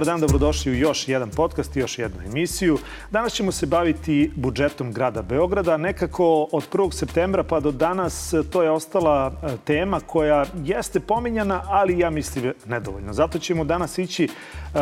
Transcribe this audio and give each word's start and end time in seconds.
Dobar 0.00 0.12
dan, 0.12 0.20
dobrodošli 0.20 0.72
u 0.72 0.74
još 0.74 1.08
jedan 1.08 1.30
podcast 1.30 1.76
i 1.76 1.80
još 1.80 1.98
jednu 1.98 2.22
emisiju. 2.26 2.78
Danas 3.10 3.32
ćemo 3.32 3.52
se 3.52 3.66
baviti 3.66 4.30
budžetom 4.36 4.92
grada 4.92 5.22
Beograda. 5.22 5.76
Nekako 5.76 6.48
od 6.52 6.70
1. 6.72 6.92
septembra 6.92 7.42
pa 7.42 7.60
do 7.60 7.70
danas 7.70 8.34
to 8.52 8.62
je 8.62 8.70
ostala 8.70 9.32
e, 9.42 9.56
tema 9.64 10.00
koja 10.00 10.44
jeste 10.64 11.00
pominjana, 11.00 11.62
ali 11.66 11.98
ja 11.98 12.10
mislim 12.10 12.52
nedovoljno. 12.66 13.12
Zato 13.12 13.38
ćemo 13.38 13.64
danas 13.64 13.98
ići 13.98 14.28
uh, 14.74 14.80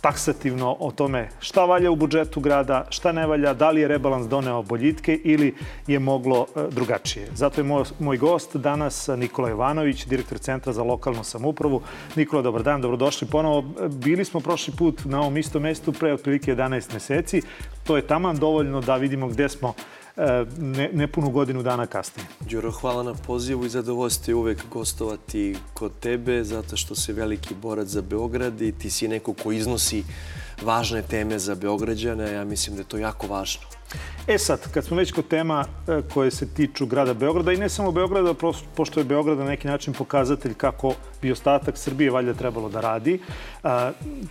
taksativno 0.00 0.76
o 0.80 0.90
tome 0.90 1.28
šta 1.40 1.64
valja 1.64 1.90
u 1.90 1.96
budžetu 1.96 2.40
grada, 2.40 2.86
šta 2.90 3.12
ne 3.12 3.26
valja, 3.26 3.54
da 3.54 3.70
li 3.70 3.80
je 3.80 3.88
rebalans 3.88 4.28
doneo 4.28 4.62
boljitke 4.62 5.20
ili 5.24 5.54
je 5.86 5.98
moglo 5.98 6.40
uh, 6.40 6.62
drugačije. 6.70 7.26
Zato 7.34 7.60
je 7.60 7.64
moj, 7.64 7.84
moj 7.98 8.16
gost 8.16 8.56
danas 8.56 9.08
Nikola 9.16 9.48
Jovanović, 9.48 10.06
direktor 10.06 10.38
Centra 10.38 10.72
za 10.72 10.82
lokalnu 10.82 11.24
samupravu. 11.24 11.82
Nikola, 12.16 12.42
dobar 12.42 12.62
dan, 12.62 12.80
dobrodošli 12.80 13.28
ponovo. 13.28 13.64
Bili 13.88 14.27
smo 14.28 14.40
prošli 14.40 14.74
put 14.76 15.04
na 15.04 15.20
ovom 15.20 15.36
istom 15.36 15.62
mestu 15.62 15.92
pre 15.92 16.12
otprilike 16.12 16.54
11 16.54 16.92
meseci. 16.94 17.42
To 17.84 17.96
je 17.96 18.06
taman 18.06 18.36
dovoljno 18.36 18.80
da 18.80 18.96
vidimo 18.96 19.28
gde 19.28 19.48
smo 19.48 19.74
e, 20.16 20.44
ne, 20.58 20.90
nepunu 20.92 21.30
godinu 21.30 21.62
dana 21.62 21.86
kasnije. 21.86 22.26
Đuro, 22.40 22.70
hvala 22.70 23.02
na 23.02 23.14
pozivu 23.14 23.64
i 23.64 23.68
zadovoljstvo 23.68 24.30
je 24.30 24.34
uvek 24.34 24.68
gostovati 24.70 25.56
kod 25.74 25.92
tebe, 26.00 26.44
zato 26.44 26.76
što 26.76 26.94
si 26.94 27.12
veliki 27.12 27.54
borac 27.54 27.88
za 27.88 28.02
Beograd 28.02 28.60
i 28.62 28.72
ti 28.72 28.90
si 28.90 29.08
neko 29.08 29.32
ko 29.32 29.52
iznosi 29.52 30.04
važne 30.62 31.02
teme 31.02 31.38
za 31.38 31.54
Beograđane. 31.54 32.32
Ja 32.32 32.44
mislim 32.44 32.76
da 32.76 32.82
je 32.82 32.88
to 32.88 32.98
jako 32.98 33.26
važno. 33.26 33.78
E 34.26 34.38
sad, 34.38 34.72
kad 34.72 34.84
smo 34.84 34.96
već 34.96 35.12
kod 35.12 35.28
tema 35.28 35.64
e, 35.88 36.02
koje 36.14 36.30
se 36.30 36.54
tiču 36.54 36.86
grada 36.86 37.14
Beograda 37.14 37.52
i 37.52 37.56
ne 37.56 37.68
samo 37.68 37.92
Beograda, 37.92 38.34
pošto 38.74 39.00
je 39.00 39.04
Beograd 39.04 39.38
na 39.38 39.44
neki 39.44 39.68
način 39.68 39.94
pokazatelj 39.94 40.54
kako 40.54 40.94
bi 41.22 41.32
ostatak 41.32 41.78
Srbije 41.78 42.10
valjda 42.10 42.34
trebalo 42.34 42.68
da 42.68 42.80
radi, 42.80 43.20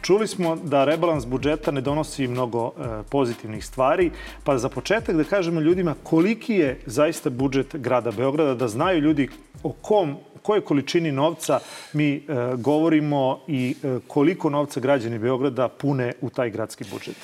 čuli 0.01 0.27
smo 0.27 0.55
da 0.55 0.85
rebalans 0.85 1.25
budžeta 1.25 1.71
ne 1.71 1.81
donosi 1.81 2.27
mnogo 2.27 2.67
e, 2.67 3.03
pozitivnih 3.09 3.65
stvari, 3.65 4.11
pa 4.43 4.57
za 4.57 4.69
početak 4.69 5.15
da 5.15 5.23
kažemo 5.23 5.61
ljudima 5.61 5.95
koliki 6.03 6.53
je 6.53 6.79
zaista 6.85 7.29
budžet 7.29 7.75
grada 7.75 8.11
Beograda, 8.11 8.53
da 8.55 8.67
znaju 8.67 9.01
ljudi 9.01 9.29
o 9.63 9.71
kom 9.71 10.17
kojoj 10.47 10.61
količini 10.61 11.11
novca 11.11 11.59
mi 11.93 12.15
e, 12.15 12.21
govorimo 12.55 13.39
i 13.47 13.75
koliko 14.07 14.49
novca 14.49 14.79
građani 14.79 15.19
Beograda 15.19 15.67
pune 15.67 16.13
u 16.21 16.29
taj 16.29 16.49
gradski 16.49 16.85
budžet. 16.91 17.15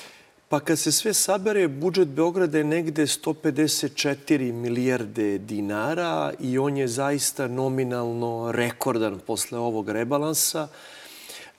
Pa 0.48 0.60
kad 0.60 0.78
se 0.78 0.92
sve 0.92 1.14
sabere, 1.14 1.68
budžet 1.68 2.08
Beograda 2.08 2.58
je 2.58 2.64
negde 2.64 3.06
154 3.06 4.52
milijarde 4.52 5.38
dinara 5.38 6.32
i 6.40 6.58
on 6.58 6.76
je 6.76 6.88
zaista 6.88 7.48
nominalno 7.48 8.52
rekordan 8.52 9.18
posle 9.26 9.58
ovog 9.58 9.88
rebalansa. 9.88 10.68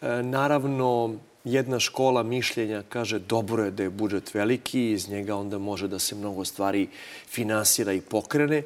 E, 0.02 0.24
naravno, 0.24 1.16
jedna 1.44 1.80
škola 1.80 2.24
mišljenja 2.24 2.84
kaže 2.90 3.20
dobro 3.20 3.64
je 3.64 3.72
da 3.72 3.84
je 3.84 3.90
budžet 3.90 4.34
veliki, 4.34 4.92
iz 4.92 5.10
njega 5.10 5.36
onda 5.36 5.58
može 5.58 5.88
da 5.88 6.00
se 6.00 6.16
mnogo 6.16 6.46
stvari 6.46 6.88
finansira 7.28 7.94
i 7.94 8.02
pokrene 8.02 8.64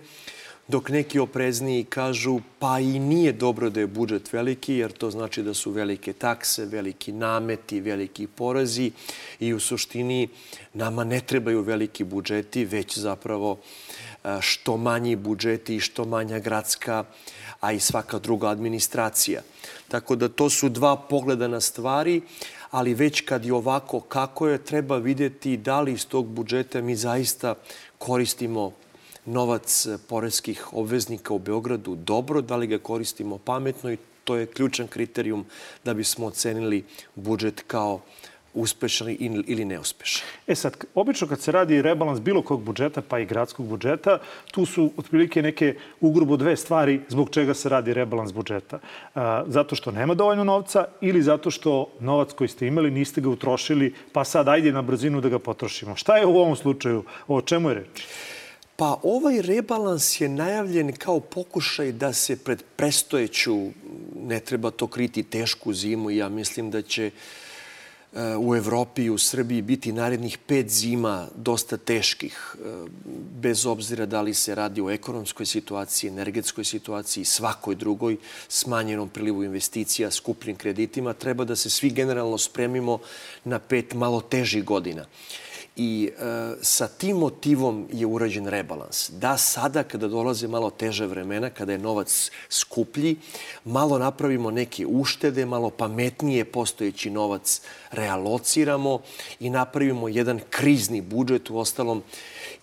dok 0.69 0.89
neki 0.89 1.19
oprezniji 1.19 1.83
kažu 1.83 2.39
pa 2.59 2.79
i 2.79 2.99
nije 2.99 3.33
dobro 3.33 3.69
da 3.69 3.79
je 3.79 3.87
budžet 3.87 4.33
veliki, 4.33 4.73
jer 4.73 4.91
to 4.91 5.09
znači 5.11 5.43
da 5.43 5.53
su 5.53 5.71
velike 5.71 6.13
takse, 6.13 6.65
veliki 6.65 7.11
nameti, 7.11 7.81
veliki 7.81 8.27
porezi 8.27 8.91
i 9.39 9.53
u 9.53 9.59
suštini 9.59 10.27
nama 10.73 11.03
ne 11.03 11.21
trebaju 11.21 11.61
veliki 11.61 12.03
budžeti, 12.03 12.65
već 12.65 12.97
zapravo 12.97 13.58
e, 14.23 14.37
što 14.41 14.77
manji 14.77 15.15
budžeti 15.15 15.75
i 15.75 15.79
što 15.79 16.05
manja 16.05 16.39
gradska, 16.39 17.03
a 17.59 17.71
i 17.71 17.79
svaka 17.79 18.19
druga 18.19 18.49
administracija. 18.49 19.41
Tako 19.87 20.15
da 20.15 20.29
to 20.29 20.49
su 20.49 20.69
dva 20.69 20.95
pogleda 20.95 21.47
na 21.47 21.61
stvari, 21.61 22.21
ali 22.71 22.93
već 22.93 23.21
kad 23.21 23.45
je 23.45 23.53
ovako 23.53 23.99
kako 23.99 24.47
je, 24.47 24.58
treba 24.58 24.97
videti 24.97 25.58
da 25.58 25.81
li 25.81 25.93
iz 25.93 26.08
tog 26.08 26.27
budžeta 26.27 26.81
mi 26.81 26.95
zaista 26.95 27.55
koristimo 27.97 28.71
novac 29.29 29.87
poreskih 30.07 30.73
obveznika 30.73 31.33
u 31.33 31.39
Beogradu 31.39 31.95
dobro, 31.95 32.41
da 32.41 32.55
li 32.55 32.67
ga 32.67 32.77
koristimo 32.77 33.37
pametno 33.37 33.91
i 33.91 33.97
to 34.23 34.35
je 34.35 34.45
ključan 34.45 34.87
kriterijum 34.87 35.45
da 35.85 35.93
bismo 35.93 36.25
ocenili 36.25 36.83
budžet 37.15 37.63
kao 37.67 38.01
uspešan 38.53 39.15
ili 39.19 39.65
neuspešan. 39.65 40.27
E 40.47 40.55
sad, 40.55 40.77
obično 40.95 41.27
kad 41.27 41.41
se 41.41 41.51
radi 41.51 41.81
rebalans 41.81 42.19
bilo 42.19 42.41
kog 42.41 42.63
budžeta, 42.63 43.01
pa 43.01 43.19
i 43.19 43.25
gradskog 43.25 43.65
budžeta, 43.65 44.19
tu 44.51 44.65
su 44.65 44.91
otprilike 44.97 45.41
neke 45.41 45.75
ugrubo 46.01 46.37
dve 46.37 46.55
stvari 46.57 47.01
zbog 47.09 47.29
čega 47.29 47.53
se 47.53 47.69
radi 47.69 47.93
rebalans 47.93 48.33
budžeta. 48.33 48.79
zato 49.47 49.75
što 49.75 49.91
nema 49.91 50.13
dovoljno 50.13 50.43
novca 50.43 50.85
ili 51.01 51.21
zato 51.21 51.51
što 51.51 51.91
novac 51.99 52.33
koji 52.33 52.47
ste 52.47 52.67
imali 52.67 52.91
niste 52.91 53.21
ga 53.21 53.29
utrošili, 53.29 53.93
pa 54.13 54.23
sad 54.23 54.47
ajde 54.47 54.71
na 54.71 54.81
brzinu 54.81 55.21
da 55.21 55.29
ga 55.29 55.39
potrošimo. 55.39 55.95
Šta 55.95 56.17
je 56.17 56.25
u 56.25 56.37
ovom 56.37 56.55
slučaju? 56.55 57.03
O 57.27 57.41
čemu 57.41 57.69
je 57.69 57.75
reč? 57.75 58.05
Pa 58.79 58.99
ovaj 59.03 59.41
rebalans 59.41 60.21
je 60.21 60.29
najavljen 60.29 60.91
kao 60.95 61.19
pokušaj 61.19 61.91
da 61.91 62.13
se 62.13 62.35
pred 62.35 62.63
prestojeću, 62.75 63.57
ne 64.15 64.39
treba 64.39 64.71
to 64.71 64.87
kriti, 64.87 65.23
tešku 65.23 65.73
zimu. 65.73 66.11
Ja 66.11 66.29
mislim 66.29 66.71
da 66.71 66.81
će 66.81 67.05
e, 67.05 67.11
u 68.37 68.55
Evropi 68.55 69.03
i 69.03 69.09
u 69.09 69.17
Srbiji 69.17 69.61
biti 69.61 69.91
narednih 69.91 70.37
pet 70.37 70.69
zima 70.69 71.27
dosta 71.35 71.77
teških, 71.77 72.55
e, 72.55 72.69
bez 73.41 73.65
obzira 73.65 74.05
da 74.05 74.21
li 74.21 74.33
se 74.33 74.55
radi 74.55 74.81
o 74.81 74.89
ekonomskoj 74.89 75.45
situaciji, 75.45 76.07
energetskoj 76.07 76.63
situaciji, 76.63 77.25
svakoj 77.25 77.75
drugoj, 77.75 78.17
smanjenom 78.47 79.09
prilivu 79.09 79.43
investicija, 79.43 80.11
skupljim 80.11 80.55
kreditima. 80.55 81.13
Treba 81.13 81.43
da 81.43 81.55
se 81.55 81.69
svi 81.69 81.89
generalno 81.89 82.37
spremimo 82.37 82.99
na 83.43 83.59
pet 83.59 83.93
malo 83.93 84.21
težih 84.21 84.63
godina. 84.63 85.05
I 85.75 86.09
e, 86.11 86.55
sa 86.61 86.87
tim 86.87 87.17
motivom 87.17 87.87
je 87.91 88.05
urađen 88.05 88.47
rebalans. 88.47 89.09
Da 89.09 89.37
sada, 89.37 89.83
kada 89.83 90.07
dolaze 90.07 90.47
malo 90.47 90.69
teže 90.69 91.05
vremena, 91.05 91.49
kada 91.49 91.71
je 91.71 91.77
novac 91.77 92.31
skuplji, 92.49 93.15
malo 93.65 93.97
napravimo 93.97 94.52
neke 94.52 94.85
uštede, 94.85 95.45
malo 95.45 95.69
pametnije 95.69 96.45
postojeći 96.45 97.09
novac 97.09 97.61
realociramo 97.91 98.99
i 99.39 99.49
napravimo 99.49 100.08
jedan 100.08 100.39
krizni 100.49 101.02
budžet. 101.02 101.49
U 101.49 101.58
ostalom, 101.58 102.03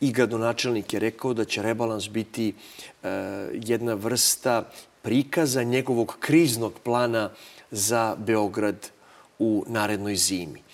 i 0.01 0.13
gradonačelnik 0.13 0.93
je 0.93 1.01
rekao 1.01 1.35
da 1.35 1.45
će 1.45 1.63
rebalans 1.63 2.09
biti 2.09 2.49
e, 2.53 3.09
jedna 3.53 3.95
vrsta 3.95 4.71
prikaza 5.03 5.63
njegovog 5.63 6.17
kriznog 6.21 6.73
plana 6.85 7.31
za 7.71 8.17
Beograd 8.19 8.91
u 9.39 9.65
narednoj 9.67 10.17
zimi. 10.17 10.66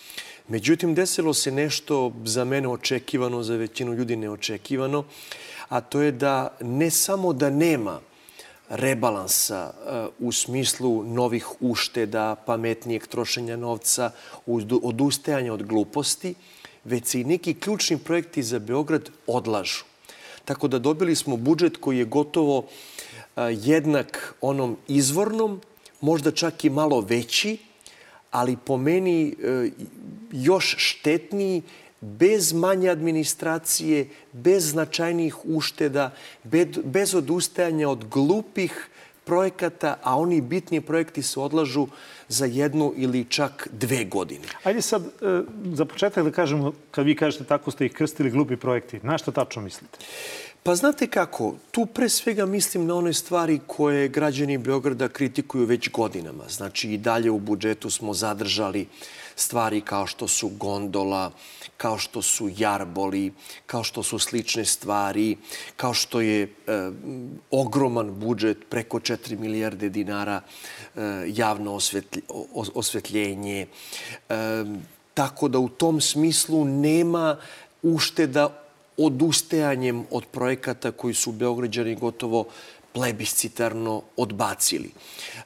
Međutim, 0.49 0.95
desilo 0.95 1.35
se 1.35 1.51
nešto 1.51 2.13
za 2.25 2.45
mene 2.45 2.69
očekivano, 2.69 3.43
za 3.43 3.57
većinu 3.57 3.95
ljudi 3.95 4.17
neočekivano, 4.17 5.05
a 5.69 5.81
to 5.81 6.01
je 6.01 6.13
da 6.13 6.57
ne 6.61 6.91
samo 6.91 7.33
da 7.33 7.51
nema 7.51 8.01
rebalansa 8.69 9.71
uh, 9.71 10.29
u 10.29 10.33
smislu 10.33 11.05
novih 11.05 11.47
ušteda, 11.61 12.35
pametnijeg 12.47 13.07
trošenja 13.07 13.57
novca, 13.57 14.11
odustajanja 14.83 15.53
od 15.53 15.63
gluposti, 15.63 16.35
već 16.85 17.07
se 17.07 17.21
i 17.21 17.25
neki 17.25 17.55
ključni 17.55 17.99
projekti 17.99 18.43
za 18.43 18.59
Beograd 18.59 19.11
odlažu. 19.27 19.85
Tako 20.45 20.69
da 20.69 20.79
dobili 20.79 21.17
smo 21.17 21.37
budžet 21.37 21.77
koji 21.77 21.99
je 21.99 22.05
gotovo 22.05 22.59
uh, 22.59 22.65
jednak 23.51 24.35
onom 24.41 24.77
izvornom, 24.89 25.61
možda 26.01 26.31
čak 26.31 26.65
i 26.65 26.71
malo 26.71 27.01
veći, 27.01 27.59
ali 28.33 28.57
po 28.57 28.77
meni 28.77 29.29
e, 29.29 29.71
još 30.33 30.75
štetniji, 30.79 31.63
bez 32.01 32.53
manje 32.53 32.89
administracije, 32.91 34.09
bez 34.33 34.71
značajnijih 34.71 35.37
ušteda, 35.45 36.11
bez 36.85 37.15
odustajanja 37.15 37.89
od 37.89 38.05
glupih 38.05 38.89
projekata, 39.25 39.99
a 40.03 40.17
oni 40.19 40.41
bitni 40.41 40.81
projekti 40.81 41.23
se 41.23 41.41
odlažu 41.41 41.87
za 42.29 42.47
jednu 42.47 42.93
ili 42.97 43.25
čak 43.25 43.69
dve 43.73 44.05
godine. 44.05 44.45
Ajde 44.65 44.83
sad, 44.83 45.03
e, 45.07 45.43
za 45.75 45.85
početak 45.85 46.25
da 46.25 46.31
kažemo, 46.31 46.73
kad 46.91 47.07
vi 47.07 47.17
kažete 47.17 47.45
tako 47.45 47.71
ste 47.71 47.87
ih 47.87 47.93
krstili 47.93 48.31
glupi 48.31 48.57
projekti, 48.57 49.01
na 49.03 49.19
što 49.19 49.33
tačno 49.33 49.63
mislite? 49.63 49.99
Pa 50.65 50.75
znate 50.75 51.07
kako, 51.07 51.55
tu 51.71 51.87
pre 51.87 52.09
svega 52.09 52.47
mislim 52.47 52.87
na 52.87 52.95
one 52.95 53.13
stvari 53.13 53.61
koje 53.67 54.09
građani 54.09 54.59
Beograda 54.59 55.09
kritikuju 55.09 55.65
već 55.67 55.91
godinama. 55.91 56.45
Znači 56.49 56.93
i 56.93 56.99
dalje 56.99 57.31
u 57.31 57.39
budžetu 57.39 57.91
smo 57.91 58.15
zadržali 58.15 58.87
stvari 59.37 59.81
kao 59.81 60.07
što 60.07 60.29
su 60.29 60.49
gondola, 60.49 61.31
kao 61.77 61.99
što 61.99 62.23
su 62.23 62.51
jarboli, 62.57 63.33
kao 63.67 63.83
što 63.85 64.03
su 64.03 64.19
slične 64.19 64.65
stvari, 64.65 65.37
kao 65.77 65.95
što 65.95 66.21
je 66.21 66.43
e, 66.43 66.49
ogroman 67.51 68.15
budžet, 68.15 68.59
preko 68.71 69.01
4 69.01 69.39
milijarde 69.39 69.89
dinara, 69.89 70.41
e, 70.41 71.01
javno 71.27 71.75
osvetlj, 71.75 72.21
osvetljenje. 72.75 73.67
E, 74.29 74.65
tako 75.15 75.49
da 75.49 75.59
u 75.59 75.69
tom 75.69 76.01
smislu 76.01 76.65
nema 76.65 77.37
ušteda 77.83 78.62
odustajanjem 78.97 80.05
od 80.11 80.25
projekata 80.27 80.93
koji 80.93 81.15
su 81.15 81.33
Beograđani 81.33 81.95
gotovo 81.95 82.47
plebiscitarno 82.93 84.03
odbacili. 84.17 84.91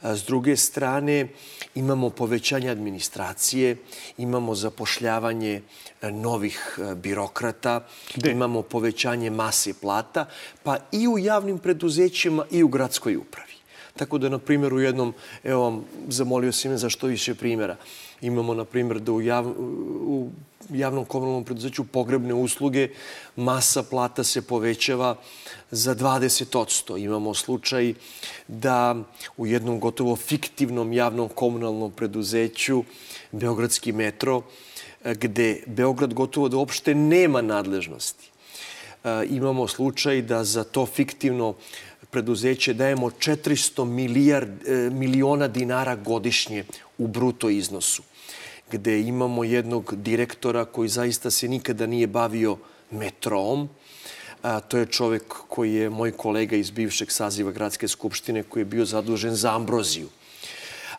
S 0.03 0.25
druge 0.25 0.57
strane, 0.57 1.29
imamo 1.75 2.11
povećanje 2.11 2.71
administracije, 2.71 3.77
imamo 4.19 4.55
zapošljavanje 4.55 5.63
novih 6.03 6.79
birokrata, 6.97 7.87
De. 8.17 8.31
imamo 8.31 8.63
povećanje 8.63 9.31
mase 9.31 9.75
plata, 9.81 10.27
pa 10.63 10.77
i 10.93 11.09
u 11.09 11.19
javnim 11.19 11.59
preduzećima 11.59 12.47
i 12.51 12.63
u 12.63 12.69
gradskoj 12.69 13.17
upravi. 13.17 13.53
Tako 13.97 14.19
da, 14.19 14.29
na 14.29 14.39
primjer, 14.39 14.75
u 14.75 14.81
jednom, 14.81 15.15
evo 15.45 15.63
vam, 15.63 15.85
zamolio 16.09 16.53
sam 16.53 16.79
za 16.79 16.91
što 16.91 17.07
više 17.07 17.35
primjera. 17.35 17.77
Imamo, 18.21 18.55
na 18.55 18.65
primjer, 18.65 19.01
da 19.01 19.13
u, 19.13 19.21
jav, 19.21 19.47
u 19.47 20.31
javnom 20.71 21.05
komunalnom 21.05 21.45
preduzeću 21.45 21.85
pogrebne 21.85 22.35
usluge 22.35 22.89
masa 23.37 23.83
plata 23.83 24.25
se 24.25 24.43
povećava 24.43 25.17
za 25.71 25.95
20%. 25.95 27.05
Imamo 27.05 27.35
slučaj 27.35 27.95
da 28.49 28.97
u 29.37 29.47
jednom 29.47 29.81
gotovo 29.81 30.17
fiktivnom 30.17 30.93
javnom 30.93 31.29
komunalnom 31.29 31.93
preduzeću 31.93 32.85
Beogradski 33.33 33.93
metro, 33.93 34.43
gde 35.05 35.63
Beograd 35.67 36.15
gotovo 36.15 36.49
da 36.49 36.57
uopšte 36.57 36.95
nema 36.95 37.43
nadležnosti. 37.43 38.31
E, 39.05 39.27
imamo 39.31 39.69
slučaj 39.69 40.23
da 40.23 40.45
za 40.45 40.65
to 40.65 40.87
fiktivno 40.87 41.55
preduzeće 42.11 42.75
dajemo 42.75 43.11
400 43.11 43.85
milijard, 43.85 44.69
e, 44.69 44.91
miliona 44.91 45.49
dinara 45.49 45.97
godišnje 45.97 46.65
u 46.99 47.07
bruto 47.07 47.51
iznosu 47.51 48.03
gde 48.71 49.01
imamo 49.01 49.45
jednog 49.45 49.95
direktora 49.97 50.65
koji 50.65 50.89
zaista 50.89 51.31
se 51.31 51.49
nikada 51.49 51.87
nije 51.87 52.07
bavio 52.07 52.57
metrom. 52.91 53.69
A, 54.43 54.61
to 54.61 54.79
je 54.79 54.87
čovek 54.87 55.35
koji 55.49 55.75
je 55.75 55.91
moj 55.91 56.13
kolega 56.13 56.57
iz 56.57 56.71
bivšeg 56.71 57.11
saziva 57.11 57.53
Gradske 57.53 57.89
skupštine 57.89 58.43
koji 58.43 58.61
je 58.61 58.65
bio 58.65 58.85
zadužen 58.85 59.35
za 59.35 59.55
ambroziju. 59.57 60.09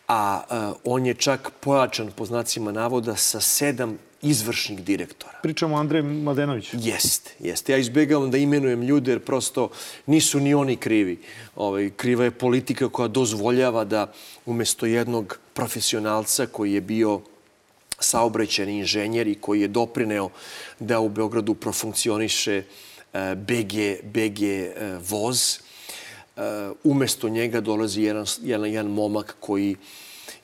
A, 0.07 0.41
a 0.49 0.73
on 0.83 1.05
je 1.05 1.13
čak 1.13 1.51
pojačan 1.59 2.11
po 2.15 2.25
znacima 2.25 2.71
navoda 2.71 3.15
sa 3.15 3.39
sedam 3.39 3.97
izvršnih 4.21 4.83
direktora. 4.83 5.39
Pričamo 5.43 5.75
o 5.75 5.79
Andreju 5.79 6.03
Mladenoviću. 6.03 6.77
Jeste, 6.79 7.31
jeste. 7.39 7.71
Ja 7.71 7.77
izbegavam 7.77 8.31
da 8.31 8.37
imenujem 8.37 8.81
ljude 8.81 9.11
jer 9.11 9.19
prosto 9.19 9.69
nisu 10.05 10.39
ni 10.39 10.53
oni 10.53 10.75
krivi. 10.75 11.19
Ovaj, 11.55 11.89
kriva 11.97 12.23
je 12.23 12.31
politika 12.31 12.89
koja 12.89 13.07
dozvoljava 13.07 13.83
da 13.83 14.11
umesto 14.45 14.85
jednog 14.85 15.39
profesionalca 15.53 16.45
koji 16.45 16.73
je 16.73 16.81
bio 16.81 17.21
saobraćeni 17.99 18.77
inženjer 18.77 19.27
i 19.27 19.35
koji 19.35 19.61
je 19.61 19.67
doprineo 19.67 20.29
da 20.79 20.99
u 20.99 21.09
Beogradu 21.09 21.53
profunkcioniše 21.53 22.63
BG, 23.35 23.75
e, 23.75 23.99
BG 24.03 24.41
e, 24.43 24.73
voz. 25.09 25.59
E, 26.37 26.41
umesto 26.83 27.29
njega 27.29 27.61
dolazi 27.61 28.01
jedan, 28.01 28.25
jedan, 28.43 28.69
jedan 28.69 28.91
momak 28.91 29.35
koji 29.39 29.75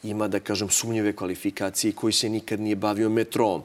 ima, 0.03 0.27
da 0.27 0.39
kažem, 0.39 0.69
sumnjive 0.69 1.15
kvalifikacije 1.15 1.93
koji 1.93 2.13
se 2.13 2.29
nikad 2.29 2.59
nije 2.59 2.75
bavio 2.75 3.09
metrom. 3.09 3.63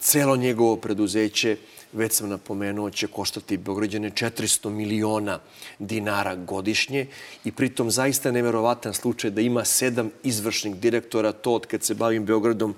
Celo 0.00 0.36
njegovo 0.36 0.76
preduzeće 0.76 1.56
već 1.96 2.12
sam 2.12 2.28
napomenuo, 2.28 2.90
će 2.90 3.06
koštati 3.06 3.56
Beograđane 3.56 4.10
400 4.10 4.70
miliona 4.70 5.38
dinara 5.78 6.34
godišnje 6.36 7.06
i 7.44 7.52
pritom 7.52 7.90
zaista 7.90 8.30
neverovatan 8.30 8.94
slučaj 8.94 9.30
da 9.30 9.40
ima 9.40 9.64
sedam 9.64 10.10
izvršnih 10.22 10.76
direktora. 10.76 11.32
To 11.32 11.54
od 11.54 11.66
kad 11.66 11.82
se 11.82 11.94
bavim 11.94 12.24
Beogradom 12.24 12.74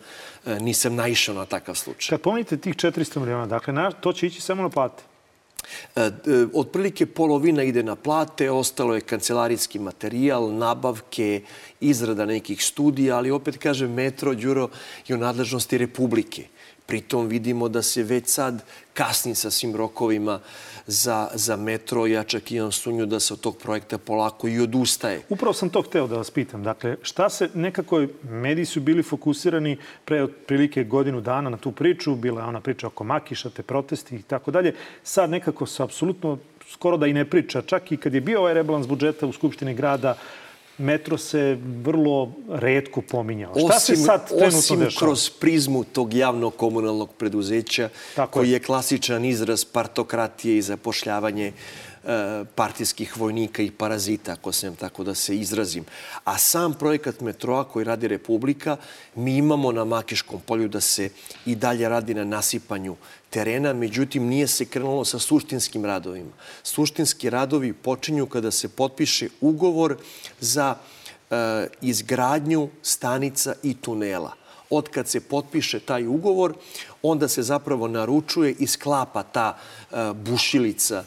e, 0.46 0.60
nisam 0.60 0.94
naišao 0.94 1.34
na 1.34 1.44
takav 1.46 1.74
slučaj. 1.74 2.16
Kad 2.16 2.22
pomenite 2.22 2.56
tih 2.56 2.74
400 2.74 3.20
miliona, 3.20 3.46
dakle, 3.46 3.74
to 4.00 4.12
će 4.12 4.26
ići 4.26 4.40
samo 4.40 4.62
na 4.62 4.68
plate? 4.68 5.02
E, 5.96 6.00
e, 6.00 6.10
otprilike 6.54 7.06
polovina 7.06 7.62
ide 7.62 7.82
na 7.82 7.96
plate, 7.96 8.50
ostalo 8.50 8.94
je 8.94 9.00
kancelarijski 9.00 9.78
materijal, 9.78 10.52
nabavke, 10.54 11.42
izrada 11.80 12.26
nekih 12.26 12.64
studija, 12.64 13.16
ali 13.16 13.30
opet 13.30 13.58
kažem, 13.58 13.92
metro, 13.92 14.34
Đuro 14.34 14.68
je 15.08 15.16
u 15.16 15.18
nadležnosti 15.18 15.78
Republike. 15.78 16.44
Pritom 16.88 17.26
vidimo 17.28 17.68
da 17.68 17.82
se 17.82 18.02
već 18.02 18.28
sad 18.28 18.62
kasni 18.94 19.34
sa 19.34 19.50
svim 19.50 19.76
rokovima 19.76 20.40
za, 20.86 21.28
za 21.34 21.56
metro. 21.56 22.06
Ja 22.06 22.24
čak 22.24 22.52
imam 22.52 22.72
sunju 22.72 23.06
da 23.06 23.20
se 23.20 23.34
od 23.34 23.40
tog 23.40 23.56
projekta 23.56 23.98
polako 23.98 24.48
i 24.48 24.60
odustaje. 24.60 25.20
Upravo 25.28 25.52
sam 25.52 25.68
to 25.70 25.82
hteo 25.82 26.06
da 26.06 26.16
vas 26.16 26.30
pitam. 26.30 26.64
Dakle, 26.64 26.96
šta 27.02 27.28
se 27.30 27.48
nekako, 27.54 28.06
mediji 28.30 28.64
su 28.64 28.80
bili 28.80 29.02
fokusirani 29.02 29.76
pre 30.04 30.22
otprilike 30.22 30.84
godinu 30.84 31.20
dana 31.20 31.50
na 31.50 31.56
tu 31.56 31.72
priču. 31.72 32.16
Bila 32.16 32.40
je 32.40 32.48
ona 32.48 32.60
priča 32.60 32.86
oko 32.86 33.04
Makiša, 33.04 33.50
te 33.50 33.62
protesti 33.62 34.16
i 34.16 34.22
tako 34.22 34.50
dalje. 34.50 34.74
Sad 35.02 35.30
nekako 35.30 35.66
se 35.66 35.82
apsolutno 35.82 36.38
skoro 36.70 36.96
da 36.96 37.06
i 37.06 37.12
ne 37.12 37.24
priča. 37.24 37.62
Čak 37.62 37.92
i 37.92 37.96
kad 37.96 38.14
je 38.14 38.20
bio 38.20 38.40
ovaj 38.40 38.54
rebalans 38.54 38.86
budžeta 38.86 39.26
u 39.26 39.32
Skupštini 39.32 39.74
grada, 39.74 40.16
metro 40.78 41.18
se 41.18 41.58
vrlo 41.82 42.32
redko 42.48 43.02
pominjao. 43.02 43.52
Šta 43.54 43.76
osim, 43.76 43.96
se 43.96 44.02
sad 44.02 44.28
trenutno 44.28 44.58
osim 44.58 44.78
dešava? 44.78 44.98
kroz 44.98 45.30
prizmu 45.30 45.84
tog 45.84 46.14
javnog 46.14 46.56
komunalnog 46.56 47.10
preduzeća, 47.12 47.88
Tako 48.14 48.32
koji 48.32 48.48
je. 48.48 48.52
je 48.52 48.60
klasičan 48.60 49.24
izraz 49.24 49.64
partokratije 49.64 50.56
i 50.58 50.62
zapošljavanje 50.62 51.46
E, 51.46 51.52
partijskih 52.54 53.16
vojnika 53.16 53.62
i 53.62 53.70
parazita, 53.70 54.32
ako 54.32 54.52
sam 54.52 54.76
tako 54.76 55.04
da 55.04 55.14
se 55.14 55.36
izrazim. 55.36 55.84
A 56.24 56.38
sam 56.38 56.74
projekat 56.74 57.20
metroa 57.20 57.64
koji 57.64 57.84
radi 57.84 58.08
Republika, 58.08 58.76
mi 59.14 59.36
imamo 59.36 59.72
na 59.72 59.84
Makiškom 59.84 60.40
polju 60.40 60.68
da 60.68 60.80
se 60.80 61.10
i 61.46 61.54
dalje 61.54 61.88
radi 61.88 62.14
na 62.14 62.24
nasipanju 62.24 62.96
terena, 63.30 63.72
međutim 63.72 64.26
nije 64.26 64.46
se 64.46 64.64
krenulo 64.64 65.04
sa 65.04 65.18
suštinskim 65.18 65.84
radovima. 65.84 66.32
Suštinski 66.62 67.30
radovi 67.30 67.72
počinju 67.72 68.26
kada 68.26 68.50
se 68.50 68.68
potpiše 68.68 69.28
ugovor 69.40 69.96
za 70.40 70.76
e, 71.30 71.66
izgradnju 71.80 72.68
stanica 72.82 73.54
i 73.62 73.74
tunela. 73.74 74.32
Od 74.70 74.88
kad 74.88 75.08
se 75.08 75.20
potpiše 75.20 75.80
taj 75.80 76.06
ugovor, 76.06 76.54
onda 77.02 77.28
se 77.28 77.42
zapravo 77.42 77.88
naručuje 77.88 78.54
i 78.58 78.66
sklapa 78.66 79.22
ta 79.22 79.56
e, 79.56 80.12
bušilica 80.12 81.04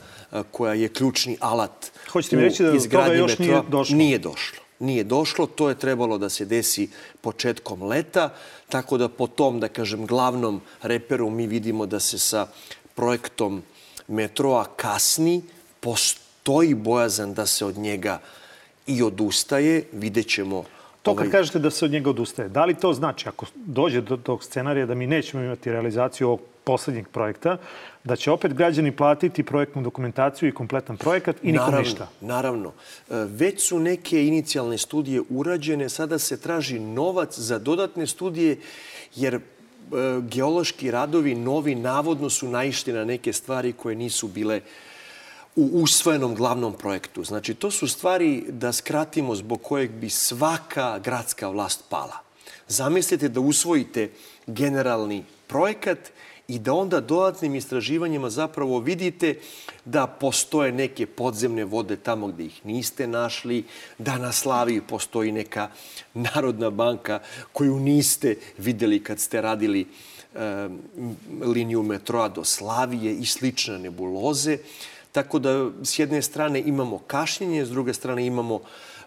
koja 0.52 0.74
je 0.74 0.90
ključni 0.90 1.38
alat 1.40 1.92
Hoćete 2.12 2.36
mi 2.36 2.42
reći 2.42 2.64
da 2.64 2.72
do 2.72 2.80
toga 2.92 3.14
još 3.14 3.40
metroa. 3.40 3.48
nije 3.48 3.70
došlo? 3.70 3.96
Nije 3.98 4.20
došlo. 4.20 4.60
Nije 4.80 5.04
došlo, 5.04 5.46
to 5.46 5.70
je 5.70 5.76
trebalo 5.76 6.18
da 6.18 6.30
se 6.30 6.46
desi 6.46 6.90
početkom 7.22 7.84
leta, 7.84 8.30
tako 8.70 8.98
da 8.98 9.10
po 9.10 9.28
tom, 9.28 9.60
da 9.60 9.68
kažem, 9.68 10.06
glavnom 10.06 10.62
reperu 10.82 11.30
mi 11.30 11.48
vidimo 11.48 11.86
da 11.86 12.00
se 12.00 12.20
sa 12.20 12.48
projektom 12.96 13.62
metroa 14.08 14.66
kasni, 14.76 15.42
postoji 15.80 16.74
bojazan 16.74 17.34
da 17.34 17.46
se 17.46 17.66
od 17.66 17.78
njega 17.78 18.20
i 18.88 19.04
odustaje, 19.04 19.84
vidjet 19.92 20.28
ćemo 20.28 20.64
To 21.02 21.16
kad 21.16 21.28
ovaj... 21.28 21.32
kažete 21.32 21.60
da 21.60 21.70
se 21.72 21.86
od 21.86 21.92
njega 21.92 22.10
odustaje, 22.10 22.50
da 22.50 22.66
li 22.66 22.76
to 22.76 22.94
znači, 22.94 23.30
ako 23.30 23.46
dođe 23.56 24.02
do 24.02 24.18
tog 24.18 24.44
scenarija 24.44 24.86
da 24.86 24.96
mi 24.96 25.08
nećemo 25.08 25.44
imati 25.44 25.72
realizaciju 25.72 26.28
ovog 26.28 26.40
poslednjeg 26.64 27.08
projekta, 27.08 27.58
da 28.04 28.16
će 28.16 28.32
opet 28.32 28.54
građani 28.54 28.92
platiti 28.92 29.44
projektnu 29.44 29.82
dokumentaciju 29.82 30.50
i 30.50 30.54
kompletan 30.54 30.98
projekat 30.98 31.36
i 31.44 31.52
nikom 31.52 31.66
naravno, 31.66 31.80
ništa. 31.80 32.08
Naravno. 32.22 32.70
E, 32.70 33.16
već 33.16 33.68
su 33.68 33.80
neke 33.80 34.28
inicijalne 34.28 34.78
studije 34.78 35.22
urađene, 35.30 35.90
sada 35.90 36.20
se 36.20 36.40
traži 36.40 36.80
novac 36.80 37.40
za 37.40 37.60
dodatne 37.60 38.08
studije, 38.08 38.58
jer 39.16 39.36
e, 39.36 39.42
geološki 40.22 40.92
radovi 40.92 41.36
novi 41.36 41.76
navodno 41.76 42.30
su 42.30 42.50
naišli 42.50 42.94
na 42.94 43.06
neke 43.06 43.34
stvari 43.34 43.74
koje 43.74 43.96
nisu 43.96 44.28
bile 44.28 44.62
u 45.56 45.70
usvojenom 45.74 46.36
glavnom 46.36 46.74
projektu. 46.74 47.24
Znači, 47.24 47.54
to 47.54 47.72
su 47.72 47.88
stvari 47.88 48.44
da 48.48 48.72
skratimo 48.72 49.36
zbog 49.36 49.62
kojeg 49.62 49.92
bi 49.92 50.10
svaka 50.10 51.00
gradska 51.00 51.50
vlast 51.50 51.84
pala. 51.90 52.18
Zamislite 52.68 53.30
da 53.30 53.40
usvojite 53.40 54.10
generalni 54.48 55.24
projekat 55.48 56.00
i 56.48 56.60
da 56.60 56.74
onda 56.74 57.00
dodatnim 57.00 57.56
istraživanjima 57.56 58.30
zapravo 58.30 58.80
vidite 58.80 59.36
da 59.86 60.08
postoje 60.08 60.72
neke 60.72 61.06
podzemne 61.06 61.66
vode 61.66 61.96
tamo 61.96 62.28
gde 62.28 62.46
ih 62.46 62.66
niste 62.66 63.08
našli, 63.08 63.64
da 63.98 64.18
na 64.18 64.32
Slaviji 64.32 64.82
postoji 64.82 65.32
neka 65.32 65.70
Narodna 66.14 66.70
banka 66.70 67.20
koju 67.54 67.80
niste 67.80 68.36
videli 68.58 69.04
kad 69.04 69.20
ste 69.20 69.42
radili 69.42 69.82
e, 70.36 70.70
liniju 71.42 71.84
metroa 71.84 72.30
do 72.30 72.44
Slavije 72.44 73.14
i 73.16 73.26
slične 73.26 73.80
nebuloze. 73.80 74.58
Tako 75.12 75.40
da 75.40 75.70
s 75.84 76.00
jedne 76.00 76.22
strane 76.22 76.62
imamo 76.66 76.98
kašnjenje, 76.98 77.66
s 77.66 77.70
druge 77.70 77.94
strane 77.94 78.26
imamo 78.26 78.62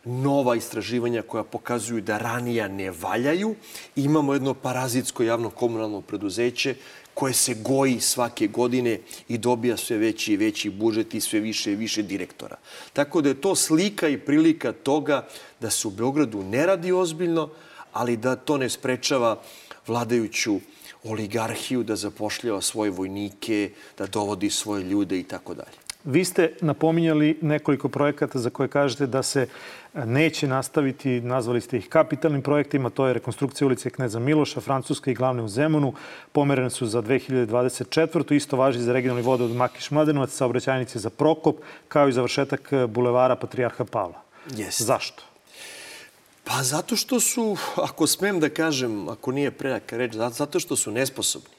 nova 0.04 0.56
istraživanja 0.56 1.22
koja 1.22 1.44
pokazuju 1.44 2.00
da 2.00 2.18
ranija 2.18 2.68
ne 2.68 2.90
valjaju. 2.90 3.54
Imamo 3.96 4.32
jedno 4.34 4.54
parazitsko 4.54 5.22
javno 5.22 5.50
komunalno 5.50 6.00
preduzeće 6.00 6.74
koje 7.14 7.32
se 7.32 7.54
goji 7.54 8.00
svake 8.00 8.46
godine 8.46 8.98
i 9.28 9.38
dobija 9.38 9.76
sve 9.76 9.98
veći 9.98 10.32
i 10.32 10.36
veći 10.36 10.70
budžet 10.70 11.14
i 11.14 11.20
sve 11.20 11.40
više 11.40 11.72
i 11.72 11.76
više 11.76 12.02
direktora. 12.02 12.56
Tako 12.92 13.20
da 13.20 13.28
je 13.28 13.40
to 13.40 13.54
slika 13.54 14.08
i 14.08 14.18
prilika 14.18 14.72
toga 14.72 15.26
da 15.60 15.70
se 15.70 15.88
u 15.88 15.90
Beogradu 15.90 16.42
ne 16.42 16.66
radi 16.66 16.92
ozbiljno, 16.92 17.50
ali 17.92 18.16
da 18.16 18.36
to 18.36 18.58
ne 18.58 18.70
sprečava 18.70 19.40
vladajuću 19.86 20.60
oligarhiju 21.04 21.82
da 21.82 21.96
zapošljava 21.96 22.60
svoje 22.60 22.90
vojnike, 22.90 23.70
da 23.98 24.06
dovodi 24.06 24.50
svoje 24.50 24.84
ljude 24.84 25.18
i 25.18 25.22
tako 25.22 25.54
dalje. 25.54 25.84
Vi 26.04 26.24
ste 26.24 26.52
napominjali 26.60 27.38
nekoliko 27.40 27.88
projekata 27.88 28.38
za 28.38 28.50
koje 28.50 28.68
kažete 28.68 29.06
da 29.06 29.22
se 29.22 29.46
neće 29.94 30.48
nastaviti, 30.48 31.20
nazvali 31.20 31.60
ste 31.60 31.78
ih 31.78 31.88
kapitalnim 31.88 32.42
projektima, 32.42 32.90
to 32.90 33.06
je 33.06 33.14
rekonstrukcija 33.14 33.66
ulice 33.66 33.90
Kneza 33.90 34.18
Miloša, 34.18 34.60
Francuska 34.60 35.10
i 35.10 35.14
glavne 35.14 35.42
u 35.42 35.48
Zemunu, 35.48 35.94
pomerene 36.32 36.70
su 36.70 36.86
za 36.86 37.02
2024. 37.02 38.34
Isto 38.34 38.56
važi 38.56 38.78
za 38.78 38.92
regionalni 38.92 39.22
vode 39.22 39.44
od 39.44 39.50
Makiš 39.50 39.90
Mladenovac, 39.90 40.30
saobraćajnice 40.30 40.98
za 40.98 41.10
Prokop, 41.10 41.56
kao 41.88 42.08
i 42.08 42.12
završetak 42.12 42.72
bulevara 42.88 43.36
Patrijarha 43.36 43.84
Pavla. 43.84 44.22
Yes. 44.48 44.82
Zašto? 44.82 45.22
Pa 46.44 46.62
zato 46.62 46.96
što 46.96 47.20
su, 47.20 47.56
ako 47.76 48.06
smem 48.06 48.40
da 48.40 48.48
kažem, 48.48 49.08
ako 49.08 49.32
nije 49.32 49.50
prejaka 49.50 49.96
reč, 49.96 50.14
zato 50.14 50.60
što 50.60 50.76
su 50.76 50.90
nesposobni. 50.90 51.50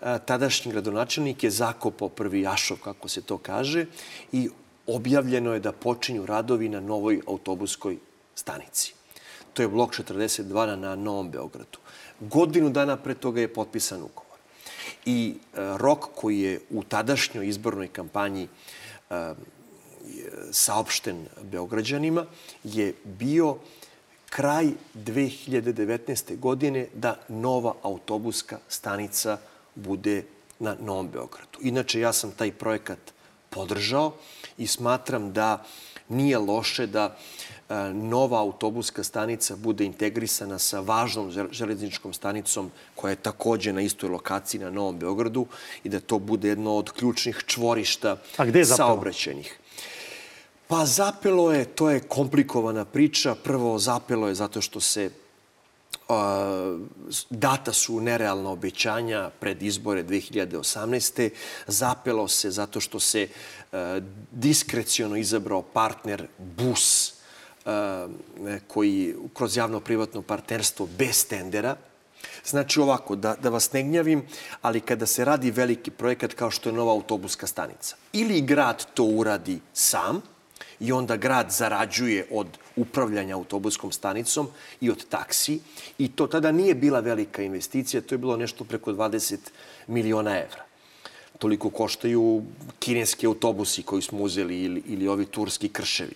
tadašnji 0.00 0.72
gradonačelnik 0.72 1.44
je 1.44 1.50
zakopao 1.50 2.08
prvi 2.08 2.40
jašov, 2.40 2.76
kako 2.84 3.08
se 3.08 3.22
to 3.22 3.38
kaže, 3.38 3.86
i 4.32 4.48
objavljeno 4.86 5.54
je 5.54 5.60
da 5.60 5.72
počinju 5.72 6.26
radovi 6.26 6.68
na 6.68 6.80
novoj 6.80 7.20
autobuskoj 7.26 7.98
stanici. 8.34 8.94
To 9.52 9.62
je 9.62 9.68
blok 9.68 9.94
42 9.94 10.76
na 10.76 10.94
Novom 10.96 11.30
Beogradu. 11.30 11.78
Godinu 12.20 12.70
dana 12.70 12.96
pre 12.96 13.14
toga 13.14 13.40
je 13.40 13.52
potpisan 13.52 14.02
ugovor. 14.02 14.38
I 15.06 15.34
rok 15.54 16.08
koji 16.14 16.40
je 16.40 16.60
u 16.70 16.82
tadašnjoj 16.82 17.48
izbornoj 17.48 17.88
kampanji 17.88 18.48
saopšten 20.52 21.26
Beograđanima 21.42 22.26
je 22.64 22.94
bio 23.04 23.56
kraj 24.30 24.70
2019. 24.94 26.38
godine 26.38 26.86
da 26.94 27.18
nova 27.28 27.74
autobuska 27.82 28.58
stanica 28.68 29.38
bude 29.76 30.24
na 30.58 30.76
Novom 30.80 31.08
Beogradu. 31.08 31.58
Inače, 31.60 32.00
ja 32.00 32.12
sam 32.12 32.32
taj 32.32 32.52
projekat 32.52 32.98
podržao 33.50 34.12
i 34.58 34.66
smatram 34.66 35.32
da 35.32 35.64
nije 36.08 36.38
loše 36.38 36.86
da 36.86 37.16
e, 37.68 37.74
nova 37.92 38.40
autobuska 38.40 39.04
stanica 39.04 39.56
bude 39.56 39.84
integrisana 39.84 40.58
sa 40.58 40.80
važnom 40.80 41.30
železničkom 41.50 42.12
stanicom 42.12 42.70
koja 42.94 43.10
je 43.10 43.16
takođe 43.16 43.72
na 43.72 43.80
istoj 43.80 44.08
lokaciji 44.08 44.60
na 44.60 44.70
Novom 44.70 44.98
Beogradu 44.98 45.46
i 45.84 45.88
da 45.88 46.00
to 46.00 46.18
bude 46.18 46.48
jedno 46.48 46.76
od 46.76 46.90
ključnih 46.90 47.42
čvorišta 47.46 48.16
saobraćenih. 48.76 49.58
Pa 50.68 50.86
zapelo 50.86 51.52
je, 51.52 51.64
to 51.64 51.90
je 51.90 52.00
komplikovana 52.00 52.84
priča. 52.84 53.34
Prvo 53.34 53.78
zapelo 53.78 54.28
je 54.28 54.34
zato 54.34 54.60
što 54.60 54.80
se 54.80 55.10
data 57.30 57.72
su 57.72 58.00
nerealna 58.00 58.50
obećanja 58.50 59.30
pred 59.40 59.62
izbore 59.62 60.04
2018. 60.04 61.30
Zapelo 61.66 62.28
se 62.28 62.50
zato 62.50 62.80
što 62.80 63.00
se 63.00 63.28
diskreciono 64.30 65.16
izabrao 65.16 65.62
partner 65.62 66.26
BUS, 66.38 67.12
koji 68.66 69.14
kroz 69.34 69.56
javno-privatno 69.56 70.22
partnerstvo 70.22 70.88
bez 70.98 71.26
tendera, 71.26 71.76
Znači 72.44 72.80
ovako, 72.80 73.16
da, 73.16 73.34
da 73.42 73.48
vas 73.48 73.72
ne 73.72 73.82
gnjavim, 73.82 74.22
ali 74.62 74.80
kada 74.80 75.06
se 75.06 75.24
radi 75.24 75.50
veliki 75.50 75.90
projekat 75.90 76.34
kao 76.34 76.50
što 76.50 76.68
je 76.68 76.72
nova 76.72 76.92
autobuska 76.92 77.46
stanica, 77.46 77.96
ili 78.12 78.40
grad 78.40 78.86
to 78.94 79.04
uradi 79.04 79.60
sam, 79.72 80.22
i 80.80 80.92
onda 80.92 81.16
grad 81.16 81.50
zarađuje 81.50 82.26
od 82.30 82.46
upravljanja 82.76 83.36
autobuskom 83.36 83.92
stanicom 83.92 84.48
i 84.80 84.90
od 84.90 85.08
taksi. 85.08 85.60
I 85.98 86.08
to 86.08 86.26
tada 86.26 86.52
nije 86.52 86.74
bila 86.74 87.00
velika 87.00 87.42
investicija, 87.42 88.00
to 88.00 88.14
je 88.14 88.18
bilo 88.18 88.36
nešto 88.36 88.64
preko 88.64 88.92
20 88.92 89.36
miliona 89.86 90.38
evra. 90.38 90.64
Toliko 91.38 91.70
koštaju 91.70 92.42
kineski 92.78 93.26
autobusi 93.26 93.82
koji 93.82 94.02
smo 94.02 94.22
uzeli 94.22 94.62
ili, 94.62 94.82
ili 94.86 95.08
ovi 95.08 95.26
turski 95.26 95.68
krševi. 95.68 96.14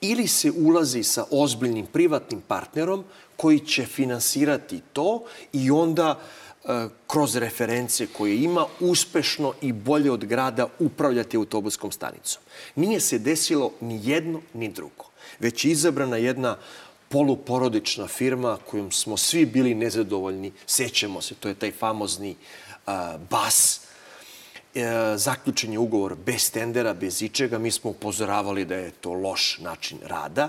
Ili 0.00 0.26
se 0.26 0.50
ulazi 0.50 1.02
sa 1.02 1.24
ozbiljnim 1.30 1.86
privatnim 1.86 2.40
partnerom 2.40 3.04
koji 3.36 3.60
će 3.60 3.86
finansirati 3.86 4.80
to 4.92 5.24
i 5.52 5.70
onda 5.70 6.20
E, 6.68 6.88
kroz 7.06 7.36
reference 7.36 8.06
koje 8.06 8.42
ima, 8.42 8.66
uspešno 8.80 9.52
i 9.60 9.72
bolje 9.72 10.10
od 10.10 10.24
grada 10.24 10.68
upravljati 10.78 11.36
autobuskom 11.36 11.92
stanicom. 11.92 12.42
Nije 12.76 13.00
se 13.00 13.18
desilo 13.18 13.72
ni 13.80 14.00
jedno 14.04 14.40
ni 14.54 14.68
drugo, 14.68 15.07
već 15.38 15.64
izabrana 15.64 16.16
jedna 16.16 16.56
poluporodična 17.08 18.06
firma 18.06 18.58
kojom 18.70 18.92
smo 18.92 19.16
svi 19.16 19.46
bili 19.46 19.74
nezadovoljni. 19.74 20.52
Sećamo 20.66 21.20
se, 21.20 21.34
to 21.34 21.48
je 21.48 21.54
taj 21.54 21.72
famozni 21.72 22.36
uh, 22.86 22.92
BAS. 23.30 23.88
E, 24.74 25.16
zaključen 25.16 25.72
je 25.72 25.78
ugovor 25.78 26.14
bez 26.26 26.50
tendera, 26.50 26.94
bez 26.94 27.22
ičega. 27.22 27.58
Mi 27.58 27.70
smo 27.70 27.90
upozoravali 27.90 28.64
da 28.64 28.74
je 28.74 28.90
to 28.90 29.12
loš 29.12 29.58
način 29.58 29.98
rada. 30.04 30.48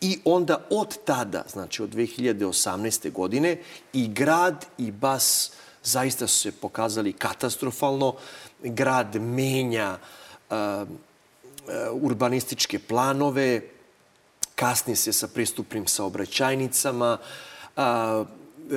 I 0.00 0.18
onda 0.24 0.66
od 0.70 1.04
tada, 1.04 1.44
znači 1.52 1.82
od 1.82 1.94
2018. 1.94 3.12
godine, 3.12 3.56
i 3.92 4.08
grad 4.08 4.66
i 4.78 4.90
BAS 4.90 5.50
zaista 5.82 6.26
su 6.26 6.38
se 6.40 6.52
pokazali 6.52 7.12
katastrofalno. 7.12 8.14
Grad 8.62 9.16
menja 9.16 9.98
uh, 10.50 10.56
urbanističke 11.92 12.78
planove, 12.78 13.60
kasni 14.54 14.96
se 14.96 15.12
sa 15.12 15.28
pristupnim 15.28 15.86
saobraćajnicama, 15.86 17.18
uh, 17.76 17.82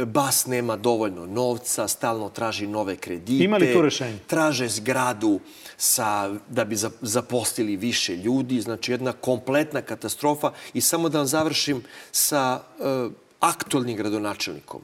Bas 0.05 0.45
nema 0.45 0.75
dovoljno 0.75 1.25
novca, 1.25 1.87
stalno 1.87 2.29
traži 2.29 2.67
nove 2.67 2.95
kredite. 2.95 3.43
Ima 3.43 3.57
li 3.57 3.73
tu 3.73 3.81
rešenje? 3.81 4.19
Traže 4.27 4.67
zgradu 4.67 5.39
sa, 5.77 6.35
da 6.49 6.65
bi 6.65 6.75
zaposlili 7.01 7.75
više 7.75 8.15
ljudi. 8.15 8.61
Znači, 8.61 8.91
jedna 8.91 9.11
kompletna 9.11 9.81
katastrofa. 9.81 10.51
I 10.73 10.81
samo 10.81 11.09
da 11.09 11.17
vam 11.17 11.27
završim 11.27 11.83
sa 12.11 12.61
uh, 12.79 13.11
aktualnim 13.39 13.97
gradonačelnikom. 13.97 14.81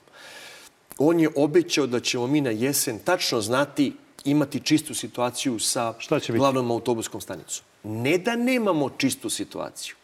On 0.97 1.19
je 1.19 1.29
obećao 1.35 1.87
da 1.87 1.99
ćemo 1.99 2.27
mi 2.27 2.41
na 2.41 2.49
jesen 2.49 2.99
tačno 2.99 3.41
znati 3.41 3.93
imati 4.25 4.59
čistu 4.59 4.93
situaciju 4.93 5.59
sa 5.59 5.93
glavnom 6.29 6.71
autobuskom 6.71 7.21
stanicom. 7.21 7.65
Ne 7.83 8.17
da 8.17 8.35
nemamo 8.35 8.89
čistu 8.89 9.29
situaciju, 9.29 9.95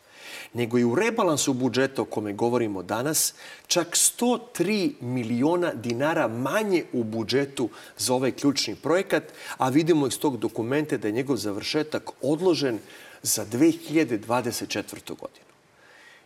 nego 0.54 0.78
i 0.78 0.84
u 0.84 0.96
rebalansu 0.96 1.54
budžeta 1.54 2.02
o 2.02 2.06
kome 2.06 2.34
govorimo 2.34 2.84
danas, 2.84 3.34
čak 3.68 3.88
103 3.96 4.94
miliona 5.02 5.74
dinara 5.74 6.28
manje 6.28 6.84
u 6.94 7.04
budžetu 7.04 7.70
za 7.98 8.14
ovaj 8.14 8.32
ključni 8.32 8.76
projekat, 8.76 9.24
a 9.58 9.70
vidimo 9.70 10.08
iz 10.08 10.20
tog 10.20 10.38
dokumenta 10.38 10.98
da 10.98 11.08
je 11.08 11.12
njegov 11.12 11.38
završetak 11.38 12.10
odložen 12.22 12.80
za 13.22 13.46
2024. 13.46 14.96
godinu. 15.08 15.50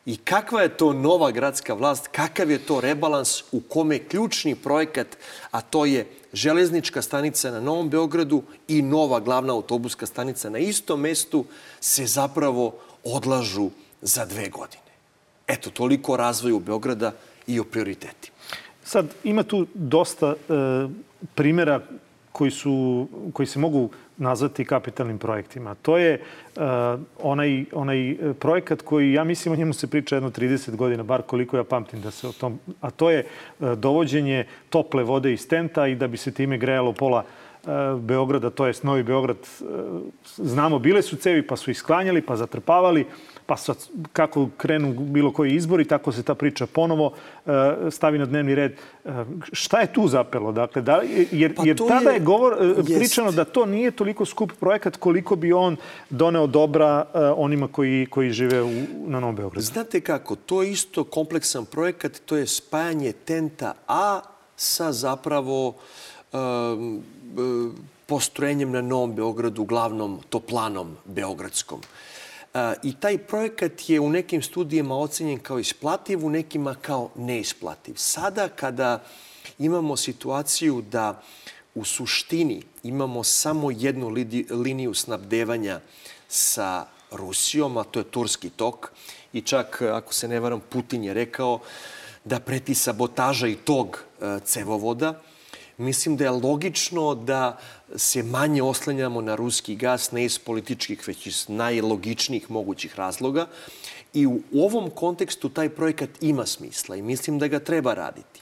I 0.06 0.18
kakva 0.18 0.62
je 0.62 0.78
to 0.78 0.94
nova 0.94 1.32
gradska 1.32 1.74
vlast, 1.74 2.08
kakav 2.08 2.52
je 2.52 2.58
to 2.66 2.82
rebalans 2.82 3.44
u 3.52 3.60
kome 3.60 4.00
ključni 4.00 4.56
projekat, 4.56 5.08
a 5.52 5.62
to 5.62 5.86
je 5.86 6.08
železnička 6.34 7.02
stanica 7.02 7.52
na 7.52 7.60
Novom 7.60 7.90
Beogradu 7.90 8.44
i 8.68 8.82
nova 8.82 9.20
glavna 9.20 9.54
autobuska 9.54 10.06
stanica 10.06 10.50
na 10.50 10.60
istom 10.60 11.00
mestu, 11.00 11.46
se 11.80 12.06
zapravo 12.06 12.76
odlažu 13.04 13.70
za 14.04 14.26
dve 14.26 14.50
godine. 14.50 14.84
Eto, 15.48 15.70
toliko 15.70 16.14
o 16.14 16.18
razvoju 16.18 16.60
Beograda 16.60 17.12
i 17.48 17.60
o 17.60 17.64
prioritetima. 17.64 18.36
Sad, 18.84 19.08
ima 19.24 19.44
tu 19.44 19.68
dosta 19.74 20.28
e, 20.28 20.36
primjera 21.36 21.82
koji, 22.32 22.52
su, 22.52 23.08
koji 23.34 23.48
se 23.48 23.60
mogu 23.60 23.90
nazvati 24.18 24.66
kapitalnim 24.66 25.18
projektima. 25.18 25.76
To 25.76 25.98
je 25.98 26.22
uh, 26.22 26.62
onaj, 27.22 27.66
onaj 27.74 28.18
projekat 28.40 28.82
koji, 28.82 29.14
ja 29.14 29.24
mislim, 29.24 29.54
o 29.54 29.56
njemu 29.56 29.74
se 29.74 29.88
priča 29.88 30.16
jedno 30.16 30.30
30 30.30 30.76
godina, 30.76 31.04
bar 31.04 31.22
koliko 31.22 31.58
ja 31.58 31.64
pamtim 31.64 32.02
da 32.02 32.12
se 32.12 32.28
o 32.28 32.32
tom... 32.32 32.60
A 32.82 32.92
to 32.92 33.10
je 33.10 33.26
uh, 33.26 33.72
dovođenje 33.72 34.46
tople 34.70 35.04
vode 35.04 35.34
iz 35.34 35.48
tenta 35.48 35.88
i 35.88 35.96
da 35.96 36.08
bi 36.08 36.18
se 36.18 36.32
time 36.32 36.58
grejalo 36.58 36.94
pola 36.94 37.24
uh, 37.64 38.02
Beograda, 38.02 38.50
to 38.50 38.68
je 38.68 38.74
Novi 38.84 39.04
Beograd. 39.04 39.38
Uh, 39.38 40.02
znamo, 40.36 40.80
bile 40.80 41.02
su 41.02 41.16
cevi, 41.16 41.48
pa 41.48 41.56
su 41.56 41.72
ih 41.72 41.78
sklanjali, 41.78 42.22
pa 42.22 42.36
zatrpavali, 42.36 43.06
pa 43.46 43.58
sad 43.58 43.78
kako 44.14 44.50
krenu 44.58 44.94
bilo 44.94 45.34
koji 45.34 45.56
izbori, 45.56 45.88
tako 45.88 46.12
se 46.12 46.24
ta 46.24 46.36
priča 46.36 46.68
ponovo 46.68 47.06
uh, 47.06 47.54
stavi 47.92 48.18
na 48.20 48.26
dnevni 48.26 48.56
red. 48.56 48.76
Uh, 49.04 49.12
šta 49.52 49.80
je 49.80 49.94
tu 49.94 50.08
zapelo? 50.08 50.52
Dakle, 50.52 50.82
da, 50.82 51.02
jer, 51.32 51.56
pa 51.56 51.64
jer 51.66 51.78
tada 51.78 52.10
je, 52.10 52.14
je 52.14 52.20
govor, 52.20 52.54
uh, 52.54 52.86
pričano 52.86 53.32
da 53.32 53.46
to 53.46 53.66
nije 53.66 53.92
toliko 53.92 54.26
skup 54.26 54.52
projekat 54.60 54.98
koliko 54.98 55.36
bi 55.36 55.54
on 55.54 55.78
doneo 56.10 56.48
dobra 56.48 57.06
onima 57.36 57.68
koji, 57.68 58.08
koji 58.10 58.32
žive 58.32 58.64
u, 58.64 58.72
na 59.06 59.20
Novom 59.20 59.36
Beogradu. 59.36 59.66
Znate 59.66 60.02
kako, 60.02 60.36
to 60.36 60.64
je 60.64 60.72
isto 60.72 61.04
kompleksan 61.04 61.66
projekat, 61.66 62.22
to 62.26 62.38
je 62.38 62.48
spajanje 62.48 63.12
tenta 63.12 63.74
A 63.88 64.22
sa 64.56 64.92
zapravo 64.92 65.76
um, 66.34 67.04
postrojenjem 68.06 68.72
na 68.72 68.82
Novom 68.82 69.16
Beogradu, 69.16 69.64
glavnom 69.64 70.20
toplanom 70.30 70.98
beogradskom. 71.06 71.82
I 72.84 72.94
taj 73.00 73.18
projekat 73.18 73.90
je 73.90 74.00
u 74.00 74.10
nekim 74.10 74.42
studijama 74.42 74.98
ocenjen 74.98 75.40
kao 75.40 75.60
isplativ, 75.60 76.26
u 76.26 76.30
nekima 76.30 76.76
kao 76.76 77.10
neisplativ. 77.16 77.94
Sada 77.98 78.48
kada 78.48 79.04
imamo 79.60 79.98
situaciju 79.98 80.82
da 80.82 81.22
u 81.76 81.86
suštini 81.86 82.62
imamo 82.84 83.24
samo 83.24 83.72
jednu 83.72 84.10
liniju 84.50 84.94
snabdevanja 84.94 85.80
sa 86.28 86.86
Rusijom, 87.12 87.78
a 87.78 87.84
to 87.84 88.00
je 88.00 88.12
Turski 88.12 88.50
tok, 88.50 88.92
i 89.34 89.42
čak, 89.42 89.82
ako 89.82 90.14
se 90.14 90.28
ne 90.28 90.40
varam, 90.40 90.62
Putin 90.70 91.04
je 91.04 91.14
rekao 91.14 91.60
da 92.26 92.40
preti 92.40 92.76
sabotaža 92.76 93.48
i 93.48 93.56
tog 93.56 94.04
e, 94.22 94.40
cevovoda, 94.46 95.22
mislim 95.78 96.18
da 96.18 96.24
je 96.24 96.32
logično 96.32 97.16
da 97.16 97.58
se 97.96 98.24
manje 98.24 98.64
oslanjamo 98.64 99.22
na 99.22 99.36
ruski 99.36 99.76
gas, 99.76 100.12
ne 100.12 100.26
iz 100.26 100.40
političkih, 100.40 101.08
već 101.08 101.28
iz 101.28 101.46
najlogičnijih 101.48 102.52
mogućih 102.52 102.96
razloga. 102.96 103.48
I 104.14 104.28
u 104.28 104.42
ovom 104.54 104.90
kontekstu 104.90 105.50
taj 105.50 105.70
projekat 105.70 106.10
ima 106.22 106.46
smisla 106.46 106.96
i 106.96 107.02
mislim 107.02 107.40
da 107.40 107.48
ga 107.48 107.60
treba 107.60 107.94
raditi. 107.94 108.42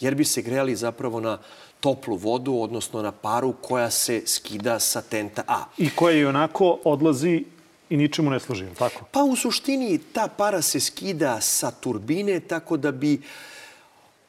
Jer 0.00 0.14
bi 0.14 0.24
se 0.24 0.42
grejali 0.42 0.76
zapravo 0.76 1.20
na 1.20 1.38
toplu 1.80 2.16
vodu, 2.16 2.54
odnosno 2.54 3.02
na 3.02 3.12
paru 3.12 3.52
koja 3.60 3.90
se 3.90 4.22
skida 4.26 4.80
sa 4.80 5.02
tenta 5.02 5.42
A. 5.46 5.64
I 5.78 5.90
koja 5.90 6.16
i 6.16 6.24
onako 6.24 6.78
odlazi 6.84 7.44
i 7.90 7.96
ničemu 7.96 8.30
ne 8.30 8.40
služi, 8.40 8.66
tako? 8.78 9.04
Pa 9.12 9.22
u 9.22 9.36
suštini 9.36 9.98
ta 10.12 10.28
para 10.36 10.62
se 10.62 10.80
skida 10.80 11.40
sa 11.40 11.70
turbine, 11.70 12.40
tako 12.40 12.76
da 12.76 12.92
bi 12.92 13.14
uh, 13.14 13.24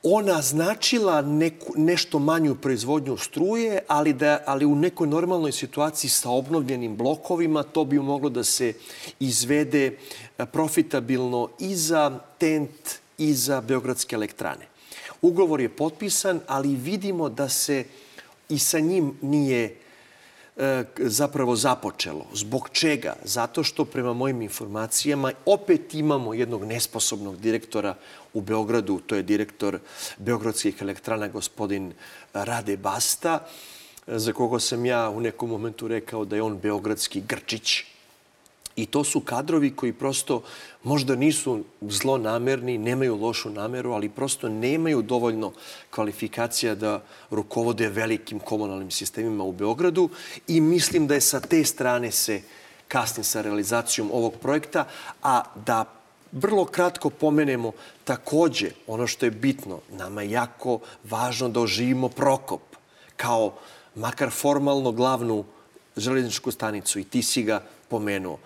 ona 0.07 0.41
značila 0.41 1.21
neku, 1.21 1.73
nešto 1.75 2.19
manju 2.19 2.55
proizvodnju 2.55 3.17
struje, 3.17 3.79
ali, 3.87 4.13
da, 4.13 4.43
ali 4.45 4.65
u 4.65 4.75
nekoj 4.75 5.07
normalnoj 5.07 5.51
situaciji 5.51 6.09
sa 6.09 6.29
obnovljenim 6.29 6.95
blokovima 6.95 7.63
to 7.63 7.85
bi 7.85 7.99
moglo 7.99 8.29
da 8.29 8.43
se 8.43 8.73
izvede 9.19 9.85
e, 10.37 10.45
profitabilno 10.45 11.49
i 11.59 11.75
za 11.75 12.19
TENT 12.37 12.99
i 13.17 13.33
za 13.33 13.61
Beogradske 13.61 14.15
elektrane. 14.15 14.67
Ugovor 15.21 15.61
je 15.61 15.69
potpisan, 15.69 16.39
ali 16.47 16.75
vidimo 16.75 17.29
da 17.29 17.49
se 17.49 17.83
i 18.49 18.59
sa 18.59 18.79
njim 18.79 19.17
nije 19.21 19.84
zapravo 20.97 21.55
započelo. 21.55 22.25
Zbog 22.33 22.69
čega? 22.71 23.15
Zato 23.23 23.63
što 23.63 23.85
prema 23.85 24.13
mojim 24.13 24.41
informacijama 24.41 25.31
opet 25.45 25.93
imamo 25.93 26.33
jednog 26.33 26.65
nesposobnog 26.65 27.37
direktora 27.37 27.95
u 28.33 28.41
Beogradu, 28.41 28.99
to 28.99 29.15
je 29.15 29.23
direktor 29.23 29.79
Beogradskih 30.17 30.81
elektrana, 30.81 31.27
gospodin 31.27 31.93
Rade 32.33 32.77
Basta, 32.77 33.47
za 34.07 34.33
koga 34.33 34.59
sam 34.59 34.85
ja 34.85 35.09
u 35.09 35.21
nekom 35.21 35.49
momentu 35.49 35.87
rekao 35.87 36.25
da 36.25 36.35
je 36.35 36.41
on 36.41 36.57
beogradski 36.57 37.21
Grčić, 37.21 37.83
I 38.75 38.85
to 38.85 39.03
su 39.03 39.19
kadrovi 39.19 39.75
koji 39.75 39.93
prosto 39.93 40.41
možda 40.83 41.15
nisu 41.15 41.63
zlonamerni, 41.81 42.77
nemaju 42.77 43.15
lošu 43.15 43.49
nameru, 43.49 43.91
ali 43.91 44.09
prosto 44.09 44.49
nemaju 44.49 45.01
dovoljno 45.01 45.51
kvalifikacija 45.89 46.75
da 46.75 47.03
rukovode 47.31 47.89
velikim 47.89 48.39
komunalnim 48.39 48.91
sistemima 48.91 49.43
u 49.43 49.51
Beogradu. 49.51 50.09
I 50.47 50.61
mislim 50.61 51.07
da 51.07 51.13
je 51.13 51.21
sa 51.21 51.39
te 51.39 51.63
strane 51.63 52.11
se 52.11 52.41
kasni 52.87 53.23
sa 53.23 53.41
realizacijom 53.41 54.11
ovog 54.11 54.33
projekta, 54.41 54.87
a 55.23 55.43
da 55.65 55.85
vrlo 56.31 56.65
kratko 56.65 57.09
pomenemo 57.09 57.71
takođe 58.03 58.71
ono 58.87 59.07
što 59.07 59.25
je 59.25 59.31
bitno, 59.31 59.79
nama 59.91 60.21
je 60.21 60.31
jako 60.31 60.79
važno 61.03 61.49
da 61.49 61.59
oživimo 61.59 62.09
Prokop 62.09 62.61
kao 63.15 63.53
makar 63.95 64.31
formalno 64.31 64.91
glavnu 64.91 65.45
železničku 65.97 66.51
stanicu 66.51 66.99
i 66.99 67.03
ti 67.03 67.23
si 67.23 67.43
ga 67.43 67.63
pomenuo 67.89 68.37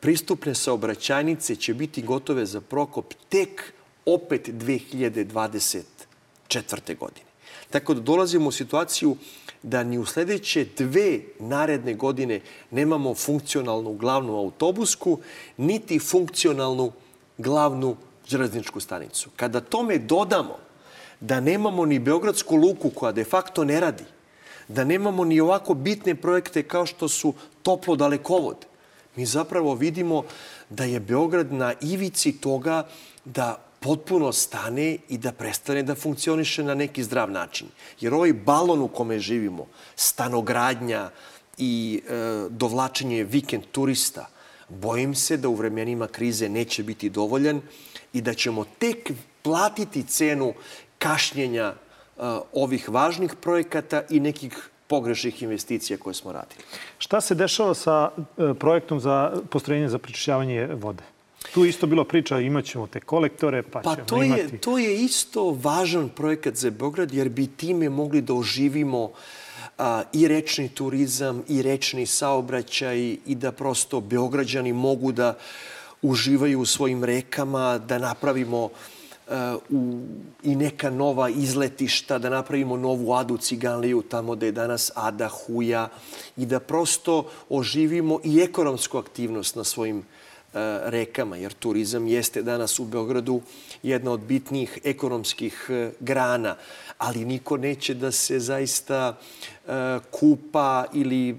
pristupne 0.00 0.54
saobraćajnice 0.54 1.56
će 1.56 1.74
biti 1.74 2.02
gotove 2.02 2.46
za 2.46 2.60
Prokop 2.60 3.14
tek 3.28 3.72
opet 4.06 4.48
2024. 4.48 6.98
godine. 6.98 7.26
Tako 7.70 7.94
da 7.94 8.00
dolazimo 8.00 8.48
u 8.48 8.52
situaciju 8.52 9.16
da 9.62 9.82
ni 9.82 9.98
u 9.98 10.04
sledeće 10.04 10.66
dve 10.78 11.20
naredne 11.38 11.94
godine 11.94 12.40
nemamo 12.70 13.14
funkcionalnu 13.14 13.92
glavnu 13.92 14.36
autobusku, 14.36 15.18
niti 15.56 15.98
funkcionalnu 15.98 16.92
glavnu 17.38 17.96
železničku 18.26 18.80
stanicu. 18.80 19.30
Kada 19.36 19.60
tome 19.60 19.98
dodamo 19.98 20.58
da 21.20 21.40
nemamo 21.40 21.86
ni 21.86 21.98
Beogradsku 21.98 22.56
luku 22.56 22.90
koja 22.90 23.12
de 23.12 23.24
facto 23.24 23.64
ne 23.64 23.80
radi, 23.80 24.04
da 24.68 24.84
nemamo 24.84 25.24
ni 25.24 25.40
ovako 25.40 25.74
bitne 25.74 26.14
projekte 26.14 26.62
kao 26.62 26.86
što 26.86 27.08
su 27.08 27.34
toplo 27.62 27.96
dalekovod, 27.96 28.56
mi 29.16 29.26
zapravo 29.26 29.74
vidimo 29.74 30.24
da 30.70 30.84
je 30.84 31.00
Beograd 31.00 31.52
na 31.52 31.74
ivici 31.80 32.32
toga 32.32 32.86
da 33.24 33.58
potpuno 33.80 34.32
stane 34.32 34.96
i 35.08 35.18
da 35.18 35.32
prestane 35.32 35.82
da 35.82 35.94
funkcioniše 35.94 36.62
na 36.62 36.74
neki 36.74 37.02
zdrav 37.02 37.30
način. 37.30 37.68
Jer 38.00 38.14
ovaj 38.14 38.32
balon 38.32 38.82
u 38.82 38.88
kome 38.88 39.18
živimo, 39.18 39.66
stanogradnja 39.96 41.10
i 41.58 42.00
e, 42.08 42.12
dovlačenje 42.50 43.24
vikend 43.24 43.64
turista, 43.72 44.28
bojim 44.68 45.14
se 45.14 45.36
da 45.36 45.48
u 45.48 45.54
vremenima 45.54 46.06
krize 46.06 46.48
neće 46.48 46.82
biti 46.82 47.10
dovoljan 47.10 47.60
i 48.12 48.20
da 48.20 48.34
ćemo 48.34 48.64
tek 48.78 49.12
platiti 49.42 50.02
cenu 50.02 50.54
kašnjenja 50.98 51.66
e, 51.66 51.74
ovih 52.52 52.88
važnih 52.88 53.34
projekata 53.40 54.02
i 54.10 54.20
nekih 54.20 54.71
pogrešnih 54.92 55.42
investicija 55.42 55.96
koje 55.96 56.14
smo 56.14 56.32
radili. 56.32 56.64
Šta 56.98 57.20
se 57.20 57.34
dešava 57.34 57.74
sa 57.74 58.10
e, 58.12 58.52
projektom 58.54 59.00
za 59.00 59.32
postrojenje 59.50 59.88
za 59.88 59.98
prečišćavanje 59.98 60.66
vode? 60.74 61.04
Tu 61.54 61.64
isto 61.64 61.86
bilo 61.86 62.04
priča, 62.04 62.40
imaćemo 62.40 62.86
te 62.86 63.00
kolektore, 63.00 63.62
pa, 63.62 63.80
pa 63.80 63.94
ćemo 63.94 64.06
to 64.06 64.22
imati... 64.22 64.40
Je, 64.40 64.60
to 64.60 64.78
je 64.78 64.96
isto 65.00 65.56
važan 65.62 66.08
projekat 66.08 66.54
za 66.60 66.70
Beograd, 66.70 67.14
jer 67.14 67.28
bi 67.28 67.46
time 67.46 67.88
mogli 67.88 68.20
da 68.20 68.34
oživimo 68.34 69.10
a, 69.78 70.02
i 70.12 70.28
rečni 70.28 70.68
turizam, 70.68 71.42
i 71.48 71.62
rečni 71.62 72.06
saobraćaj, 72.06 73.16
i 73.26 73.34
da 73.34 73.52
prosto 73.52 74.00
Beograđani 74.00 74.72
mogu 74.72 75.12
da 75.12 75.38
uživaju 76.02 76.60
u 76.60 76.66
svojim 76.66 77.04
rekama, 77.04 77.78
da 77.78 77.98
napravimo 77.98 78.68
u, 79.70 80.00
i 80.42 80.56
neka 80.56 80.90
nova 80.90 81.28
izletišta, 81.28 82.18
da 82.18 82.30
napravimo 82.30 82.76
novu 82.76 83.12
Adu 83.14 83.36
Ciganliju 83.36 84.02
tamo 84.02 84.36
da 84.36 84.46
je 84.46 84.52
danas 84.52 84.90
Ada 84.94 85.28
Huja 85.28 85.88
i 86.36 86.46
da 86.46 86.60
prosto 86.60 87.30
oživimo 87.48 88.20
i 88.24 88.40
ekonomsku 88.40 88.98
aktivnost 88.98 89.56
na 89.56 89.64
svojim 89.64 89.98
uh, 89.98 90.04
rekama, 90.84 91.36
jer 91.36 91.52
turizam 91.52 92.06
jeste 92.06 92.42
danas 92.42 92.78
u 92.78 92.84
Beogradu 92.84 93.40
jedna 93.82 94.12
od 94.12 94.20
bitnijih 94.20 94.78
ekonomskih 94.84 95.66
uh, 95.68 95.92
grana, 96.00 96.56
ali 96.98 97.24
niko 97.24 97.56
neće 97.56 97.94
da 97.94 98.12
se 98.12 98.40
zaista 98.40 99.18
uh, 99.66 99.72
kupa 100.10 100.84
ili 100.92 101.36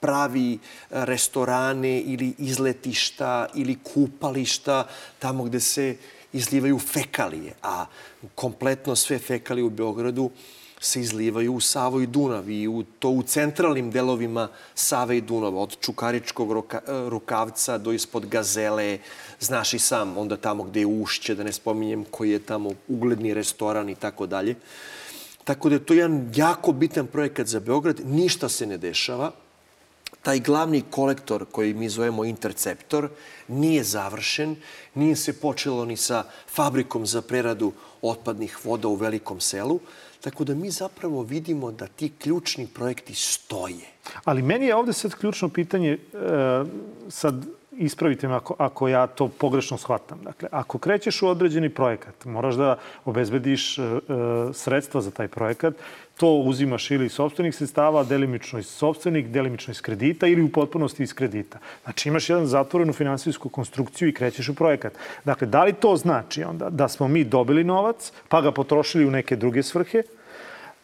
pravi 0.00 0.58
restorane 0.90 2.00
ili 2.00 2.34
izletišta 2.38 3.46
ili 3.54 3.78
kupališta 3.94 4.86
tamo 5.18 5.44
gde 5.44 5.60
se 5.60 5.96
izlivaju 6.32 6.78
fekalije, 6.78 7.54
a 7.62 7.86
kompletno 8.34 8.96
sve 8.96 9.18
fekalije 9.18 9.64
u 9.64 9.70
Beogradu 9.70 10.30
se 10.80 11.00
izlivaju 11.00 11.54
u 11.54 11.60
Savo 11.60 12.00
i 12.00 12.06
Dunav 12.06 12.50
i 12.50 12.68
u, 12.68 12.84
to 12.98 13.10
u 13.10 13.22
centralnim 13.22 13.90
delovima 13.90 14.48
Save 14.74 15.16
i 15.16 15.20
Dunava, 15.20 15.60
od 15.60 15.76
Čukaričkog 15.80 16.52
roka, 16.52 16.80
rukavca 16.86 17.78
do 17.78 17.92
ispod 17.92 18.26
Gazele, 18.26 18.98
znaš 19.40 19.74
i 19.74 19.78
sam, 19.78 20.18
onda 20.18 20.36
tamo 20.36 20.62
gde 20.62 20.80
je 20.80 20.86
Ušće, 20.86 21.34
da 21.34 21.44
ne 21.44 21.52
spominjem 21.52 22.04
koji 22.10 22.30
je 22.30 22.38
tamo 22.38 22.70
ugledni 22.88 23.34
restoran 23.34 23.88
i 23.88 23.94
tako 23.94 24.26
dalje. 24.26 24.54
Tako 25.44 25.68
da 25.68 25.74
je 25.74 25.84
to 25.84 25.94
jedan 25.94 26.32
jako 26.34 26.72
bitan 26.72 27.06
projekat 27.06 27.46
za 27.46 27.60
Beograd, 27.60 28.00
ništa 28.04 28.48
se 28.48 28.66
ne 28.66 28.78
dešava, 28.78 29.32
taj 30.22 30.40
glavni 30.40 30.82
kolektor 30.90 31.44
koji 31.52 31.74
mi 31.74 31.88
zovemo 31.88 32.24
interceptor 32.24 33.08
nije 33.48 33.84
završen, 33.84 34.56
nije 34.94 35.16
se 35.16 35.40
počelo 35.40 35.84
ni 35.84 35.96
sa 35.96 36.24
fabrikom 36.48 37.06
za 37.06 37.22
preradu 37.22 37.72
otpadnih 38.02 38.64
voda 38.64 38.88
u 38.88 38.94
velikom 38.94 39.40
selu, 39.40 39.80
tako 40.20 40.44
da 40.44 40.54
mi 40.54 40.70
zapravo 40.70 41.22
vidimo 41.22 41.72
da 41.72 41.86
ti 41.86 42.12
ključni 42.18 42.66
projekti 42.66 43.14
stoje. 43.14 43.86
Ali 44.24 44.42
meni 44.42 44.66
je 44.66 44.74
ovde 44.74 44.92
sad 44.92 45.14
ključno 45.14 45.48
pitanje, 45.48 45.92
e, 45.92 45.98
sad 47.08 47.46
ispravite 47.78 48.28
me 48.28 48.34
ako, 48.34 48.54
ako 48.58 48.88
ja 48.88 49.06
to 49.06 49.28
pogrešno 49.28 49.78
shvatam. 49.78 50.18
Dakle, 50.24 50.48
ako 50.52 50.78
krećeš 50.78 51.22
u 51.22 51.28
određeni 51.28 51.68
projekat, 51.68 52.24
moraš 52.24 52.54
da 52.54 52.76
obezbediš 53.04 53.78
e, 53.78 53.82
e, 53.82 53.88
sredstva 54.52 55.00
za 55.00 55.10
taj 55.10 55.28
projekat, 55.28 55.74
to 56.16 56.32
uzimaš 56.32 56.90
ili 56.90 57.06
iz 57.06 57.12
sobstvenih 57.12 57.54
sredstava, 57.54 58.04
delimično 58.04 58.58
iz 58.58 58.66
sobstvenih, 58.66 59.28
delimično 59.28 59.72
iz 59.72 59.80
kredita 59.82 60.26
ili 60.26 60.42
u 60.42 60.52
potpunosti 60.52 61.02
iz 61.02 61.14
kredita. 61.14 61.58
Znači 61.84 62.08
imaš 62.08 62.30
jedan 62.30 62.46
zatvorenu 62.46 62.92
finansijsku 62.92 63.48
konstrukciju 63.48 64.08
i 64.08 64.14
krećeš 64.14 64.48
u 64.48 64.54
projekat. 64.54 64.92
Dakle, 65.24 65.46
da 65.46 65.64
li 65.64 65.72
to 65.72 65.96
znači 65.96 66.44
onda 66.44 66.70
da 66.70 66.88
smo 66.88 67.08
mi 67.08 67.24
dobili 67.24 67.64
novac, 67.64 68.12
pa 68.28 68.40
ga 68.40 68.52
potrošili 68.52 69.06
u 69.06 69.10
neke 69.10 69.36
druge 69.36 69.62
svrhe, 69.62 70.02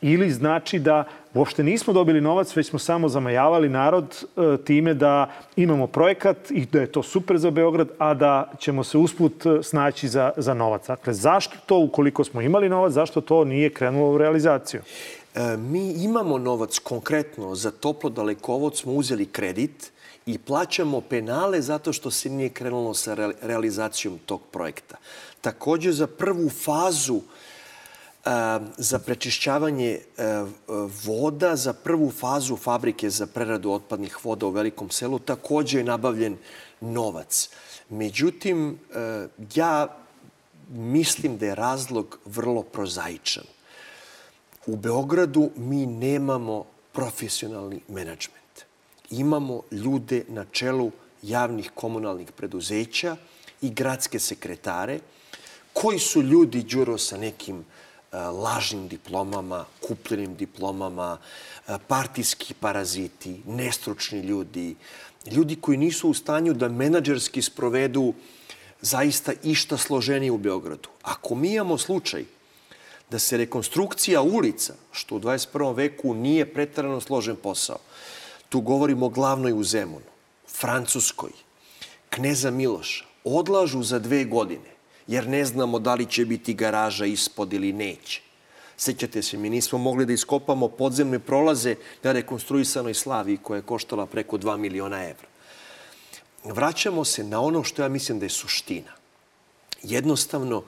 ili 0.07 0.31
znači 0.31 0.79
da 0.79 1.05
uopšte 1.35 1.63
nismo 1.63 1.93
dobili 1.93 2.21
novac, 2.21 2.57
već 2.57 2.69
smo 2.69 2.79
samo 2.79 3.09
zamajavali 3.09 3.69
narod 3.69 4.25
e, 4.37 4.57
time 4.65 4.95
da 4.95 5.31
imamo 5.57 5.87
projekat 5.87 6.51
i 6.51 6.67
da 6.67 6.81
je 6.81 6.93
to 6.93 7.03
super 7.03 7.39
za 7.39 7.51
Beograd, 7.51 7.89
a 7.99 8.15
da 8.15 8.53
ćemo 8.59 8.85
se 8.85 8.99
usput 8.99 9.47
e, 9.47 9.63
snaći 9.63 10.09
za, 10.09 10.33
za 10.37 10.55
novac. 10.55 10.87
Dakle, 10.87 11.13
zašto 11.13 11.57
to, 11.67 11.79
ukoliko 11.79 12.25
smo 12.25 12.41
imali 12.41 12.69
novac, 12.69 12.93
zašto 12.93 13.21
to 13.21 13.45
nije 13.45 13.71
krenulo 13.71 14.13
u 14.13 14.19
realizaciju? 14.19 14.81
E, 15.35 15.57
mi 15.57 15.93
imamo 15.93 16.39
novac 16.39 16.79
konkretno 16.79 17.55
za 17.55 17.71
toplo 17.71 18.11
dalekovod, 18.11 18.77
smo 18.77 18.93
uzeli 18.93 19.27
kredit 19.27 19.93
i 20.27 20.39
plaćamo 20.39 21.01
penale 21.01 21.61
zato 21.61 21.93
što 21.93 22.11
se 22.11 22.31
nije 22.31 22.49
krenulo 22.49 22.95
sa 22.95 23.33
realizacijom 23.43 24.19
tog 24.27 24.41
projekta. 24.53 24.97
Takođe, 25.41 25.93
za 25.93 26.07
prvu 26.07 26.49
fazu 26.49 27.21
za 28.77 28.99
prečišćavanje 28.99 29.99
voda 31.05 31.57
za 31.57 31.73
prvu 31.73 32.11
fazu 32.11 32.57
fabrike 32.57 33.11
za 33.11 33.27
preradu 33.27 33.71
otpadnih 33.71 34.25
voda 34.25 34.47
u 34.47 34.51
Velikom 34.51 34.91
selu 34.91 35.19
takođe 35.19 35.79
je 35.79 35.85
nabavljen 35.85 36.37
novac. 36.81 37.49
Međutim, 37.89 38.79
ja 39.55 39.97
mislim 40.71 41.39
da 41.39 41.47
je 41.47 41.55
razlog 41.55 42.19
vrlo 42.25 42.63
prozaičan. 42.63 43.45
U 44.67 44.77
Beogradu 44.77 45.51
mi 45.57 45.87
nemamo 45.87 46.65
profesionalni 46.93 47.81
menadžment. 47.89 48.65
Imamo 49.11 49.63
ljude 49.71 50.25
na 50.29 50.45
čelu 50.53 50.91
javnih 51.23 51.71
komunalnih 51.75 52.33
preduzeća 52.33 53.17
i 53.63 53.71
gradske 53.71 54.19
sekretare, 54.19 54.99
koji 55.73 55.99
su 55.99 56.23
ljudi, 56.23 56.63
Đuro, 56.63 56.99
sa 56.99 57.17
nekim 57.17 57.65
lažnim 58.17 58.89
diplomama, 58.89 59.65
kupljenim 59.81 60.35
diplomama, 60.37 61.19
e, 61.69 61.79
partijski 61.89 62.55
paraziti, 62.55 63.41
nestručni 63.47 64.21
ljudi, 64.21 64.77
ljudi 65.31 65.57
koji 65.57 65.79
nisu 65.79 66.11
u 66.11 66.15
stanju 66.15 66.55
da 66.55 66.69
menadžerski 66.69 67.43
sprovedu 67.43 68.13
zaista 68.81 69.33
išta 69.43 69.77
složenije 69.77 70.33
u 70.33 70.39
Beogradu. 70.39 70.89
Ako 71.03 71.35
mi 71.35 71.55
imamo 71.55 71.79
slučaj 71.79 72.25
da 73.11 73.19
se 73.19 73.37
rekonstrukcija 73.37 74.23
ulica, 74.23 74.75
što 74.93 75.17
u 75.17 75.21
21. 75.21 75.77
veku 75.77 76.15
nije 76.15 76.53
pretarano 76.55 77.01
složen 77.01 77.37
posao, 77.37 77.79
tu 78.49 78.61
govorimo 78.61 79.07
o 79.07 79.09
glavnoj 79.09 79.53
u 79.53 79.65
Zemunu, 79.65 80.13
Francuskoj, 80.49 81.31
Kneza 82.11 82.51
Miloša, 82.51 83.05
odlažu 83.25 83.83
za 83.83 83.99
dve 83.99 84.25
godine 84.25 84.74
jer 85.07 85.29
ne 85.29 85.45
znamo 85.45 85.79
da 85.79 85.95
li 85.95 86.07
će 86.07 86.25
biti 86.25 86.55
garaža 86.55 87.07
ispod 87.07 87.53
ili 87.53 87.73
neće. 87.73 88.21
Sećate 88.77 89.23
se, 89.23 89.37
mi 89.37 89.51
nismo 89.51 89.79
mogli 89.79 90.07
da 90.07 90.13
iskopamo 90.13 90.69
podzemne 90.69 91.19
prolaze 91.19 91.75
na 92.03 92.13
rekonstruisanoj 92.13 92.95
Slaviji 92.95 93.37
koja 93.37 93.57
je 93.57 93.63
koštala 93.63 94.07
preko 94.07 94.39
2 94.39 94.57
miliona 94.57 95.03
evra. 95.03 95.29
Vraćamo 96.45 97.05
se 97.05 97.25
na 97.25 97.41
ono 97.41 97.65
što 97.65 97.83
ja 97.83 97.89
mislim 97.89 98.19
da 98.19 98.27
je 98.27 98.31
suština. 98.31 98.93
Jednostavno, 99.83 100.63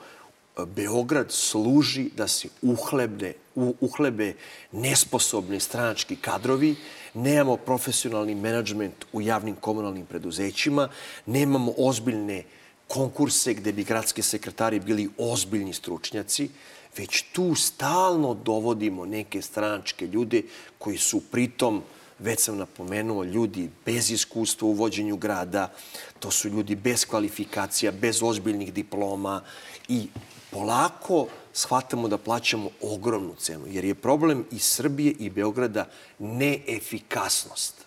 Beograd 0.65 1.31
služi 1.31 2.09
da 2.17 2.27
se 2.27 2.47
uhlebne, 2.61 3.33
uhlebe 3.55 4.33
nesposobni 4.71 5.59
stranački 5.59 6.15
kadrovi, 6.15 6.75
nemamo 7.13 7.57
profesionalni 7.57 8.35
menadžment 8.35 9.05
u 9.13 9.21
javnim 9.21 9.55
komunalnim 9.55 10.05
preduzećima, 10.05 10.89
nemamo 11.25 11.73
ozbiljne 11.77 12.43
konkurse 12.87 13.53
gde 13.53 13.71
bi 13.71 13.83
gradski 13.83 14.21
sekretari 14.21 14.79
bili 14.79 15.09
ozbiljni 15.17 15.73
stručnjaci, 15.73 16.49
već 16.97 17.21
tu 17.31 17.55
stalno 17.55 18.33
dovodimo 18.33 19.05
neke 19.05 19.41
stranačke 19.41 20.07
ljude 20.07 20.43
koji 20.77 20.97
su 20.97 21.21
pritom, 21.31 21.81
već 22.19 22.39
sam 22.39 22.57
napomenuo, 22.57 23.23
ljudi 23.23 23.69
bez 23.85 24.11
iskustva 24.11 24.67
u 24.67 24.71
vođenju 24.71 25.17
grada, 25.17 25.71
to 26.19 26.31
su 26.31 26.49
ljudi 26.49 26.75
bez 26.75 27.05
kvalifikacija, 27.05 27.91
bez 27.91 28.23
ozbiljnih 28.23 28.73
diploma 28.73 29.41
i 29.87 30.07
polako 30.51 31.27
shvatamo 31.53 32.07
da 32.07 32.17
plaćamo 32.17 32.69
ogromnu 32.81 33.35
cenu, 33.37 33.65
jer 33.67 33.85
je 33.85 33.95
problem 33.95 34.45
i 34.51 34.59
Srbije 34.59 35.11
i 35.19 35.29
Beograda 35.29 35.85
neefikasnost. 36.19 37.85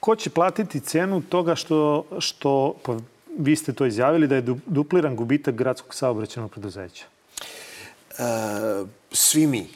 Ko 0.00 0.16
će 0.16 0.30
platiti 0.30 0.80
cenu 0.80 1.22
toga 1.22 1.54
što, 1.54 2.06
što 2.18 2.74
vi 3.38 3.56
ste 3.56 3.72
to 3.72 3.86
izjavili 3.86 4.26
da 4.26 4.34
je 4.34 4.54
dupliran 4.66 5.16
gubitak 5.16 5.54
gradskog 5.54 5.94
saobraćenog 5.94 6.50
preduzeća? 6.50 7.04
E, 8.18 8.24
svi 9.12 9.46
mi. 9.46 9.68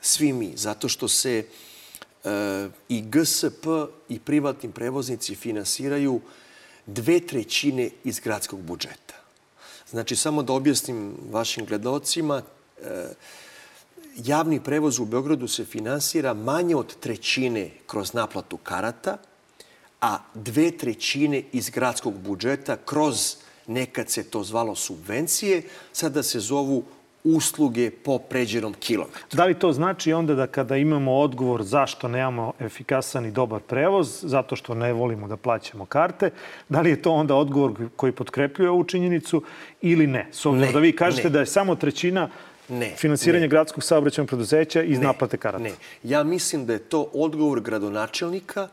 Svi 0.00 0.32
mi. 0.32 0.52
Zato 0.56 0.88
što 0.88 1.08
se 1.08 1.44
e, 2.24 2.68
i 2.88 3.02
GSP 3.02 3.66
i 4.08 4.18
privatni 4.18 4.72
prevoznici 4.72 5.34
finansiraju 5.34 6.20
dve 6.86 7.20
trećine 7.20 7.90
iz 8.04 8.20
gradskog 8.20 8.60
budžeta. 8.60 9.14
Znači, 9.90 10.16
samo 10.16 10.42
da 10.42 10.52
objasnim 10.52 11.14
vašim 11.30 11.66
gledalcima, 11.66 12.42
e, 12.82 13.08
javni 14.16 14.60
prevoz 14.64 14.98
u 14.98 15.04
Beogradu 15.04 15.48
se 15.48 15.64
finansira 15.64 16.34
manje 16.34 16.76
od 16.76 16.96
trećine 17.00 17.70
kroz 17.86 18.14
naplatu 18.14 18.56
karata– 18.56 19.16
a 20.06 20.18
dve 20.34 20.70
trećine 20.70 21.42
iz 21.52 21.70
gradskog 21.70 22.14
budžeta 22.14 22.76
kroz, 22.76 23.36
nekad 23.66 24.10
se 24.10 24.30
to 24.30 24.42
zvalo 24.42 24.74
subvencije, 24.74 25.62
sada 25.92 26.22
se 26.22 26.40
zovu 26.40 26.84
usluge 27.24 27.90
po 27.90 28.18
pređenom 28.18 28.74
kilometru. 28.74 29.36
Da 29.36 29.44
li 29.44 29.58
to 29.58 29.72
znači 29.72 30.12
onda 30.12 30.34
da 30.34 30.46
kada 30.46 30.76
imamo 30.76 31.18
odgovor 31.18 31.62
zašto 31.62 32.08
nemamo 32.08 32.52
efikasan 32.60 33.26
i 33.26 33.30
dobar 33.30 33.60
prevoz, 33.60 34.18
zato 34.22 34.56
što 34.56 34.74
ne 34.74 34.92
volimo 34.92 35.28
da 35.28 35.36
plaćamo 35.36 35.86
karte, 35.86 36.30
da 36.68 36.80
li 36.80 36.90
je 36.90 37.02
to 37.02 37.10
onda 37.10 37.34
odgovor 37.34 37.72
koji 37.96 38.12
potkrepljuje 38.12 38.70
ovu 38.70 38.84
činjenicu 38.84 39.42
ili 39.80 40.06
ne? 40.06 40.28
S 40.32 40.46
obzirom 40.46 40.72
da 40.72 40.78
vi 40.78 40.96
kažete 40.96 41.28
ne. 41.28 41.32
da 41.32 41.40
je 41.40 41.46
samo 41.46 41.74
trećina 41.74 42.28
ne, 42.68 42.94
finansiranje 42.96 43.42
ne. 43.42 43.48
gradskog 43.48 43.84
saobraćajnog 43.84 44.28
preduzeća 44.28 44.82
iz 44.82 44.98
ne, 44.98 45.04
naplate 45.04 45.36
karata. 45.36 45.64
Ne, 45.64 45.72
ja 46.02 46.22
mislim 46.22 46.66
da 46.66 46.72
je 46.72 46.78
to 46.78 47.10
odgovor 47.12 47.60
gradonačelnika, 47.60 48.68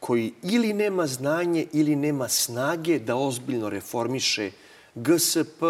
koji 0.00 0.32
ili 0.42 0.72
nema 0.72 1.06
znanje 1.06 1.66
ili 1.72 1.96
nema 1.96 2.28
snage 2.28 2.98
da 2.98 3.16
ozbiljno 3.16 3.68
reformiše 3.68 4.50
GSP 4.94 5.62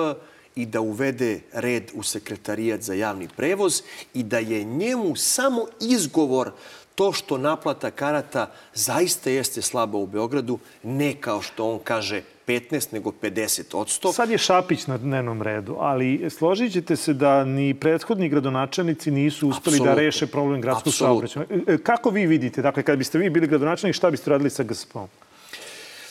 i 0.54 0.66
da 0.66 0.80
uvede 0.80 1.40
red 1.52 1.90
u 1.94 2.02
sekretarijat 2.02 2.82
za 2.82 2.94
javni 2.94 3.28
prevoz 3.36 3.82
i 4.14 4.22
da 4.22 4.38
je 4.38 4.64
njemu 4.64 5.16
samo 5.16 5.66
izgovor 5.80 6.52
to 7.00 7.12
što 7.12 7.38
naplata 7.38 7.90
karata 7.90 8.50
zaista 8.74 9.30
jeste 9.30 9.62
slaba 9.62 9.98
u 9.98 10.06
Beogradu, 10.06 10.58
ne 10.82 11.14
kao 11.20 11.42
što 11.42 11.70
on 11.70 11.78
kaže 11.84 12.22
15, 12.46 12.92
nego 12.92 13.10
50 13.22 13.76
od 13.76 13.86
100. 13.86 14.12
Sad 14.12 14.30
je 14.30 14.38
Šapić 14.38 14.86
na 14.86 14.98
dnevnom 14.98 15.42
redu, 15.42 15.76
ali 15.78 16.30
složit 16.30 16.72
ćete 16.72 16.96
se 16.96 17.14
da 17.14 17.44
ni 17.44 17.74
prethodni 17.74 18.28
gradonačelnici 18.28 19.10
nisu 19.10 19.48
uspeli 19.48 19.76
Absolutno. 19.76 19.94
da 19.94 20.00
reše 20.00 20.26
problem 20.26 20.60
gradskog 20.60 20.94
saobraćaja. 20.94 21.46
E, 21.66 21.78
kako 21.78 22.10
vi 22.10 22.26
vidite? 22.26 22.62
Dakle, 22.62 22.82
kad 22.82 22.98
biste 22.98 23.18
vi 23.18 23.30
bili 23.30 23.46
gradonačelnik, 23.46 23.96
šta 23.96 24.10
biste 24.10 24.30
radili 24.30 24.50
sa 24.50 24.62
GSP-om? 24.62 25.08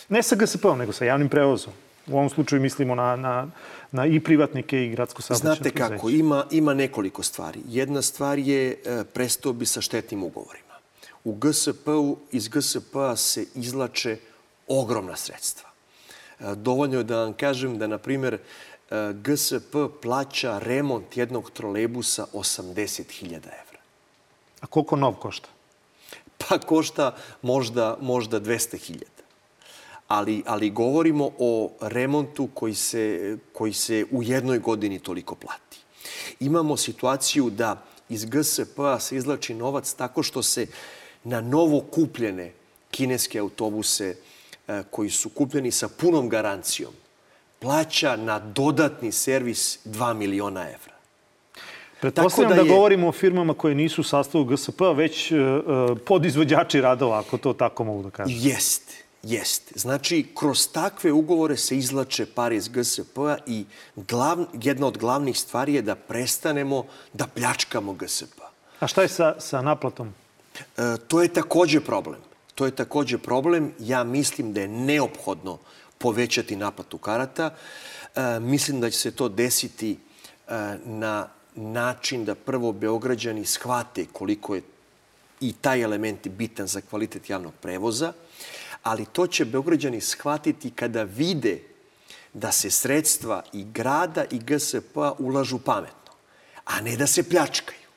Ne 0.09 0.23
sa 0.23 0.35
GSP-om, 0.35 0.77
nego 0.77 0.91
sa 0.91 1.05
javnim 1.05 1.29
prevozom. 1.29 1.73
U 2.07 2.17
ovom 2.17 2.29
slučaju 2.29 2.61
mislimo 2.61 2.95
na, 2.95 3.15
na, 3.15 3.47
na 3.91 4.05
i 4.05 4.19
privatnike 4.19 4.85
i 4.85 4.89
gradsko 4.89 5.21
saobraćajno 5.21 5.55
Znate 5.55 5.71
kako, 5.71 6.09
ima, 6.09 6.45
ima 6.51 6.73
nekoliko 6.73 7.23
stvari. 7.23 7.59
Jedna 7.67 8.01
stvar 8.01 8.39
je 8.39 8.71
e, 8.71 9.03
prestao 9.13 9.53
bi 9.53 9.65
sa 9.65 9.81
štetnim 9.81 10.23
ugovorima. 10.23 10.68
U 11.23 11.33
GSP-u, 11.33 12.17
iz 12.31 12.47
GSP-a 12.47 13.15
se 13.15 13.45
izlače 13.55 14.17
ogromna 14.67 15.15
sredstva. 15.15 15.69
Dovoljno 16.55 16.97
je 16.97 17.03
da 17.03 17.23
vam 17.23 17.33
kažem 17.33 17.77
da, 17.77 17.87
na 17.87 17.97
primer, 17.97 18.37
GSP 19.13 19.75
plaća 20.01 20.59
remont 20.59 21.17
jednog 21.17 21.51
trolebusa 21.51 22.25
80.000 22.33 23.35
evra. 23.35 23.79
A 24.61 24.67
koliko 24.67 24.95
nov 24.95 25.13
košta? 25.13 25.49
Pa 26.37 26.59
košta 26.59 27.15
možda, 27.41 27.97
možda 28.01 28.41
200.000. 28.41 29.03
Ali, 30.07 30.43
ali 30.45 30.69
govorimo 30.69 31.31
o 31.39 31.71
remontu 31.81 32.49
koji 32.53 32.75
se, 32.75 33.37
koji 33.53 33.73
se 33.73 34.05
u 34.11 34.23
jednoj 34.23 34.59
godini 34.59 34.99
toliko 34.99 35.35
plati. 35.35 35.77
Imamo 36.39 36.77
situaciju 36.77 37.49
da 37.49 37.83
iz 38.09 38.25
GSP-a 38.25 38.99
se 38.99 39.15
izlači 39.15 39.53
novac 39.53 39.93
tako 39.93 40.23
što 40.23 40.43
se 40.43 40.67
na 41.23 41.41
novo 41.41 41.81
kupljene 41.81 42.53
kineske 42.91 43.39
autobuse, 43.39 44.15
e, 44.67 44.83
koji 44.91 45.09
su 45.09 45.29
kupljeni 45.29 45.71
sa 45.71 45.87
punom 45.87 46.29
garancijom 46.29 46.93
plaća 47.59 48.15
na 48.15 48.39
dodatni 48.39 49.11
servis 49.11 49.79
2 49.85 50.13
miliona 50.13 50.61
evra. 50.61 50.93
Pretpostavljam 52.01 52.49
da, 52.49 52.55
da 52.55 52.61
je... 52.61 52.75
govorimo 52.75 53.07
o 53.07 53.11
firmama 53.11 53.53
koje 53.53 53.75
nisu 53.75 54.01
u 54.01 54.03
sastavu 54.03 54.45
GSP, 54.45 54.81
već 54.95 55.31
uh, 55.31 55.37
podizvođači 56.05 56.81
radova, 56.81 57.19
ako 57.19 57.37
to 57.37 57.53
tako 57.53 57.83
mogu 57.83 58.03
da 58.03 58.09
kažem. 58.09 58.37
Jeste, 58.39 58.93
jeste. 59.23 59.79
Znači, 59.79 60.25
kroz 60.35 60.67
takve 60.71 61.11
ugovore 61.11 61.57
se 61.57 61.77
izlače 61.77 62.25
pare 62.25 62.55
iz 62.55 62.69
GSP-a 62.69 63.37
i 63.47 63.65
glav, 63.95 64.45
jedna 64.53 64.87
od 64.87 64.97
glavnih 64.97 65.39
stvari 65.39 65.73
je 65.73 65.81
da 65.81 65.95
prestanemo 65.95 66.85
da 67.13 67.27
pljačkamo 67.27 67.93
GSP. 67.93 68.41
A 68.79 68.87
šta 68.87 69.01
je 69.01 69.07
sa, 69.07 69.35
sa 69.39 69.61
naplatom? 69.61 70.13
E, 70.77 70.97
to 71.07 71.21
je 71.21 71.33
takođe 71.33 71.79
problem. 71.79 72.21
To 72.55 72.65
je 72.65 72.75
takođe 72.75 73.17
problem. 73.17 73.73
Ja 73.79 74.03
mislim 74.03 74.53
da 74.53 74.61
je 74.61 74.67
neophodno 74.67 75.57
povećati 75.97 76.55
naplatu 76.55 76.97
karata. 76.97 77.55
E, 78.15 78.39
mislim 78.39 78.81
da 78.81 78.89
će 78.89 78.97
se 78.97 79.11
to 79.11 79.29
desiti 79.29 79.91
e, 79.91 79.97
na 80.85 81.27
način 81.55 82.25
da 82.25 82.35
prvo 82.35 82.71
Beograđani 82.71 83.45
shvate 83.45 84.05
koliko 84.11 84.55
je 84.55 84.61
i 85.41 85.53
taj 85.53 85.81
element 85.81 86.27
bitan 86.27 86.67
za 86.67 86.81
kvalitet 86.81 87.29
javnog 87.29 87.53
prevoza, 87.61 88.13
ali 88.83 89.05
to 89.05 89.27
će 89.27 89.45
Beograđani 89.45 90.01
shvatiti 90.01 90.71
kada 90.71 91.03
vide 91.03 91.59
da 92.33 92.51
se 92.51 92.71
sredstva 92.71 93.43
i 93.53 93.63
grada 93.63 94.25
i 94.31 94.39
GSP 94.39 94.97
ulažu 95.19 95.59
pametno, 95.59 96.13
a 96.65 96.81
ne 96.81 96.97
da 96.97 97.07
se 97.07 97.29
pljačkaju. 97.29 97.89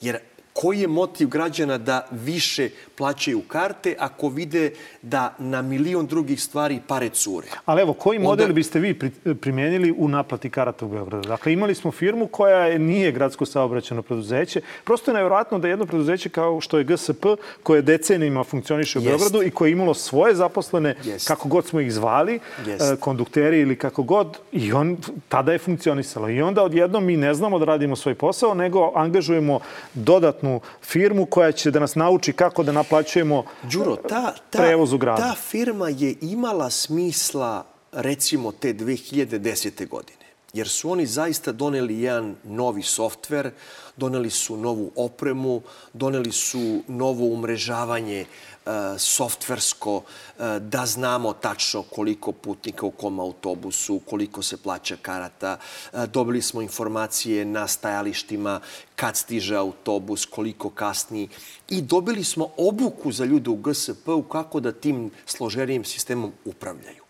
Jer 0.00 0.18
koji 0.54 0.80
je 0.80 0.88
motiv 0.88 1.28
građana 1.28 1.78
da 1.78 2.06
više 2.10 2.68
plaćaju 2.94 3.42
karte 3.48 3.96
ako 3.98 4.28
vide 4.28 4.70
da 5.02 5.34
na 5.38 5.62
milion 5.62 6.06
drugih 6.06 6.42
stvari 6.42 6.80
pare 6.86 7.08
cure? 7.08 7.46
Ali 7.64 7.82
evo, 7.82 7.92
koji 7.92 8.18
model 8.18 8.44
Onda... 8.44 8.54
biste 8.54 8.80
vi 8.80 8.98
primijenili 9.40 9.94
u 9.98 10.08
naplati 10.08 10.50
karata 10.50 10.86
u 10.86 10.88
Beogradu? 10.88 11.28
Dakle, 11.28 11.52
imali 11.52 11.74
smo 11.74 11.92
firmu 11.92 12.26
koja 12.26 12.78
nije 12.78 13.12
gradsko 13.12 13.46
saobraćeno 13.46 14.02
preduzeće. 14.02 14.60
Prosto 14.84 15.10
je 15.10 15.14
nevjerojatno 15.14 15.58
da 15.58 15.68
jedno 15.68 15.86
preduzeće 15.86 16.28
kao 16.28 16.60
što 16.60 16.78
je 16.78 16.84
GSP, 16.84 17.26
koje 17.62 17.82
decenijima 17.82 18.44
funkcioniše 18.44 18.98
u 18.98 19.02
Jest. 19.02 19.10
Beogradu 19.10 19.42
i 19.42 19.50
koje 19.50 19.68
je 19.68 19.72
imalo 19.72 19.94
svoje 19.94 20.34
zaposlene, 20.34 20.94
Jest. 21.04 21.28
kako 21.28 21.48
god 21.48 21.66
smo 21.66 21.80
ih 21.80 21.92
zvali, 21.92 22.38
Jest. 22.66 22.92
E, 22.92 22.96
kondukteri 23.00 23.60
ili 23.60 23.76
kako 23.78 24.02
god, 24.02 24.38
i 24.52 24.72
on 24.72 24.96
tada 25.28 25.52
je 25.52 25.58
funkcionisalo. 25.58 26.30
I 26.30 26.42
onda 26.42 26.62
odjednom 26.62 27.04
mi 27.04 27.16
ne 27.16 27.34
znamo 27.34 27.58
da 27.58 27.64
radimo 27.64 27.96
svoj 27.96 28.14
posao, 28.14 28.54
nego 28.54 28.92
angažujemo 28.94 29.60
dodatno 29.94 30.43
privatnu 30.44 30.60
firmu 30.82 31.26
koja 31.26 31.52
će 31.52 31.70
da 31.70 31.80
nas 31.80 31.94
nauči 31.94 32.32
kako 32.32 32.62
da 32.62 32.72
naplaćujemo 32.72 33.44
Đuro, 33.62 33.96
ta, 33.96 34.34
ta, 34.50 34.58
prevoz 34.58 34.92
u 34.92 34.98
gradu. 34.98 35.22
Ta 35.22 35.34
firma 35.34 35.88
je 35.88 36.14
imala 36.20 36.70
smisla 36.70 37.64
recimo 37.92 38.52
te 38.52 38.74
2010. 38.74 39.88
godine. 39.88 40.24
Jer 40.52 40.68
su 40.68 40.90
oni 40.90 41.06
zaista 41.06 41.52
doneli 41.52 42.00
jedan 42.00 42.36
novi 42.44 42.82
softver, 42.82 43.50
doneli 43.96 44.30
su 44.30 44.56
novu 44.56 44.92
opremu, 44.96 45.62
doneli 45.92 46.32
su 46.32 46.82
novo 46.88 47.26
umrežavanje 47.26 48.20
E, 48.20 48.53
softversko, 48.98 50.02
e, 50.02 50.58
da 50.60 50.86
znamo 50.86 51.32
tačno 51.32 51.82
koliko 51.82 52.32
putnika 52.32 52.86
u 52.86 52.90
kom 52.90 53.20
autobusu, 53.20 54.00
koliko 54.10 54.42
se 54.42 54.56
plaća 54.56 54.96
karata. 55.02 55.58
E, 55.92 56.06
dobili 56.06 56.42
smo 56.42 56.62
informacije 56.62 57.44
na 57.44 57.68
stajalištima 57.68 58.60
kad 58.96 59.16
stiže 59.16 59.56
autobus, 59.56 60.26
koliko 60.26 60.70
kasni 60.70 61.28
i 61.68 61.82
dobili 61.82 62.24
smo 62.24 62.48
obuku 62.56 63.12
za 63.12 63.24
ljude 63.24 63.50
u 63.50 63.56
GSP-u 63.56 64.22
kako 64.22 64.60
da 64.60 64.72
tim 64.72 65.10
složenijim 65.26 65.84
sistemom 65.84 66.32
upravljaju. 66.44 67.04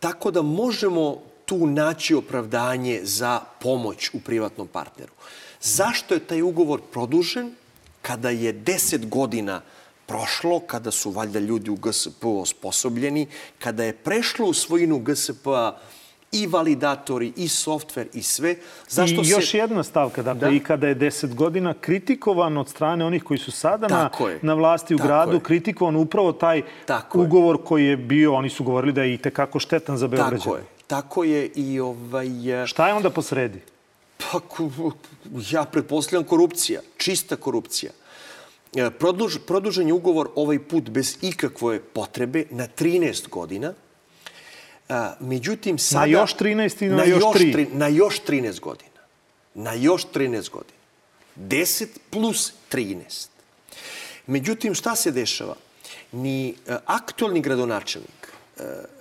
Tako 0.00 0.30
da 0.30 0.42
možemo 0.42 1.22
tu 1.44 1.66
naći 1.66 2.14
opravdanje 2.14 3.00
za 3.02 3.40
pomoć 3.60 4.10
u 4.14 4.20
privatnom 4.20 4.68
partneru. 4.68 5.12
Zašto 5.60 6.14
je 6.14 6.26
taj 6.26 6.42
ugovor 6.42 6.80
produžen? 6.92 7.54
Kada 8.06 8.30
je 8.30 8.52
10 8.54 9.08
godina 9.08 9.60
prošlo, 10.06 10.60
kada 10.60 10.90
su 10.90 11.10
valjda 11.10 11.38
ljudi 11.38 11.70
u 11.70 11.76
GSP 11.76 12.24
osposobljeni, 12.24 13.26
kada 13.58 13.84
je 13.84 13.92
prešlo 13.92 14.46
u 14.46 14.52
svojinu 14.52 14.98
GSP-a 14.98 15.76
i 16.32 16.46
validatori, 16.46 17.32
i 17.36 17.48
softver, 17.48 18.08
i 18.12 18.22
sve. 18.22 18.56
Zašto 18.88 19.22
I 19.22 19.28
još 19.28 19.50
se... 19.50 19.58
jedna 19.58 19.82
stavka, 19.82 20.22
dakle, 20.22 20.48
da? 20.48 20.56
i 20.56 20.60
kada 20.60 20.88
je 20.88 20.96
10 20.96 21.34
godina 21.34 21.74
kritikovan 21.80 22.56
od 22.56 22.68
strane 22.68 23.04
onih 23.04 23.22
koji 23.22 23.38
su 23.38 23.50
sada 23.50 23.88
na, 23.88 24.10
na 24.42 24.54
vlasti 24.54 24.94
u 24.94 24.98
Tako 24.98 25.08
gradu, 25.08 25.36
je. 25.36 25.40
kritikovan 25.40 25.96
upravo 25.96 26.32
taj 26.32 26.62
Tako 26.86 27.20
ugovor 27.20 27.56
je. 27.56 27.64
koji 27.64 27.84
je 27.86 27.96
bio, 27.96 28.34
oni 28.34 28.50
su 28.50 28.64
govorili 28.64 28.92
da 28.92 29.02
je 29.02 29.14
i 29.14 29.18
tekako 29.18 29.58
štetan 29.58 29.96
za 29.96 30.08
Beograđane. 30.08 30.38
Tako 30.38 30.56
je. 30.56 30.62
Tako 30.86 31.24
je 31.24 31.46
i 31.46 31.80
ovaj... 31.80 32.28
Šta 32.66 32.88
je 32.88 32.94
onda 32.94 33.10
posredi? 33.10 33.73
Pa, 34.34 34.40
ja 35.50 35.64
pretpostavljam 35.64 36.24
korupcija, 36.24 36.80
čista 36.96 37.36
korupcija. 37.36 37.92
E, 38.76 38.90
produž, 38.90 39.36
produžen 39.46 39.86
je 39.86 39.92
ugovor 39.92 40.28
ovaj 40.34 40.58
put 40.58 40.90
bez 40.90 41.16
ikakve 41.22 41.80
potrebe 41.80 42.44
na 42.50 42.66
13 42.78 43.28
godina. 43.28 43.74
A, 44.88 45.14
e, 45.20 45.24
međutim, 45.24 45.78
sada... 45.78 46.00
Na 46.00 46.06
još 46.06 46.34
13 46.36 46.84
i 46.84 46.88
na, 46.88 46.96
na 46.96 47.04
još 47.04 47.22
3? 47.22 47.66
na 47.72 47.88
još 47.88 48.20
13 48.26 48.60
godina. 48.60 48.90
Na 49.54 49.72
još 49.74 50.06
13 50.14 50.50
godina. 50.50 50.78
10 51.36 51.86
plus 52.10 52.52
13. 52.72 53.28
Međutim, 54.26 54.74
šta 54.74 54.96
se 54.96 55.10
dešava? 55.10 55.54
Ni 56.12 56.48
e, 56.48 56.76
aktualni 56.86 57.40
gradonačelnik, 57.40 58.34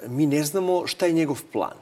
mi 0.08 0.26
ne 0.26 0.44
znamo 0.44 0.88
šta 0.88 1.06
je 1.06 1.14
njegov 1.14 1.42
plan. 1.52 1.78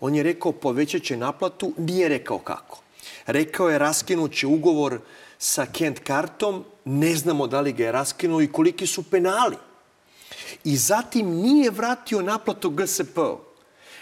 On 0.00 0.14
je 0.14 0.22
rekao 0.22 0.52
povećat 0.52 1.02
će 1.02 1.16
naplatu, 1.16 1.72
nije 1.78 2.08
rekao 2.08 2.38
kako. 2.38 2.83
Rekao 3.26 3.70
je 3.70 3.78
raskinuće 3.78 4.46
ugovor 4.46 5.00
sa 5.38 5.66
Kent 5.66 5.98
kartom, 5.98 6.64
ne 6.84 7.14
znamo 7.14 7.46
da 7.46 7.60
li 7.60 7.72
ga 7.72 7.84
je 7.84 7.92
raskinuo 7.92 8.42
i 8.42 8.52
koliki 8.52 8.86
su 8.86 9.02
penali. 9.02 9.56
I 10.64 10.76
zatim 10.76 11.30
nije 11.30 11.70
vratio 11.70 12.22
naplatu 12.22 12.70
GSP, 12.70 13.18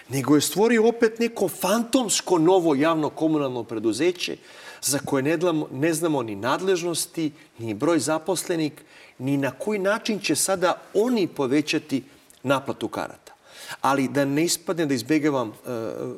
nego 0.08 0.34
je 0.34 0.40
stvorio 0.40 0.88
opet 0.88 1.18
neko 1.18 1.48
fantomsko 1.48 2.38
novo 2.38 2.74
javno 2.74 3.10
komunalno 3.10 3.64
preduzeće 3.64 4.36
za 4.82 4.98
koje 4.98 5.22
ne, 5.22 5.38
ne 5.72 5.94
znamo 5.94 6.22
ni 6.22 6.36
nadležnosti, 6.36 7.32
ni 7.58 7.74
broj 7.74 7.98
zaposlenik, 7.98 8.82
ni 9.18 9.36
na 9.36 9.50
koji 9.50 9.78
način 9.78 10.20
će 10.20 10.36
sada 10.36 10.82
oni 10.94 11.26
povećati 11.26 12.02
naplatu 12.42 12.88
karata. 12.88 13.32
Ali 13.80 14.08
da 14.08 14.24
ne 14.24 14.44
ispadne 14.44 14.86
da 14.86 14.94
izbegavam 14.94 15.48
uh, 15.48 15.54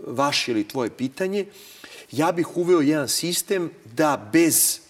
vaše 0.06 0.52
ili 0.52 0.68
tvoje 0.68 0.90
pitanje, 0.90 1.46
ja 2.16 2.32
bih 2.32 2.56
uveo 2.56 2.80
jedan 2.80 3.08
sistem 3.08 3.70
da 3.84 4.28
bez 4.32 4.80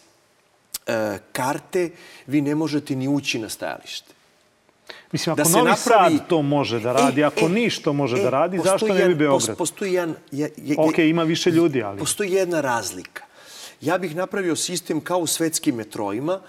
e, 0.87 1.19
karte, 1.33 1.91
vi 2.27 2.41
ne 2.41 2.55
možete 2.55 2.95
ni 2.95 3.09
ući 3.09 3.39
na 3.39 3.49
stajalište. 3.49 4.15
Mislim, 5.13 5.33
ako 5.33 5.43
da 5.43 5.49
Novi 5.49 5.71
napravi... 5.71 6.19
Sad 6.19 6.29
to 6.29 6.43
može 6.43 6.81
da 6.81 6.93
radi, 6.93 7.21
e, 7.21 7.25
ako 7.25 7.41
e, 7.41 7.49
ništa 7.49 7.93
može 7.93 8.17
e, 8.17 8.23
da 8.23 8.31
radi, 8.31 8.61
zašto 8.65 8.95
ne 8.95 9.09
bi 9.09 9.15
Beograd? 9.15 9.57
Postoji 9.57 9.93
jedan... 9.93 10.15
Je, 10.31 10.51
je, 10.57 10.77
ok, 10.79 10.99
ima 10.99 11.23
više 11.23 11.51
ljudi, 11.51 11.83
ali... 11.83 11.99
Postoji 11.99 12.33
jedna 12.33 12.61
razlika. 12.61 13.25
Ja 13.81 13.99
bih 13.99 14.17
napravio 14.17 14.57
sistem 14.57 15.01
kao 15.01 15.19
u 15.19 15.27
svetskim 15.27 15.75
metrojima, 15.75 16.41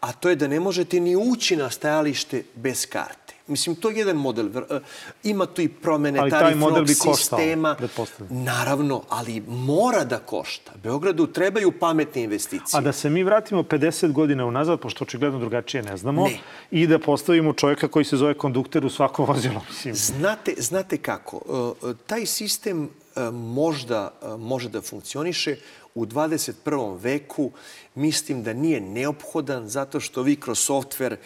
a 0.00 0.12
to 0.12 0.28
je 0.28 0.36
da 0.36 0.48
ne 0.48 0.60
možete 0.60 1.00
ni 1.00 1.16
ući 1.16 1.56
na 1.56 1.70
stajalište 1.70 2.42
bez 2.54 2.86
karte. 2.86 3.21
Mislim, 3.46 3.76
to 3.76 3.90
je 3.90 3.96
jedan 3.96 4.16
model. 4.16 4.46
E, 4.46 4.80
ima 5.22 5.46
tu 5.46 5.62
i 5.62 5.68
promene 5.68 6.18
ali 6.18 6.30
tarifnog 6.30 6.72
taj 6.72 6.82
bi 6.82 6.94
sistema. 6.94 7.76
Koštao, 7.96 8.26
Naravno, 8.30 9.02
ali 9.08 9.42
mora 9.48 10.04
da 10.04 10.18
košta. 10.18 10.72
Beogradu 10.82 11.26
trebaju 11.26 11.72
pametne 11.72 12.22
investicije. 12.22 12.78
A 12.78 12.80
da 12.80 12.92
se 12.92 13.10
mi 13.10 13.22
vratimo 13.22 13.62
50 13.62 14.12
godina 14.12 14.46
unazad, 14.46 14.80
pošto 14.80 15.04
očigledno 15.04 15.38
drugačije 15.38 15.82
ne 15.82 15.96
znamo, 15.96 16.24
ne. 16.24 16.38
i 16.70 16.86
da 16.86 16.98
postavimo 16.98 17.52
čovjeka 17.52 17.88
koji 17.88 18.04
se 18.04 18.16
zove 18.16 18.34
kondukter 18.34 18.86
u 18.86 18.90
svako 18.90 19.24
vozilo. 19.24 19.60
Mislim. 19.68 19.94
Znate, 19.94 20.54
znate 20.58 20.96
kako? 20.98 21.74
E, 21.82 21.94
taj 22.06 22.26
sistem 22.26 22.84
e, 22.84 23.01
možda 23.32 24.12
može 24.38 24.68
da 24.68 24.80
funkcioniše 24.80 25.56
u 25.94 26.06
21. 26.06 26.98
veku 27.00 27.50
mislim 27.94 28.42
da 28.42 28.52
nije 28.52 28.80
neophodan 28.80 29.68
zato 29.68 30.00
što 30.00 30.22
vi 30.22 30.36
kroz 30.36 30.58
softver 30.58 31.12
e, 31.12 31.18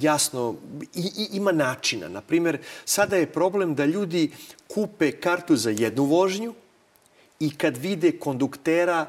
jasno 0.00 0.54
i, 0.94 1.00
i, 1.16 1.28
ima 1.32 1.52
načina. 1.52 2.08
Naprimer, 2.08 2.58
sada 2.84 3.16
je 3.16 3.32
problem 3.32 3.74
da 3.74 3.84
ljudi 3.84 4.30
kupe 4.68 5.12
kartu 5.12 5.56
za 5.56 5.70
jednu 5.70 6.04
vožnju 6.04 6.54
i 7.40 7.50
kad 7.56 7.76
vide 7.76 8.12
konduktera 8.12 9.06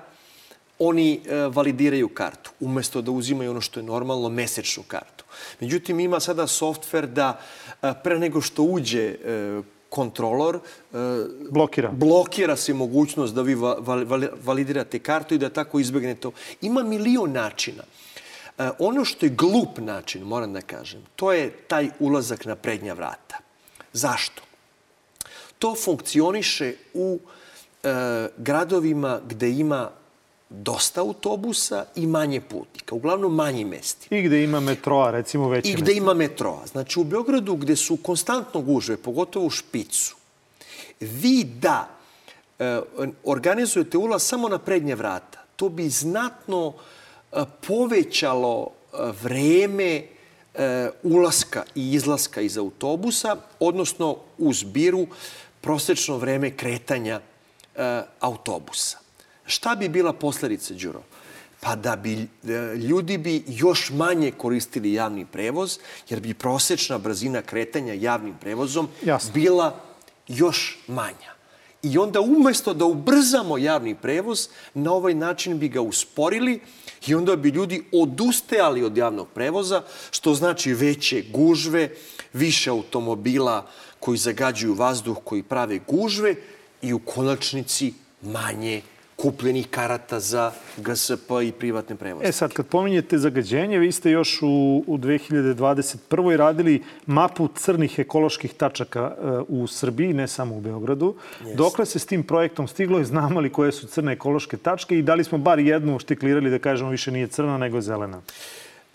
oni 0.79 1.21
e, 1.25 1.35
validiraju 1.35 2.09
kartu, 2.09 2.51
umesto 2.59 3.01
da 3.01 3.11
uzimaju 3.11 3.51
ono 3.51 3.61
što 3.61 3.79
je 3.79 3.83
normalno, 3.83 4.29
mesečnu 4.29 4.83
kartu. 4.87 5.25
Međutim, 5.59 5.99
ima 5.99 6.19
sada 6.19 6.47
softver 6.47 7.07
da 7.07 7.39
e, 7.81 7.93
pre 8.03 8.19
nego 8.19 8.41
što 8.41 8.63
uđe 8.63 9.03
e, 9.03 9.61
kontrolor 9.91 10.55
e, 10.55 10.97
blokira. 11.51 11.89
blokira 11.91 12.55
se 12.55 12.73
mogućnost 12.73 13.35
da 13.35 13.41
vi 13.41 13.55
validirate 14.43 14.99
kartu 14.99 15.35
i 15.35 15.37
da 15.37 15.49
tako 15.49 15.79
izbegnete 15.79 16.21
to. 16.21 16.31
Ima 16.61 16.83
milion 16.83 17.31
načina. 17.31 17.83
E, 18.57 18.69
ono 18.79 19.05
što 19.05 19.25
je 19.25 19.35
glup 19.35 19.77
način, 19.77 20.23
moram 20.23 20.53
da 20.53 20.61
kažem, 20.61 21.03
to 21.15 21.33
je 21.33 21.51
taj 21.51 21.89
ulazak 21.99 22.45
na 22.45 22.55
prednja 22.55 22.93
vrata. 22.93 23.37
Zašto? 23.93 24.41
To 25.59 25.75
funkcioniše 25.75 26.73
u 26.93 27.19
e, 27.83 27.89
gradovima 28.37 29.19
gde 29.27 29.49
ima 29.49 29.89
dosta 30.51 31.01
autobusa 31.01 31.85
i 31.95 32.07
manje 32.07 32.41
putnika, 32.41 32.95
uglavnom 32.95 33.35
manji 33.35 33.65
mesti. 33.65 34.15
I 34.15 34.21
gde 34.21 34.43
ima 34.43 34.59
metroa, 34.59 35.11
recimo 35.11 35.49
veće 35.49 35.69
I 35.69 35.75
gde 35.75 35.93
ima 35.93 36.13
metroa. 36.13 36.65
Znači 36.67 36.99
u 36.99 37.03
Beogradu 37.03 37.55
gde 37.55 37.75
su 37.75 37.97
konstantno 37.97 38.61
gužve, 38.61 38.97
pogotovo 38.97 39.45
u 39.45 39.49
Špicu, 39.49 40.15
vi 40.99 41.43
da 41.43 41.89
e, 42.59 42.79
organizujete 43.23 43.97
ulaz 43.97 44.23
samo 44.23 44.49
na 44.49 44.59
prednje 44.59 44.95
vrata, 44.95 45.43
to 45.55 45.69
bi 45.69 45.89
znatno 45.89 46.73
e, 47.31 47.43
povećalo 47.67 48.67
e, 48.67 48.97
vreme 49.23 50.03
e, 50.53 50.89
ulaska 51.03 51.63
i 51.75 51.93
izlaska 51.93 52.41
iz 52.41 52.57
autobusa, 52.57 53.35
odnosno 53.59 54.17
u 54.37 54.53
zbiru 54.53 55.07
prosečno 55.61 56.17
vreme 56.17 56.51
kretanja 56.51 57.21
e, 57.75 58.01
autobusa. 58.19 58.97
Šta 59.51 59.75
bi 59.75 59.89
bila 59.89 60.13
posledica, 60.13 60.73
Đuro? 60.73 61.03
Pa 61.59 61.75
da 61.75 61.95
bi 61.95 62.13
e, 62.13 62.75
ljudi 62.75 63.17
bi 63.17 63.43
još 63.47 63.89
manje 63.89 64.31
koristili 64.31 64.93
javni 64.93 65.25
prevoz, 65.25 65.77
jer 66.09 66.19
bi 66.19 66.33
prosečna 66.33 66.97
brzina 66.97 67.41
kretanja 67.41 67.93
javnim 67.93 68.35
prevozom 68.41 68.87
Jasno. 69.03 69.31
bila 69.33 69.75
još 70.27 70.77
manja. 70.87 71.35
I 71.83 71.97
onda 71.97 72.21
umesto 72.21 72.73
da 72.73 72.85
ubrzamo 72.85 73.57
javni 73.57 73.95
prevoz, 73.95 74.47
na 74.73 74.93
ovaj 74.93 75.13
način 75.13 75.59
bi 75.59 75.67
ga 75.67 75.81
usporili 75.81 76.59
i 77.07 77.15
onda 77.15 77.35
bi 77.35 77.49
ljudi 77.49 77.83
odustajali 77.91 78.83
od 78.83 78.97
javnog 78.97 79.27
prevoza, 79.35 79.83
što 80.11 80.33
znači 80.33 80.73
veće 80.73 81.23
gužve, 81.33 81.89
više 82.33 82.69
automobila 82.69 83.67
koji 83.99 84.17
zagađuju 84.17 84.73
vazduh, 84.73 85.17
koji 85.23 85.43
prave 85.43 85.79
gužve 85.87 86.35
i 86.81 86.93
u 86.93 86.99
konačnici 86.99 87.93
manje 88.21 88.81
kupljenih 89.21 89.67
karata 89.69 90.19
za 90.19 90.51
GSP 90.77 91.29
i 91.45 91.51
privatne 91.51 91.95
prevoze. 91.95 92.27
E 92.27 92.31
sad, 92.31 92.53
kad 92.53 92.67
pominjete 92.67 93.17
zagađenje, 93.17 93.79
vi 93.79 93.91
ste 93.91 94.11
još 94.11 94.39
u, 94.41 94.83
u 94.87 94.97
2021. 94.97 96.35
radili 96.35 96.83
mapu 97.05 97.47
crnih 97.55 97.99
ekoloških 97.99 98.53
tačaka 98.53 99.13
uh, 99.47 99.61
u 99.61 99.67
Srbiji, 99.67 100.13
ne 100.13 100.27
samo 100.27 100.55
u 100.55 100.61
Beogradu. 100.61 101.15
Yes. 101.43 101.55
Dokle 101.55 101.85
se 101.85 101.99
s 101.99 102.05
tim 102.05 102.23
projektom 102.23 102.67
stiglo 102.67 102.99
i 102.99 103.05
znamo 103.05 103.39
li 103.39 103.51
koje 103.51 103.71
su 103.71 103.87
crne 103.87 104.13
ekološke 104.13 104.57
tačke 104.57 104.97
i 104.97 105.01
da 105.01 105.15
li 105.15 105.23
smo 105.23 105.37
bar 105.37 105.59
jednu 105.59 105.99
štiklirali 105.99 106.49
da 106.49 106.59
kažemo 106.59 106.89
više 106.89 107.11
nije 107.11 107.27
crna 107.27 107.57
nego 107.57 107.81
zelena? 107.81 108.21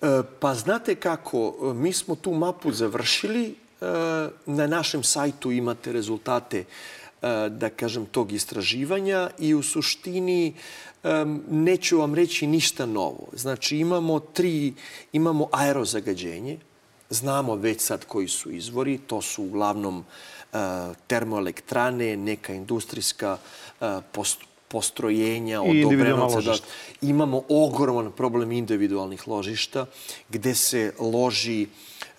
E, 0.02 0.22
pa 0.40 0.54
znate 0.54 0.94
kako, 0.94 1.72
mi 1.74 1.92
smo 1.92 2.14
tu 2.14 2.32
mapu 2.32 2.72
završili. 2.72 3.54
E, 3.80 3.86
na 4.46 4.66
našem 4.66 5.02
sajtu 5.02 5.52
imate 5.52 5.92
rezultate 5.92 6.58
E, 6.58 7.05
da 7.50 7.70
kažem, 7.70 8.06
tog 8.06 8.32
istraživanja 8.32 9.30
i 9.38 9.54
u 9.54 9.62
suštini 9.62 10.54
neću 11.50 11.98
vam 11.98 12.14
reći 12.14 12.46
ništa 12.46 12.86
novo. 12.86 13.28
Znači 13.32 13.76
imamo 13.76 14.20
tri, 14.20 14.74
imamo 15.12 15.48
aerozagađenje, 15.52 16.58
znamo 17.10 17.54
već 17.54 17.80
sad 17.80 18.04
koji 18.04 18.28
su 18.28 18.50
izvori, 18.50 18.98
to 18.98 19.22
su 19.22 19.44
uglavnom 19.44 20.04
e, 20.52 20.56
termoelektrane, 21.06 22.16
neka 22.16 22.54
industrijska 22.54 23.38
e, 23.80 24.00
postrojenja, 24.68 25.62
individualna 25.64 26.24
ložišta. 26.24 26.66
Da, 27.00 27.06
imamo 27.08 27.42
ogroman 27.48 28.12
problem 28.12 28.52
individualnih 28.52 29.28
ložišta 29.28 29.86
gde 30.28 30.54
se 30.54 30.92
loži 30.98 31.66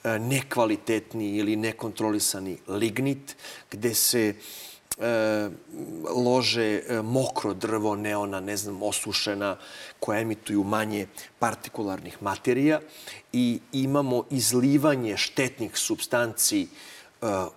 nekvalitetni 0.04 1.36
ili 1.36 1.56
nekontrolisani 1.56 2.58
lignit, 2.68 3.36
gde 3.72 3.94
se 3.94 4.34
uh, 4.38 4.67
e, 5.00 5.50
lože 6.16 6.84
e, 6.88 7.02
mokro 7.02 7.54
drvo, 7.54 7.96
neona, 7.96 8.40
ne 8.40 8.58
znam, 8.58 8.84
osušena, 8.84 9.58
koja 10.00 10.20
emituju 10.20 10.64
manje 10.64 11.08
partikularnih 11.40 12.18
materija 12.22 12.80
i 13.34 13.60
imamo 13.72 14.24
izlivanje 14.30 15.18
štetnih 15.18 15.78
substanci 15.78 16.62
e, 16.62 16.68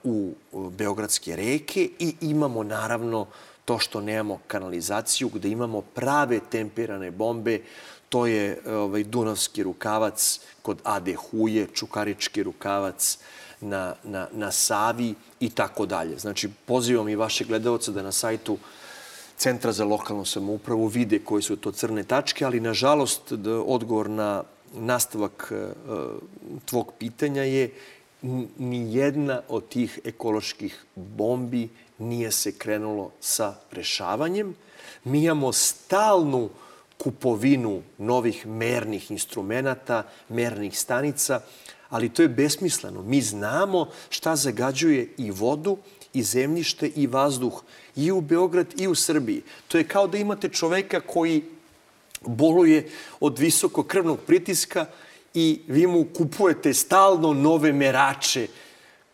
u 0.04 0.34
Beogradske 0.52 1.36
reke 1.36 1.88
i 1.98 2.14
imamo 2.20 2.62
naravno 2.62 3.26
to 3.64 3.78
što 3.78 4.00
nemamo 4.00 4.40
kanalizaciju, 4.46 5.28
gde 5.28 5.48
imamo 5.48 5.80
prave 5.80 6.40
temperane 6.50 7.10
bombe, 7.10 7.60
to 8.08 8.26
je 8.26 8.58
ovaj, 8.66 9.04
Dunavski 9.04 9.62
rukavac 9.62 10.40
kod 10.62 10.80
Ade 10.84 11.14
Huje, 11.14 11.66
Čukarički 11.74 12.42
rukavac, 12.42 13.18
na, 13.60 13.94
na, 14.04 14.28
na 14.32 14.50
Savi 14.52 15.14
i 15.40 15.50
tako 15.50 15.86
dalje. 15.86 16.18
Znači, 16.18 16.48
pozivam 16.66 17.08
i 17.08 17.16
vaše 17.16 17.44
gledalce 17.44 17.92
da 17.92 18.02
na 18.02 18.12
sajtu 18.12 18.58
Centra 19.36 19.72
za 19.72 19.84
lokalnu 19.84 20.24
samoupravu 20.24 20.86
vide 20.86 21.18
koje 21.24 21.42
su 21.42 21.56
to 21.56 21.72
crne 21.72 22.02
tačke, 22.04 22.44
ali 22.44 22.60
nažalost 22.60 23.32
odgovor 23.66 24.10
na 24.10 24.42
nastavak 24.74 25.52
e, 25.52 25.68
tvog 26.64 26.92
pitanja 26.98 27.42
je 27.42 27.70
ni 28.58 28.94
jedna 28.94 29.40
od 29.48 29.68
tih 29.68 29.98
ekoloških 30.04 30.84
bombi 30.94 31.68
nije 31.98 32.32
se 32.32 32.52
krenulo 32.52 33.10
sa 33.20 33.54
rešavanjem. 33.72 34.54
Mi 35.04 35.24
imamo 35.24 35.52
stalnu 35.52 36.48
kupovinu 36.98 37.82
novih 37.98 38.46
mernih 38.46 39.10
instrumenta, 39.10 40.02
mernih 40.28 40.78
stanica, 40.78 41.40
ali 41.90 42.08
to 42.08 42.22
je 42.22 42.28
besmisleno. 42.28 43.02
Mi 43.02 43.20
znamo 43.22 43.88
šta 44.08 44.36
zagađuje 44.36 45.14
i 45.18 45.30
vodu, 45.30 45.76
i 46.12 46.22
zemljište, 46.22 46.88
i 46.88 47.06
vazduh, 47.06 47.62
i 47.96 48.10
u 48.10 48.20
Beograd, 48.20 48.66
i 48.80 48.88
u 48.88 48.94
Srbiji. 48.94 49.42
To 49.68 49.78
je 49.78 49.88
kao 49.88 50.06
da 50.06 50.18
imate 50.18 50.48
čoveka 50.48 51.00
koji 51.00 51.44
boluje 52.20 52.90
od 53.20 53.38
visokog 53.38 53.86
krvnog 53.86 54.18
pritiska 54.26 54.86
i 55.34 55.62
vi 55.68 55.86
mu 55.86 56.06
kupujete 56.16 56.74
stalno 56.74 57.34
nove 57.34 57.72
merače 57.72 58.46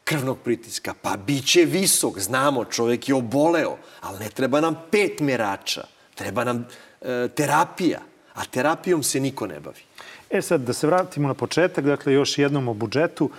krvnog 0.05 0.39
pritiska. 0.45 0.95
Pa 1.03 1.17
biće 1.17 1.65
visok, 1.65 2.19
znamo, 2.19 2.65
čovek 2.65 3.09
je 3.09 3.15
oboleo, 3.15 3.77
ali 4.01 4.19
ne 4.19 4.29
treba 4.31 4.61
nam 4.61 4.77
pet 4.91 5.21
merača, 5.21 5.85
treba 6.15 6.45
nam 6.45 6.67
e, 7.01 7.29
terapija, 7.35 8.01
a 8.35 8.45
terapijom 8.45 9.03
se 9.03 9.21
niko 9.21 9.47
ne 9.47 9.61
bavi. 9.61 9.86
E 10.31 10.43
sad, 10.43 10.61
da 10.61 10.73
se 10.73 10.87
vratimo 10.87 11.29
na 11.29 11.35
početak, 11.35 11.85
dakle, 11.85 12.13
još 12.13 12.39
jednom 12.39 12.69
o 12.69 12.75
budžetu. 12.75 13.31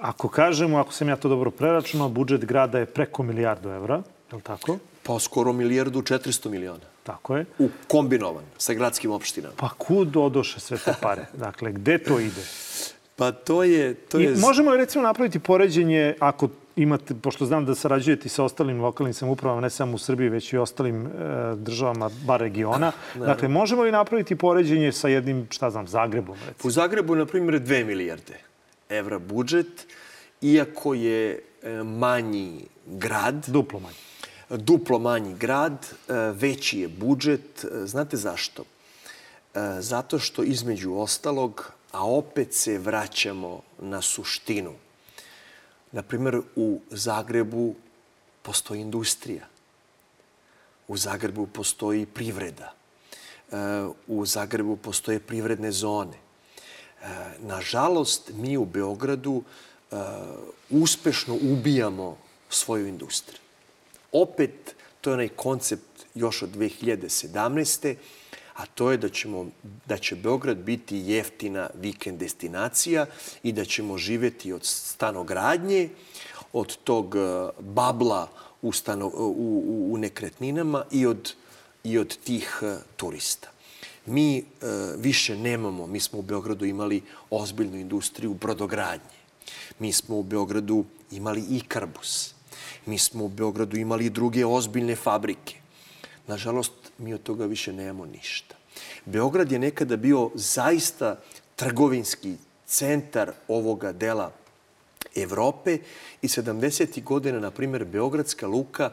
Ako 0.00 0.28
kažemo, 0.28 0.78
ako 0.78 0.92
sam 0.92 1.08
ja 1.08 1.16
to 1.16 1.28
dobro 1.28 1.50
preračunao, 1.50 2.08
budžet 2.08 2.44
grada 2.44 2.78
je 2.78 2.86
preko 2.86 3.22
milijardu 3.22 3.68
evra, 3.68 4.02
je 4.30 4.36
li 4.36 4.42
tako? 4.42 4.78
Pa 5.02 5.18
skoro 5.18 5.52
milijardu 5.52 6.02
400 6.02 6.48
miliona. 6.48 6.92
Tako 7.02 7.36
je. 7.36 7.44
U 7.58 7.68
kombinovan 7.88 8.44
sa 8.58 8.74
gradskim 8.74 9.10
opštinama. 9.10 9.54
Pa 9.56 9.68
kud 9.78 10.16
odoše 10.16 10.60
sve 10.60 10.78
te 10.78 10.94
pare? 11.00 11.26
Dakle, 11.46 11.72
gde 11.72 11.98
to 11.98 12.18
ide? 12.20 12.42
Pa 13.16 13.32
to 13.32 13.62
je... 13.62 13.94
To 13.94 14.18
je... 14.18 14.32
I 14.32 14.36
možemo 14.36 14.76
recimo 14.76 15.04
napraviti 15.04 15.38
poređenje, 15.38 16.14
ako 16.20 16.48
imate, 16.76 17.14
pošto 17.14 17.46
znam 17.46 17.66
da 17.66 17.74
sarađujete 17.74 18.28
sa 18.28 18.44
ostalim 18.44 18.80
lokalnim 18.80 19.14
samoupravama, 19.14 19.60
ne 19.60 19.70
samo 19.70 19.94
u 19.94 19.98
Srbiji, 19.98 20.28
već 20.28 20.52
i 20.52 20.58
ostalim 20.58 21.06
e, 21.06 21.10
državama, 21.56 22.10
bar 22.26 22.40
regiona. 22.40 22.92
Da, 23.14 23.26
dakle, 23.26 23.48
možemo 23.48 23.82
li 23.82 23.92
napraviti 23.92 24.36
poređenje 24.36 24.92
sa 24.92 25.08
jednim, 25.08 25.46
šta 25.50 25.70
znam, 25.70 25.88
Zagrebom? 25.88 26.36
Recimo? 26.36 26.68
U 26.68 26.70
Zagrebu, 26.70 27.14
na 27.14 27.26
primjer, 27.26 27.60
2 27.60 27.84
milijarde 27.84 28.38
evra 28.88 29.18
budžet, 29.18 29.86
iako 30.40 30.94
je 30.94 31.40
e, 31.62 31.82
manji 31.82 32.66
grad. 32.86 33.44
Duplo 33.46 33.80
manji. 33.80 34.02
Duplo 34.50 34.98
manji 34.98 35.34
grad, 35.34 35.86
e, 36.08 36.14
veći 36.14 36.80
je 36.80 36.88
budžet. 36.88 37.64
E, 37.64 37.86
znate 37.86 38.16
zašto? 38.16 38.64
Zato 39.78 40.18
što 40.18 40.42
između 40.42 40.94
ostalog, 40.94 41.72
a 41.90 42.06
opet 42.06 42.54
se 42.54 42.78
vraćamo 42.78 43.60
na 43.80 44.00
suštinu– 44.02 44.72
Na 45.92 46.02
primer, 46.02 46.40
u 46.56 46.80
Zagrebu 46.90 47.74
postoji 48.42 48.80
industrija. 48.80 49.46
U 50.88 50.96
Zagrebu 50.96 51.46
postoji 51.46 52.06
privreda. 52.06 52.72
E, 52.72 53.56
u 54.06 54.26
Zagrebu 54.26 54.76
postoje 54.76 55.20
privredne 55.20 55.72
zone. 55.72 56.16
E, 56.16 57.06
nažalost, 57.38 58.30
mi 58.34 58.56
u 58.56 58.64
Beogradu 58.64 59.42
e, 59.42 59.96
uspešno 60.70 61.34
ubijamo 61.34 62.16
svoju 62.48 62.86
industriju. 62.86 63.40
Opet, 64.12 64.74
to 65.00 65.10
je 65.10 65.14
onaj 65.14 65.28
koncept 65.28 66.06
još 66.14 66.42
od 66.42 66.50
2017 66.56 67.94
a 68.54 68.66
to 68.66 68.90
je 68.90 68.96
da, 68.96 69.08
ćemo, 69.08 69.46
da 69.86 69.98
će 69.98 70.16
Beograd 70.16 70.56
biti 70.56 70.96
jeftina 70.96 71.70
vikend 71.74 72.18
destinacija 72.18 73.06
i 73.42 73.52
da 73.52 73.64
ćemo 73.64 73.98
živeti 73.98 74.52
od 74.52 74.64
stanogradnje, 74.64 75.88
od 76.52 76.76
tog 76.84 77.16
e, 77.16 77.48
babla 77.60 78.28
u, 78.62 78.72
stano, 78.72 79.06
u, 79.06 79.34
u, 79.38 79.94
u 79.94 79.98
nekretninama 79.98 80.84
i 80.90 81.06
od, 81.06 81.34
i 81.84 81.98
od 81.98 82.16
tih 82.24 82.60
e, 82.62 82.76
turista. 82.96 83.48
Mi 84.06 84.38
e, 84.38 84.42
više 84.96 85.36
nemamo, 85.36 85.86
mi 85.86 86.00
smo 86.00 86.18
u 86.18 86.22
Beogradu 86.22 86.64
imali 86.64 87.02
ozbiljnu 87.30 87.76
industriju 87.76 88.34
brodogradnje. 88.34 89.18
Mi 89.78 89.92
smo 89.92 90.18
u 90.18 90.22
Beogradu 90.22 90.84
imali 91.10 91.44
i 91.50 91.60
Karbus. 91.60 92.34
Mi 92.86 92.98
smo 92.98 93.24
u 93.24 93.28
Beogradu 93.28 93.76
imali 93.76 94.06
i 94.06 94.10
druge 94.10 94.46
ozbiljne 94.46 94.96
fabrike. 94.96 95.56
Nažalost, 96.26 96.72
mi 96.98 97.14
od 97.14 97.22
toga 97.22 97.46
više 97.46 97.72
nemamo 97.72 98.06
ništa. 98.06 98.54
Beograd 99.04 99.52
je 99.52 99.58
nekada 99.58 99.96
bio 99.96 100.30
zaista 100.34 101.20
trgovinski 101.56 102.36
centar 102.66 103.32
ovoga 103.48 103.92
dela 103.92 104.32
Evrope 105.16 105.78
i 106.22 106.28
70. 106.28 107.02
godina, 107.02 107.40
na 107.40 107.50
primjer, 107.50 107.84
Beogradska 107.84 108.46
luka 108.46 108.90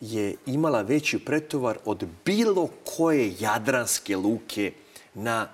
je 0.00 0.34
imala 0.46 0.82
veći 0.82 1.18
pretovar 1.18 1.78
od 1.84 2.06
bilo 2.24 2.68
koje 2.96 3.34
jadranske 3.38 4.16
luke 4.16 4.72
na 5.14 5.48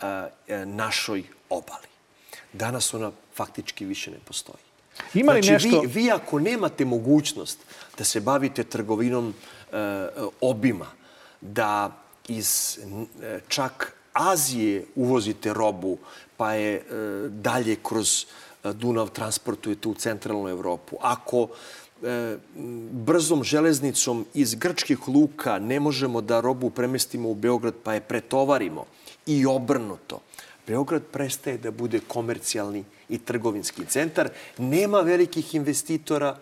a, 0.00 0.28
a, 0.48 0.64
našoj 0.64 1.22
obali. 1.48 1.86
Danas 2.52 2.94
ona 2.94 3.12
faktički 3.34 3.84
više 3.84 4.10
ne 4.10 4.18
postoji. 4.24 4.62
Ima 5.14 5.32
li 5.32 5.42
znači, 5.42 5.66
nešto... 5.66 5.80
vi, 5.80 5.86
vi 5.86 6.10
ako 6.10 6.38
nemate 6.38 6.84
mogućnost 6.84 7.58
da 7.98 8.04
se 8.04 8.20
bavite 8.20 8.64
trgovinom 8.64 9.34
e, 9.72 10.08
obima, 10.40 10.86
da 11.40 11.92
iz 12.28 12.78
e, 13.22 13.40
čak 13.48 13.94
Azije 14.12 14.84
uvozite 14.94 15.54
robu, 15.54 15.98
pa 16.36 16.52
je 16.52 16.74
e, 16.74 16.82
dalje 17.28 17.76
kroz 17.82 18.24
e, 18.64 18.72
Dunav 18.72 19.08
transportujete 19.08 19.88
u 19.88 19.94
centralnu 19.94 20.48
Evropu. 20.48 20.96
Ako 21.00 21.48
e, 22.02 22.36
brzom 22.90 23.44
železnicom 23.44 24.26
iz 24.34 24.54
grčkih 24.54 25.08
luka 25.08 25.58
ne 25.58 25.80
možemo 25.80 26.20
da 26.20 26.40
robu 26.40 26.70
premestimo 26.70 27.28
u 27.28 27.34
Beograd 27.34 27.74
pa 27.84 27.94
je 27.94 28.00
pretovarimo 28.00 28.84
i 29.26 29.46
obrnuto, 29.46 30.20
Beograd 30.66 31.02
prestaje 31.02 31.58
da 31.58 31.70
bude 31.70 32.00
komercijalni 32.08 32.84
i 33.08 33.18
trgovinski 33.18 33.86
centar, 33.86 34.30
nema 34.58 35.00
velikih 35.00 35.54
investitora 35.54 36.36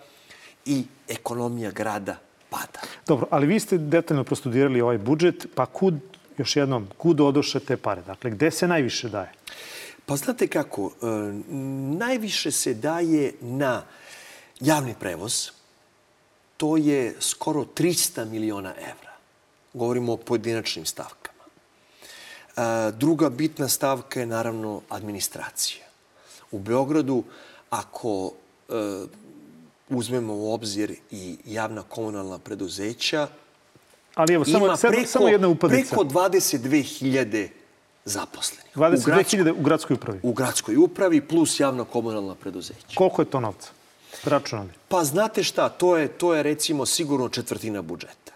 i 0.66 0.84
ekonomija 1.08 1.70
grada 1.70 2.27
pada. 2.50 2.80
Dobro, 3.06 3.26
ali 3.30 3.46
vi 3.46 3.60
ste 3.60 3.78
detaljno 3.78 4.24
prostudirali 4.24 4.80
ovaj 4.80 4.98
budžet, 4.98 5.46
pa 5.54 5.66
kud, 5.66 5.94
još 6.38 6.56
jednom, 6.56 6.88
kud 6.96 7.20
odoše 7.20 7.60
te 7.60 7.76
pare? 7.76 8.02
Dakle, 8.02 8.30
gde 8.30 8.50
se 8.50 8.68
najviše 8.68 9.08
daje? 9.08 9.32
Pa 10.06 10.16
znate 10.16 10.46
kako, 10.46 10.86
e, 10.86 11.06
najviše 11.98 12.50
se 12.50 12.74
daje 12.74 13.34
na 13.40 13.82
javni 14.60 14.94
prevoz. 15.00 15.50
To 16.56 16.76
je 16.76 17.14
skoro 17.20 17.64
300 17.64 18.24
miliona 18.24 18.74
evra. 18.78 19.12
Govorimo 19.74 20.12
o 20.12 20.16
pojedinačnim 20.16 20.86
stavkama. 20.86 21.44
E, 22.56 22.92
druga 22.92 23.28
bitna 23.30 23.68
stavka 23.68 24.20
je 24.20 24.26
naravno 24.26 24.82
administracija. 24.88 25.84
U 26.50 26.58
Beogradu, 26.58 27.24
ako 27.70 28.32
e, 28.68 28.72
uzmemo 29.90 30.34
u 30.34 30.52
obzir 30.52 30.94
i 31.10 31.36
javna 31.44 31.82
komunalna 31.82 32.38
preduzeća, 32.38 33.28
Ali 34.14 34.34
evo, 34.34 34.44
samo, 34.44 34.66
ima 34.66 34.76
samo, 34.76 34.92
preko, 34.92 35.08
samo 35.08 35.28
jedna 35.28 35.48
upadica. 35.48 35.88
preko 35.88 36.04
22.000 36.04 37.48
zaposlenih. 38.04 38.76
22.000 38.76 39.54
u 39.58 39.62
gradskoj 39.62 39.94
upravi. 39.94 40.20
u 40.22 40.32
gradskoj 40.32 40.76
upravi 40.76 41.20
plus 41.20 41.60
javna 41.60 41.84
komunalna 41.84 42.34
preduzeća. 42.34 42.94
Koliko 42.94 43.22
je 43.22 43.26
to 43.30 43.40
novca? 43.40 43.70
Računali. 44.24 44.68
Pa 44.88 45.04
znate 45.04 45.42
šta, 45.42 45.68
to 45.68 45.96
je, 45.96 46.08
to 46.08 46.34
je 46.34 46.42
recimo 46.42 46.86
sigurno 46.86 47.28
četvrtina 47.28 47.82
budžeta. 47.82 48.27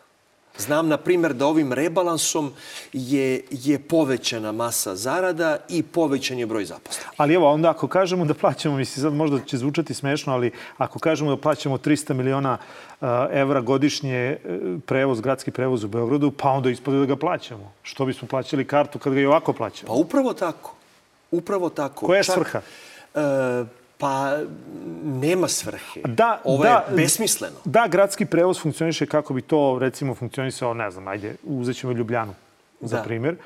Znam, 0.63 0.89
na 0.89 0.97
primjer, 0.97 1.35
da 1.35 1.47
ovim 1.47 1.73
rebalansom 1.73 2.53
je, 2.93 3.43
je 3.51 3.79
povećana 3.79 4.53
masa 4.53 4.95
zarada 4.97 5.57
i 5.69 5.83
povećan 5.83 6.39
je 6.39 6.47
broj 6.47 6.65
zaposlenih. 6.65 7.11
Ali 7.17 7.35
evo, 7.35 7.51
onda 7.51 7.71
ako 7.71 7.89
kažemo 7.89 8.25
da 8.25 8.35
plaćamo, 8.35 8.77
mislim, 8.77 9.03
sad 9.03 9.13
možda 9.13 9.41
će 9.41 9.59
zvučati 9.59 9.95
smešno, 9.95 10.33
ali 10.33 10.51
ako 10.79 10.99
kažemo 10.99 11.31
da 11.31 11.37
plaćamo 11.37 11.79
300 11.79 12.15
miliona 12.15 12.59
uh, 13.01 13.09
evra 13.33 13.61
godišnje 13.61 14.37
uh, 14.45 14.81
prevoz, 14.87 15.21
gradski 15.21 15.51
prevoz 15.51 15.85
u 15.85 15.89
Beogradu, 15.89 16.31
pa 16.31 16.51
onda 16.51 16.71
ispode 16.71 16.99
da 16.99 17.07
ga 17.07 17.17
plaćamo. 17.17 17.73
Što 17.83 18.05
bismo 18.05 18.29
plaćali 18.29 18.65
kartu 18.65 18.99
kad 18.99 19.15
ga 19.15 19.21
i 19.21 19.27
ovako 19.27 19.53
plaćamo? 19.53 19.87
Pa 19.87 19.93
upravo 19.93 20.33
tako. 20.33 20.75
Upravo 21.31 21.69
tako. 21.69 22.07
Koja 22.07 22.19
je 22.19 22.25
svrha? 22.25 22.61
E, 23.15 23.82
pa 24.03 24.39
nema 25.05 25.49
svrhe. 25.49 26.01
Da, 26.05 26.41
Ovo 26.45 26.63
da, 26.63 26.85
je 26.91 26.97
besmisleno. 26.97 27.57
Da, 27.65 27.87
gradski 27.87 28.27
prevoz 28.27 28.61
funkcioniše 28.61 29.07
kako 29.07 29.35
bi 29.35 29.43
to, 29.43 29.79
recimo, 29.81 30.15
funkcionisao, 30.15 30.75
ne 30.75 30.91
znam, 30.91 31.09
ajde, 31.09 31.37
uzet 31.45 31.77
ćemo 31.77 31.93
Ljubljanu 31.93 32.35
za 32.81 32.97
Da. 32.97 33.03
primjer. 33.03 33.37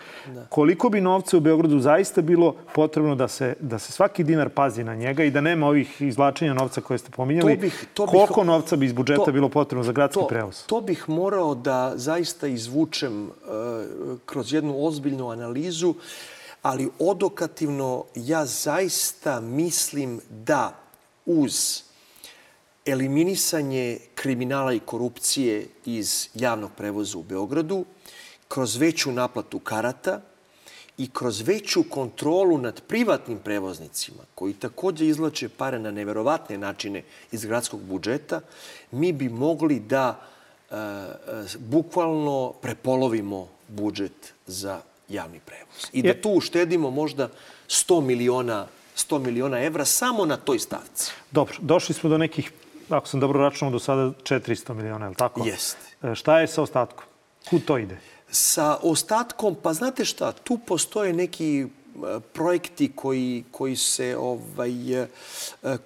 Koliko 0.49 0.89
bi 0.89 1.01
novca 1.01 1.37
u 1.37 1.41
Beogradu 1.41 1.79
zaista 1.81 2.23
bilo 2.23 2.55
potrebno 2.73 3.15
da 3.15 3.29
se, 3.29 3.55
da 3.61 3.79
se 3.79 3.93
svaki 3.93 4.25
dinar 4.25 4.49
pazi 4.49 4.85
na 4.85 4.95
njega 4.95 5.25
i 5.25 5.31
da 5.31 5.41
nema 5.41 5.67
ovih 5.67 6.03
izvlačenja 6.03 6.55
novca 6.55 6.81
koje 6.81 6.99
ste 6.99 7.11
pominjali? 7.11 7.57
To 7.57 7.63
bih- 7.63 7.85
to 7.95 8.05
bih- 8.05 8.11
Koliko 8.11 8.45
novca 8.45 8.77
bi 8.77 8.87
iz 8.87 8.93
budžeta 8.93 9.25
to- 9.25 9.33
bilo 9.33 9.49
potrebno 9.49 9.85
za 9.85 9.93
gradski 9.93 10.21
to, 10.21 10.27
prevoz? 10.27 10.63
To 10.65 10.81
bih 10.81 11.09
morao 11.09 11.55
da 11.55 11.93
zaista 11.97 12.47
izvučem 12.47 13.23
uh, 13.23 13.31
kroz 14.27 14.53
jednu 14.53 14.75
ozbiljnu 14.79 15.31
analizu, 15.31 15.95
ali 16.67 16.89
odokativno 16.99 18.05
ja 18.15 18.47
zaista 18.47 19.41
mislim 19.41 20.21
da 20.31 20.75
uz 21.27 21.83
eliminisanje 22.87 23.99
kriminala 24.15 24.73
i 24.73 24.81
korupcije 24.81 25.67
iz 25.85 26.29
javnog 26.35 26.71
prevoza 26.77 27.19
u 27.19 27.23
Beogradu, 27.23 27.85
kroz 28.49 28.77
veću 28.77 29.13
naplatu 29.13 29.59
karata 29.59 30.21
i 30.99 31.11
kroz 31.13 31.41
veću 31.41 31.85
kontrolu 31.91 32.59
nad 32.59 32.81
privatnim 32.81 33.39
prevoznicima, 33.39 34.23
koji 34.35 34.55
takođe 34.55 35.07
izlače 35.07 35.49
pare 35.49 35.79
na 35.79 35.91
neverovatne 35.91 36.59
načine 36.59 37.03
iz 37.33 37.45
gradskog 37.45 37.81
budžeta, 37.81 38.41
mi 38.91 39.13
bi 39.13 39.29
mogli 39.29 39.81
da 39.81 40.21
e, 40.71 40.75
e, 40.75 41.17
bukvalno 41.59 42.53
prepolovimo 42.63 43.49
budžet 43.69 44.35
za 44.47 44.81
javni 45.09 45.41
prevoz. 45.41 45.91
I 45.93 46.03
da 46.03 46.21
tu 46.21 46.31
uštedimo 46.31 46.91
možda 46.91 47.29
100 47.69 48.01
miliona 48.01 48.67
100 48.97 49.19
miliona 49.19 49.61
evra 49.61 49.85
samo 49.85 50.25
na 50.27 50.37
toj 50.37 50.59
stavci. 50.59 51.13
Dobro, 51.31 51.55
došli 51.61 51.95
smo 51.95 52.11
do 52.11 52.19
nekih, 52.19 52.53
ako 52.89 53.09
sam 53.09 53.21
dobro 53.21 53.41
računao, 53.41 53.73
do 53.73 53.79
sada 53.79 54.03
400 54.23 54.75
miliona, 54.75 55.07
je 55.07 55.09
li 55.09 55.17
tako? 55.17 55.45
Jeste. 55.45 56.15
Šta 56.15 56.41
je 56.41 56.47
sa 56.47 56.63
ostatkom? 56.63 57.05
Kud 57.51 57.65
to 57.65 57.79
ide? 57.79 57.99
Sa 58.31 58.77
ostatkom, 58.83 59.57
pa 59.63 59.73
znate 59.73 60.05
šta, 60.05 60.33
tu 60.33 60.59
postoje 60.59 61.13
neki 61.13 61.61
e, 61.63 61.67
projekti 62.33 62.93
koji, 62.95 63.45
koji 63.51 63.77
se 63.77 64.17
ovaj, 64.17 65.03
e, 65.03 65.07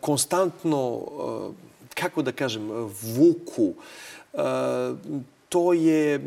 konstantno, 0.01 1.01
e, 1.01 1.91
kako 1.95 2.23
da 2.23 2.33
kažem, 2.33 2.71
vuku. 3.17 3.75
To 5.51 5.73
je, 5.73 6.21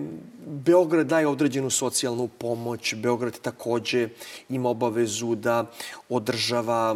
Beograd 0.45 1.07
daje 1.07 1.27
određenu 1.27 1.69
socijalnu 1.69 2.27
pomoć, 2.27 2.95
Beograd 2.95 3.39
takođe 3.39 4.09
ima 4.49 4.69
obavezu 4.69 5.35
da 5.35 5.71
održava 6.09 6.95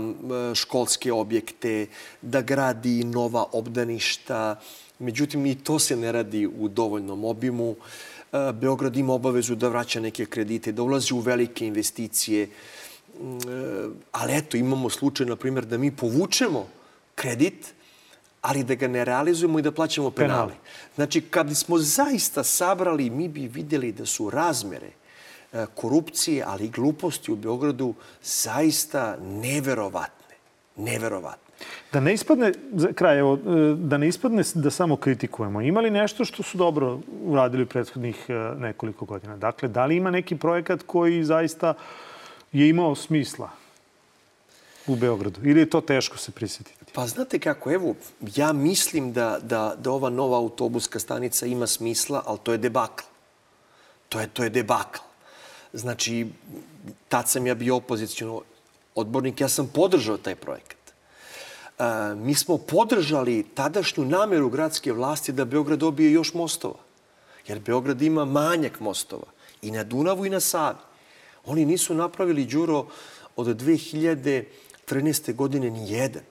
školske 0.55 1.13
objekte, 1.13 1.87
da 2.21 2.41
gradi 2.41 3.03
nova 3.03 3.45
obdaništa, 3.51 4.59
međutim 4.99 5.45
i 5.45 5.55
to 5.55 5.79
se 5.79 5.95
ne 5.95 6.11
radi 6.11 6.47
u 6.47 6.67
dovoljnom 6.67 7.25
obimu. 7.25 7.75
E, 8.33 8.51
Beograd 8.53 8.97
ima 8.97 9.13
obavezu 9.13 9.55
da 9.55 9.69
vraća 9.69 9.99
neke 9.99 10.25
kredite, 10.25 10.71
da 10.71 10.83
ulazi 10.83 11.13
u 11.13 11.19
velike 11.19 11.67
investicije. 11.67 12.43
E, 12.43 12.49
Ali 14.11 14.35
eto, 14.35 14.57
imamo 14.57 14.89
slučaj, 14.89 15.25
na 15.25 15.35
primjer, 15.35 15.65
da 15.65 15.77
mi 15.77 15.95
povučemo 15.95 16.67
kredit, 17.15 17.73
ali 18.47 18.63
da 18.63 18.75
ga 18.75 18.87
ne 18.87 19.05
realizujemo 19.05 19.59
i 19.59 19.61
da 19.61 19.71
plaćamo 19.71 20.11
penale. 20.11 20.53
Znači, 20.95 21.21
kad 21.21 21.57
smo 21.57 21.77
zaista 21.77 22.43
sabrali, 22.43 23.09
mi 23.09 23.27
bi 23.27 23.47
vidjeli 23.47 23.91
da 23.91 24.05
su 24.05 24.29
razmere 24.29 24.87
e, 24.87 25.65
korupcije, 25.75 26.43
ali 26.47 26.65
i 26.65 26.69
gluposti 26.69 27.31
u 27.31 27.35
Beogradu 27.35 27.93
zaista 28.23 29.17
neverovatne. 29.21 30.35
Neverovatne. 30.75 31.43
Da 31.93 31.99
ne 31.99 32.13
ispadne, 32.13 32.53
za 32.73 32.93
kraj, 32.93 33.19
evo, 33.19 33.33
e, 33.33 33.75
da 33.75 33.97
ne 33.97 34.07
ispadne 34.07 34.43
da 34.53 34.71
samo 34.71 34.95
kritikujemo. 34.95 35.61
Ima 35.61 35.81
li 35.81 35.91
nešto 35.91 36.25
što 36.25 36.43
su 36.43 36.57
dobro 36.57 36.99
uradili 37.23 37.63
u 37.63 37.67
prethodnih 37.67 38.25
e, 38.29 38.33
nekoliko 38.59 39.05
godina? 39.05 39.37
Dakle, 39.37 39.69
da 39.69 39.85
li 39.85 39.95
ima 39.95 40.11
neki 40.11 40.35
projekat 40.35 40.83
koji 40.85 41.23
zaista 41.23 41.73
je 42.51 42.69
imao 42.69 42.95
smisla 42.95 43.66
u 44.87 44.95
Beogradu? 44.95 45.39
Ili 45.43 45.59
je 45.59 45.69
to 45.69 45.81
teško 45.81 46.17
se 46.17 46.31
prisjetiti? 46.31 46.77
Pa 46.93 47.07
znate 47.07 47.39
kako, 47.39 47.71
evo, 47.71 47.95
ja 48.35 48.53
mislim 48.53 49.13
da, 49.13 49.39
da, 49.41 49.75
da 49.77 49.91
ova 49.91 50.09
nova 50.09 50.37
autobuska 50.37 50.99
stanica 50.99 51.45
ima 51.45 51.67
smisla, 51.67 52.23
ali 52.25 52.39
to 52.43 52.51
je 52.51 52.57
debakl. 52.57 53.03
To 54.09 54.19
je, 54.19 54.27
to 54.27 54.43
je 54.43 54.49
debakl. 54.49 54.99
Znači, 55.73 56.27
tad 57.09 57.29
sam 57.29 57.47
ja 57.47 57.55
bio 57.55 57.75
opozicijalno 57.75 58.41
odbornik, 58.95 59.41
ja 59.41 59.49
sam 59.49 59.67
podržao 59.67 60.17
taj 60.17 60.35
projekat. 60.35 60.77
E, 61.79 62.15
mi 62.15 62.35
smo 62.35 62.57
podržali 62.57 63.45
tadašnju 63.53 64.05
nameru 64.05 64.49
gradske 64.49 64.93
vlasti 64.93 65.31
da 65.31 65.45
Beograd 65.45 65.79
dobije 65.79 66.11
još 66.11 66.33
mostova. 66.33 66.79
Jer 67.47 67.59
Beograd 67.59 68.01
ima 68.01 68.25
manjak 68.25 68.79
mostova. 68.79 69.27
I 69.61 69.71
na 69.71 69.83
Dunavu 69.83 70.25
i 70.25 70.29
na 70.29 70.39
Savi. 70.39 70.77
Oni 71.45 71.65
nisu 71.65 71.93
napravili, 71.93 72.45
Đuro, 72.45 72.85
od 73.35 73.47
2013. 74.87 75.35
godine 75.35 75.69
ni 75.69 75.91
jedan. 75.91 76.21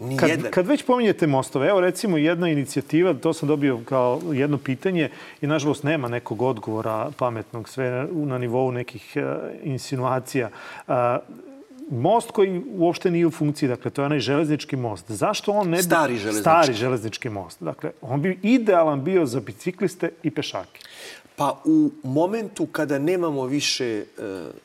Ni 0.00 0.16
kad, 0.16 0.28
jedan. 0.28 0.50
kad 0.50 0.66
već 0.66 0.82
pominjete 0.84 1.26
mostove, 1.26 1.68
evo 1.68 1.80
recimo 1.80 2.16
jedna 2.18 2.48
inicijativa, 2.48 3.14
to 3.14 3.32
sam 3.32 3.48
dobio 3.48 3.80
kao 3.84 4.20
jedno 4.32 4.58
pitanje 4.58 5.10
i 5.40 5.46
nažalost 5.46 5.82
nema 5.82 6.08
nekog 6.08 6.42
odgovora 6.42 7.10
pametnog, 7.16 7.68
sve 7.68 8.06
na 8.12 8.38
nivou 8.38 8.72
nekih 8.72 9.12
uh, 9.16 9.22
insinuacija. 9.62 10.50
Uh, 10.86 10.94
most 11.90 12.30
koji 12.30 12.62
uopšte 12.76 13.10
nije 13.10 13.26
u 13.26 13.30
funkciji, 13.30 13.68
dakle, 13.68 13.90
to 13.90 14.02
je 14.02 14.06
onaj 14.06 14.20
železnički 14.20 14.76
most. 14.76 15.10
Zašto 15.10 15.52
on 15.52 15.68
ne 15.68 15.76
bi... 15.76 15.82
Stari 15.82 16.16
železnički. 16.16 16.40
Stari 16.40 16.72
železnički 16.72 17.28
most. 17.28 17.62
Dakle, 17.62 17.90
on 18.00 18.22
bi 18.22 18.38
idealan 18.42 19.04
bio 19.04 19.26
za 19.26 19.40
bicikliste 19.40 20.10
i 20.22 20.30
pešake. 20.30 20.80
Pa 21.36 21.62
u 21.64 21.90
momentu 22.02 22.66
kada 22.66 22.98
nemamo 22.98 23.46
više 23.46 23.86
e, 23.86 24.04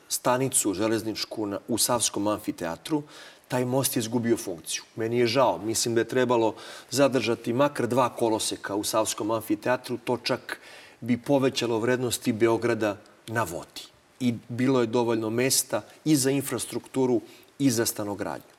stanicu 0.08 0.74
železničku 0.74 1.46
na, 1.46 1.58
u 1.68 1.78
Savskom 1.78 2.26
amfiteatru, 2.26 3.02
taj 3.48 3.64
most 3.64 3.96
je 3.96 4.00
izgubio 4.00 4.36
funkciju. 4.36 4.82
Meni 4.96 5.18
je 5.18 5.26
žao. 5.26 5.58
Mislim 5.58 5.94
da 5.94 6.00
je 6.00 6.08
trebalo 6.08 6.54
zadržati 6.90 7.52
makar 7.52 7.86
dva 7.86 8.08
koloseka 8.08 8.74
u 8.74 8.84
Savskom 8.84 9.30
amfiteatru. 9.30 9.98
To 10.04 10.16
čak 10.16 10.60
bi 11.00 11.16
povećalo 11.16 11.78
vrednosti 11.78 12.32
Beograda 12.32 12.96
na 13.26 13.42
vodi. 13.42 13.90
I 14.20 14.34
bilo 14.48 14.80
je 14.80 14.86
dovoljno 14.86 15.30
mesta 15.30 15.82
i 16.04 16.16
za 16.16 16.30
infrastrukturu 16.30 17.20
i 17.58 17.70
za 17.70 17.86
stanogradnju. 17.86 18.54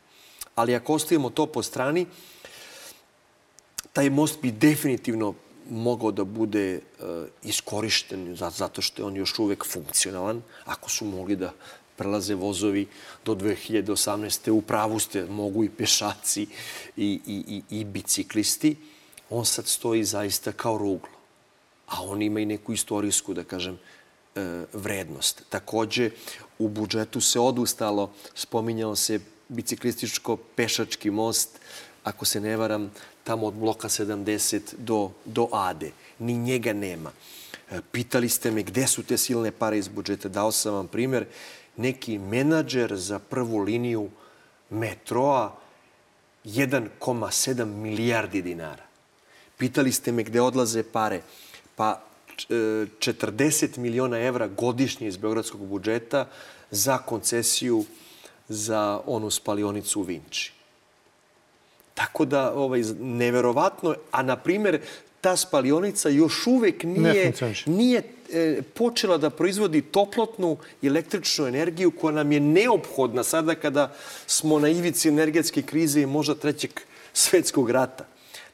Ali 0.56 0.76
ako 0.76 0.94
ostavimo 0.94 1.30
to 1.30 1.46
po 1.46 1.64
strani, 1.64 2.06
taj 3.94 4.10
most 4.10 4.42
bi 4.42 4.52
definitivno 4.52 5.34
mogao 5.72 6.12
da 6.12 6.24
bude 6.24 6.80
uh, 6.80 7.08
iskorišten 7.44 8.36
zato 8.36 8.82
što 8.82 9.02
je 9.02 9.06
on 9.06 9.16
još 9.16 9.40
uvek 9.40 9.66
funkcionalan, 9.66 10.42
ako 10.66 10.90
su 10.90 11.06
mogli 11.06 11.36
da 11.36 11.54
prelaze 11.96 12.36
vozovi 12.36 12.88
do 13.26 13.36
2018. 13.36 14.50
U 14.52 14.62
pravu 14.62 15.00
ste, 15.00 15.26
mogu 15.26 15.64
i 15.64 15.70
pešaci 15.70 16.48
i, 16.98 17.20
i, 17.26 17.44
i, 17.48 17.80
i 17.80 17.84
biciklisti. 17.84 18.76
On 19.30 19.46
sad 19.46 19.68
stoji 19.68 20.04
zaista 20.04 20.52
kao 20.52 20.78
ruglo. 20.78 21.14
A 21.88 22.04
on 22.04 22.22
ima 22.22 22.40
i 22.40 22.46
neku 22.46 22.74
istorijsku, 22.74 23.34
da 23.34 23.44
kažem, 23.44 23.78
e, 24.36 24.66
vrednost. 24.74 25.44
Takođe, 25.50 26.12
u 26.60 26.68
budžetu 26.68 27.22
se 27.22 27.40
odustalo, 27.40 28.12
spominjao 28.36 28.96
se 28.96 29.20
biciklističko-pešački 29.50 31.12
most, 31.12 31.60
ako 32.04 32.26
se 32.26 32.42
ne 32.42 32.58
varam, 32.58 32.92
tamo 33.24 33.48
od 33.48 33.54
bloka 33.54 33.90
70 33.90 34.60
do, 34.78 35.12
do 35.26 35.48
Ade. 35.52 35.92
Ni 36.20 36.38
njega 36.38 36.74
nema. 36.74 37.12
E, 37.72 37.80
pitali 37.92 38.30
ste 38.30 38.52
me 38.52 38.64
gde 38.64 38.88
su 38.88 39.04
te 39.04 39.18
silne 39.18 39.52
pare 39.52 39.78
iz 39.78 39.88
budžeta. 39.88 40.30
Dao 40.30 40.52
sam 40.52 40.74
vam 40.74 40.88
primer 40.88 41.26
neki 41.78 42.18
menadžer 42.18 42.98
za 42.98 43.20
prvu 43.20 43.58
liniju 43.58 44.10
metroa 44.70 45.56
1,7 46.46 47.66
milijardi 47.66 48.42
dinara. 48.42 48.84
Pitali 49.58 49.92
ste 49.92 50.12
me 50.12 50.24
gde 50.24 50.42
odlaze 50.42 50.84
pare. 50.84 51.22
Pa 51.76 52.02
40 52.50 53.78
e, 53.78 53.82
miliona 53.82 54.20
evra 54.20 54.48
godišnje 54.48 55.08
iz 55.08 55.18
Beogradskog 55.18 55.68
budžeta 55.68 56.28
za 56.72 56.98
koncesiju 56.98 57.86
za 58.50 59.02
onu 59.06 59.30
spalionicu 59.30 60.00
u 60.00 60.04
Vinči. 60.04 60.61
Tako 62.02 62.26
da, 62.26 62.54
ovaj, 62.54 62.82
neverovatno, 63.00 63.96
a 64.12 64.24
na 64.24 64.36
primer, 64.36 64.80
ta 65.22 65.36
spalionica 65.38 66.10
još 66.10 66.48
uvek 66.48 66.84
nije, 66.84 67.34
nije 67.66 68.04
e, 68.34 68.62
počela 68.74 69.18
da 69.18 69.30
proizvodi 69.30 69.82
toplotnu 69.82 70.58
električnu 70.84 71.46
energiju 71.48 71.92
koja 71.92 72.16
nam 72.16 72.32
je 72.32 72.40
neophodna 72.40 73.24
sada 73.24 73.56
kada 73.56 73.94
smo 74.28 74.60
na 74.60 74.70
ivici 74.70 75.10
energetske 75.10 75.62
krize 75.62 76.02
i 76.02 76.06
možda 76.06 76.36
trećeg 76.36 76.72
svetskog 77.14 77.70
rata. 77.70 78.06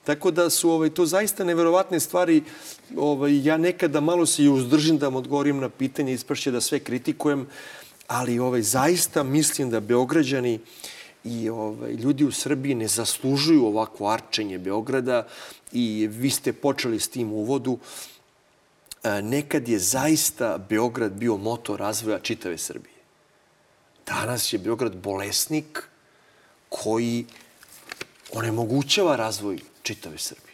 Tako 0.04 0.32
da 0.32 0.50
su 0.50 0.70
ovaj, 0.70 0.90
to 0.90 1.06
zaista 1.06 1.44
neverovatne 1.44 2.00
stvari. 2.00 2.44
Ovaj, 2.98 3.46
ja 3.48 3.58
nekada 3.58 4.02
malo 4.02 4.26
se 4.26 4.44
i 4.44 4.50
uzdržim 4.50 4.98
da 4.98 5.08
vam 5.08 5.16
odgovorim 5.16 5.60
na 5.60 5.70
pitanje, 5.70 6.14
ispršće 6.14 6.52
da 6.52 6.62
sve 6.62 6.80
kritikujem, 6.80 7.48
ali 8.08 8.40
ovaj, 8.40 8.62
zaista 8.62 9.24
mislim 9.24 9.70
da 9.70 9.80
Beograđani 9.80 10.60
i 11.28 11.50
ovaj, 11.50 11.94
ljudi 11.94 12.26
u 12.26 12.32
Srbiji 12.32 12.76
ne 12.76 12.88
zaslužuju 12.88 13.66
ovako 13.66 14.10
arčenje 14.10 14.58
Beograda 14.58 15.28
i 15.72 16.08
vi 16.12 16.30
ste 16.30 16.54
počeli 16.54 17.00
s 17.00 17.08
tim 17.08 17.34
uvodu. 17.34 17.78
E, 19.04 19.22
nekad 19.22 19.68
je 19.68 19.80
zaista 19.80 20.58
Beograd 20.70 21.12
bio 21.12 21.38
motor 21.38 21.80
razvoja 21.80 22.20
čitave 22.20 22.58
Srbije. 22.58 22.98
Danas 24.06 24.54
je 24.54 24.60
Beograd 24.60 24.96
bolesnik 24.96 25.84
koji 26.70 27.26
onemogućava 28.34 29.16
razvoj 29.16 29.60
čitave 29.84 30.18
Srbije. 30.18 30.48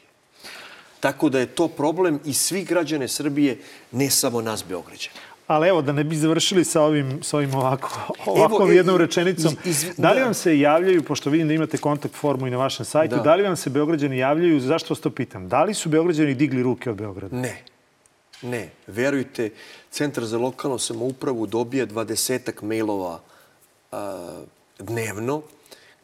Tako 0.99 1.29
da 1.29 1.39
je 1.39 1.55
to 1.55 1.67
problem 1.67 2.19
i 2.25 2.33
svi 2.33 2.63
građane 2.63 3.07
Srbije, 3.07 3.57
ne 3.91 4.09
samo 4.09 4.41
nas 4.41 4.63
Beograđana. 4.63 5.32
Ali 5.47 5.67
evo, 5.67 5.81
da 5.81 5.91
ne 5.91 6.03
bi 6.03 6.15
završili 6.15 6.65
sa 6.65 6.81
ovim, 6.81 7.23
sa 7.23 7.37
ovim 7.37 7.55
ovako, 7.55 8.13
ovakvom 8.25 8.61
evo, 8.61 8.71
jednom 8.71 8.97
rečenicom, 8.97 9.55
iz, 9.65 9.83
iz, 9.83 9.95
da 9.97 10.11
li 10.11 10.21
vam 10.21 10.33
se 10.33 10.59
javljaju, 10.59 11.03
pošto 11.03 11.29
vidim 11.29 11.47
da 11.47 11.53
imate 11.53 11.77
kontakt 11.77 12.15
formu 12.15 12.47
i 12.47 12.51
na 12.51 12.57
vašem 12.57 12.85
sajtu, 12.85 13.15
da, 13.15 13.21
da 13.21 13.35
li 13.35 13.43
vam 13.43 13.55
se 13.55 13.69
Beograđani 13.69 14.17
javljaju, 14.17 14.59
zašto 14.59 14.93
vas 14.93 15.01
to 15.01 15.09
pitam, 15.09 15.49
da 15.49 15.63
li 15.63 15.73
su 15.73 15.89
Beograđani 15.89 16.33
digli 16.33 16.63
ruke 16.63 16.89
od 16.89 16.95
Beograda? 16.95 17.35
Ne. 17.35 17.63
Ne. 18.41 18.69
Verujte, 18.87 19.49
Centar 19.91 20.25
za 20.25 20.37
lokalnu 20.37 20.77
samoupravu 20.77 21.45
dobija 21.47 21.85
dvadesetak 21.85 22.61
mailova 22.61 23.19
a, 23.91 24.41
dnevno, 24.79 25.41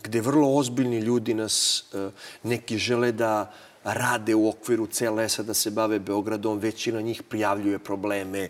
gde 0.03 0.21
vrlo 0.21 0.55
ozbiljni 0.55 0.99
ljudi 0.99 1.33
nas, 1.33 1.85
a, 1.93 2.09
neki 2.43 2.77
žele 2.77 3.11
da 3.11 3.51
rade 3.83 4.35
u 4.35 4.47
okviru 4.49 4.87
CLS-a 4.87 5.43
da 5.43 5.53
se 5.53 5.71
bave 5.71 5.99
Beogradom, 5.99 6.59
većina 6.59 7.01
njih 7.01 7.23
prijavljuje 7.23 7.79
probleme 7.79 8.49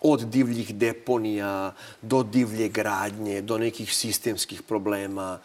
od 0.00 0.20
divljih 0.20 0.74
deponija 0.74 1.74
do 2.02 2.22
divlje 2.22 2.68
gradnje, 2.68 3.40
do 3.40 3.58
nekih 3.58 3.94
sistemskih 3.94 4.62
problema. 4.62 5.38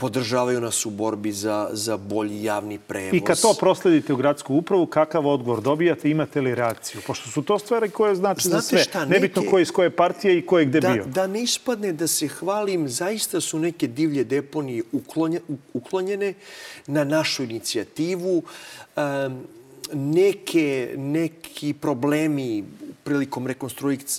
Podržavaju 0.00 0.60
nas 0.60 0.86
u 0.86 0.90
borbi 0.90 1.32
za, 1.32 1.68
za 1.72 1.96
bolji 1.96 2.44
javni 2.44 2.78
prevoz. 2.78 3.14
I 3.14 3.20
kad 3.20 3.40
to 3.40 3.54
prosledite 3.60 4.12
u 4.12 4.16
gradsku 4.16 4.54
upravu, 4.54 4.86
kakav 4.86 5.26
odgovor 5.26 5.60
dobijate, 5.60 6.10
imate 6.10 6.40
li 6.40 6.54
reakciju? 6.54 7.00
Pošto 7.06 7.30
su 7.30 7.42
to 7.42 7.58
stvari 7.58 7.90
koje 7.90 8.14
znači 8.14 8.48
Znate 8.48 8.62
za 8.62 8.68
sve. 8.68 8.78
Šta, 8.78 9.04
neke, 9.04 9.10
Nebitno 9.10 9.42
ko 9.50 9.58
je 9.58 9.62
iz 9.62 9.70
koje 9.70 9.90
partije 9.90 10.38
i 10.38 10.46
ko 10.46 10.58
je 10.58 10.64
gde 10.64 10.80
da, 10.80 10.92
bio. 10.92 11.04
Da 11.04 11.26
ne 11.26 11.42
ispadne 11.42 11.92
da 11.92 12.06
se 12.06 12.28
hvalim, 12.28 12.88
zaista 12.88 13.40
su 13.40 13.58
neke 13.58 13.86
divlje 13.86 14.24
deponije 14.24 14.82
uklonjene 15.72 16.34
na 16.86 17.04
našu 17.04 17.42
inicijativu. 17.42 18.42
Um, 18.96 19.44
neke, 19.92 20.94
neki 20.96 21.72
problemi 21.72 22.64
prilikom 23.10 23.46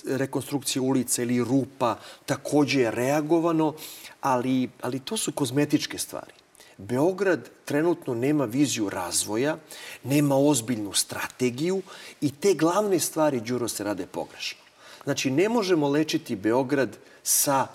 rekonstrukcije, 0.06 0.82
ulica 0.82 1.22
ili 1.22 1.44
rupa 1.44 1.96
takođe 2.26 2.80
je 2.80 2.90
reagovano, 2.90 3.72
ali, 4.20 4.68
ali 4.82 5.00
to 5.00 5.16
su 5.16 5.32
kozmetičke 5.32 5.98
stvari. 5.98 6.32
Beograd 6.76 7.48
trenutno 7.64 8.14
nema 8.14 8.44
viziju 8.44 8.88
razvoja, 8.88 9.56
nema 10.04 10.36
ozbiljnu 10.36 10.92
strategiju 10.92 11.82
i 12.20 12.30
te 12.30 12.54
glavne 12.54 13.00
stvari, 13.00 13.40
Đuro, 13.40 13.68
se 13.68 13.84
rade 13.84 14.06
pogrešno. 14.06 14.60
Znači, 15.04 15.30
ne 15.30 15.48
možemo 15.48 15.88
lečiti 15.88 16.36
Beograd 16.36 16.96
sa 17.22 17.66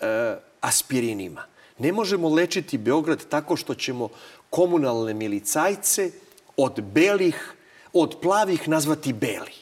e, 0.00 0.36
aspirinima. 0.60 1.46
Ne 1.78 1.92
možemo 1.92 2.28
lečiti 2.28 2.78
Beograd 2.78 3.28
tako 3.28 3.56
što 3.56 3.74
ćemo 3.74 4.08
komunalne 4.50 5.14
milicajce 5.14 6.10
od 6.56 6.80
belih, 6.82 7.54
od 7.92 8.16
plavih 8.22 8.68
nazvati 8.68 9.12
beli. 9.12 9.61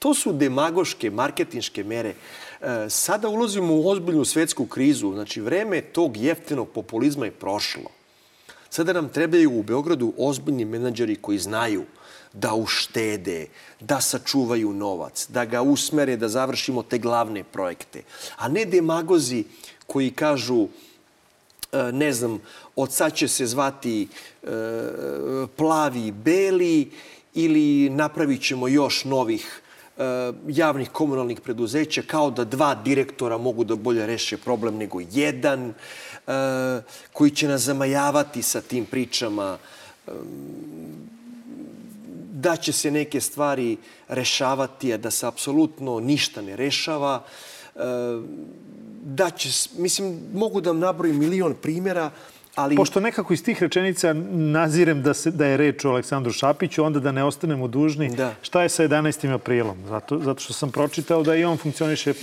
To 0.00 0.14
su 0.14 0.32
demagoške, 0.32 1.10
marketinške 1.10 1.84
mere. 1.84 2.14
E, 2.14 2.88
sada 2.88 3.28
ulazimo 3.28 3.74
u 3.74 3.88
ozbiljnu 3.88 4.24
svetsku 4.24 4.66
krizu. 4.66 5.12
Znači, 5.12 5.40
vreme 5.40 5.80
tog 5.80 6.16
jeftinog 6.16 6.68
populizma 6.68 7.24
je 7.24 7.30
prošlo. 7.30 7.90
Sada 8.70 8.92
nam 8.92 9.08
trebaju 9.08 9.58
u 9.58 9.62
Beogradu 9.62 10.12
ozbiljni 10.16 10.64
menadžeri 10.64 11.16
koji 11.16 11.38
znaju 11.38 11.84
da 12.32 12.54
uštede, 12.54 13.46
da 13.80 14.00
sačuvaju 14.00 14.72
novac, 14.72 15.26
da 15.28 15.44
ga 15.44 15.62
usmere, 15.62 16.16
da 16.16 16.28
završimo 16.28 16.82
te 16.82 16.98
glavne 16.98 17.44
projekte. 17.44 18.02
A 18.36 18.48
ne 18.48 18.64
demagozi 18.64 19.44
koji 19.86 20.10
kažu 20.10 20.68
e, 21.72 21.92
ne 21.92 22.12
znam, 22.12 22.40
od 22.76 22.92
sad 22.92 23.14
će 23.14 23.28
se 23.28 23.46
zvati 23.46 24.08
e, 24.08 24.46
plavi 25.56 26.12
beli 26.12 26.90
ili 27.34 27.90
napravit 27.90 28.42
ćemo 28.42 28.68
još 28.68 29.04
novih 29.04 29.59
javnih 30.48 30.90
komunalnih 30.90 31.40
preduzeća 31.40 32.02
kao 32.06 32.30
da 32.30 32.44
dva 32.44 32.74
direktora 32.74 33.38
mogu 33.38 33.64
da 33.64 33.76
bolje 33.76 34.06
reše 34.06 34.36
problem 34.36 34.76
nego 34.76 35.00
jedan, 35.12 35.68
e, 35.68 35.72
koji 37.12 37.30
će 37.30 37.48
nas 37.48 37.62
zamajavati 37.62 38.42
sa 38.42 38.60
tim 38.60 38.86
pričama 38.86 39.58
da 42.32 42.56
će 42.56 42.72
se 42.72 42.90
neke 42.90 43.20
stvari 43.20 43.76
rešavati, 44.08 44.92
a 44.92 44.96
da 44.96 45.10
se 45.10 45.26
apsolutno 45.26 46.00
ništa 46.00 46.42
ne 46.42 46.56
rešava. 46.56 47.22
da 49.02 49.30
će, 49.30 49.48
mislim, 49.78 50.20
mogu 50.34 50.60
da 50.60 50.70
vam 50.70 50.78
nabrojim 50.78 51.18
milion 51.18 51.54
primjera, 51.54 52.10
ali... 52.62 52.76
Pošto 52.76 53.00
nekako 53.00 53.32
iz 53.32 53.44
tih 53.44 53.62
rečenica 53.62 54.12
nazirem 54.30 55.02
da, 55.02 55.14
se, 55.14 55.30
da 55.30 55.46
je 55.46 55.56
reč 55.56 55.84
o 55.84 55.90
Aleksandru 55.90 56.32
Šapiću, 56.32 56.84
onda 56.84 57.00
da 57.00 57.12
ne 57.12 57.24
ostanemo 57.24 57.68
dužni. 57.68 58.08
Da. 58.08 58.34
Šta 58.42 58.62
je 58.62 58.68
sa 58.68 58.84
11. 58.84 59.34
aprilom? 59.34 59.78
Zato, 59.88 60.18
zato 60.18 60.40
što 60.40 60.52
sam 60.52 60.70
pročitao 60.70 61.22
da 61.22 61.36
i 61.36 61.44
on 61.44 61.56
funkcioniše 61.56 62.14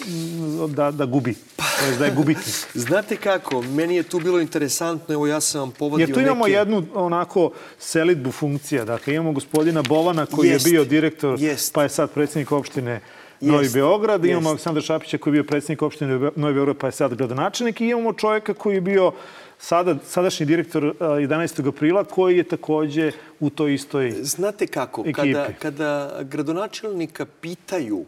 da, 0.67 0.91
da 0.91 1.05
gubi. 1.05 1.35
Pa, 1.55 1.63
da 1.99 2.05
je 2.05 2.11
gubitnik. 2.11 2.55
Znate 2.87 3.17
kako, 3.17 3.61
meni 3.61 3.95
je 3.95 4.03
tu 4.03 4.19
bilo 4.19 4.39
interesantno, 4.39 5.13
evo 5.13 5.27
ja 5.27 5.41
sam 5.41 5.61
vam 5.61 5.71
povodio 5.71 6.03
Jer 6.03 6.13
tu 6.13 6.19
imamo 6.19 6.45
neke... 6.45 6.57
jednu 6.57 6.83
onako 6.93 7.51
selitbu 7.79 8.31
funkcija. 8.31 8.85
Dakle, 8.85 9.13
imamo 9.13 9.31
gospodina 9.31 9.81
Bovana 9.81 10.25
koji 10.25 10.49
jest, 10.49 10.65
je 10.65 10.71
bio 10.71 10.85
direktor, 10.85 11.39
jest. 11.39 11.73
pa 11.73 11.83
je 11.83 11.89
sad 11.89 12.11
predsjednik 12.11 12.51
opštine 12.51 13.01
Novi 13.41 13.69
Beograd, 13.73 14.25
jest. 14.25 14.31
imamo 14.31 14.49
Aleksandra 14.49 14.81
Šapića 14.81 15.17
koji 15.17 15.31
je 15.31 15.33
bio 15.33 15.43
predsjednik 15.43 15.81
opštine 15.81 16.31
Novi 16.35 16.53
Beograd, 16.53 16.77
pa 16.77 16.87
je 16.87 16.91
sad 16.91 17.15
gradonačelnik 17.15 17.81
i 17.81 17.85
imamo 17.85 18.13
čovjeka 18.13 18.53
koji 18.53 18.75
je 18.75 18.81
bio 18.81 19.11
sada, 19.59 19.95
sadašnji 20.05 20.45
direktor 20.45 20.83
11. 20.99 21.67
aprila 21.67 22.03
koji 22.03 22.37
je 22.37 22.43
takođe 22.43 23.11
u 23.39 23.49
toj 23.49 23.73
istoj 23.73 24.11
Znate 24.11 24.67
kako, 24.67 25.01
ekipi. 25.01 25.33
kada, 25.33 25.49
kada 25.59 26.19
gradonačelnika 26.23 27.25
pitaju 27.25 28.05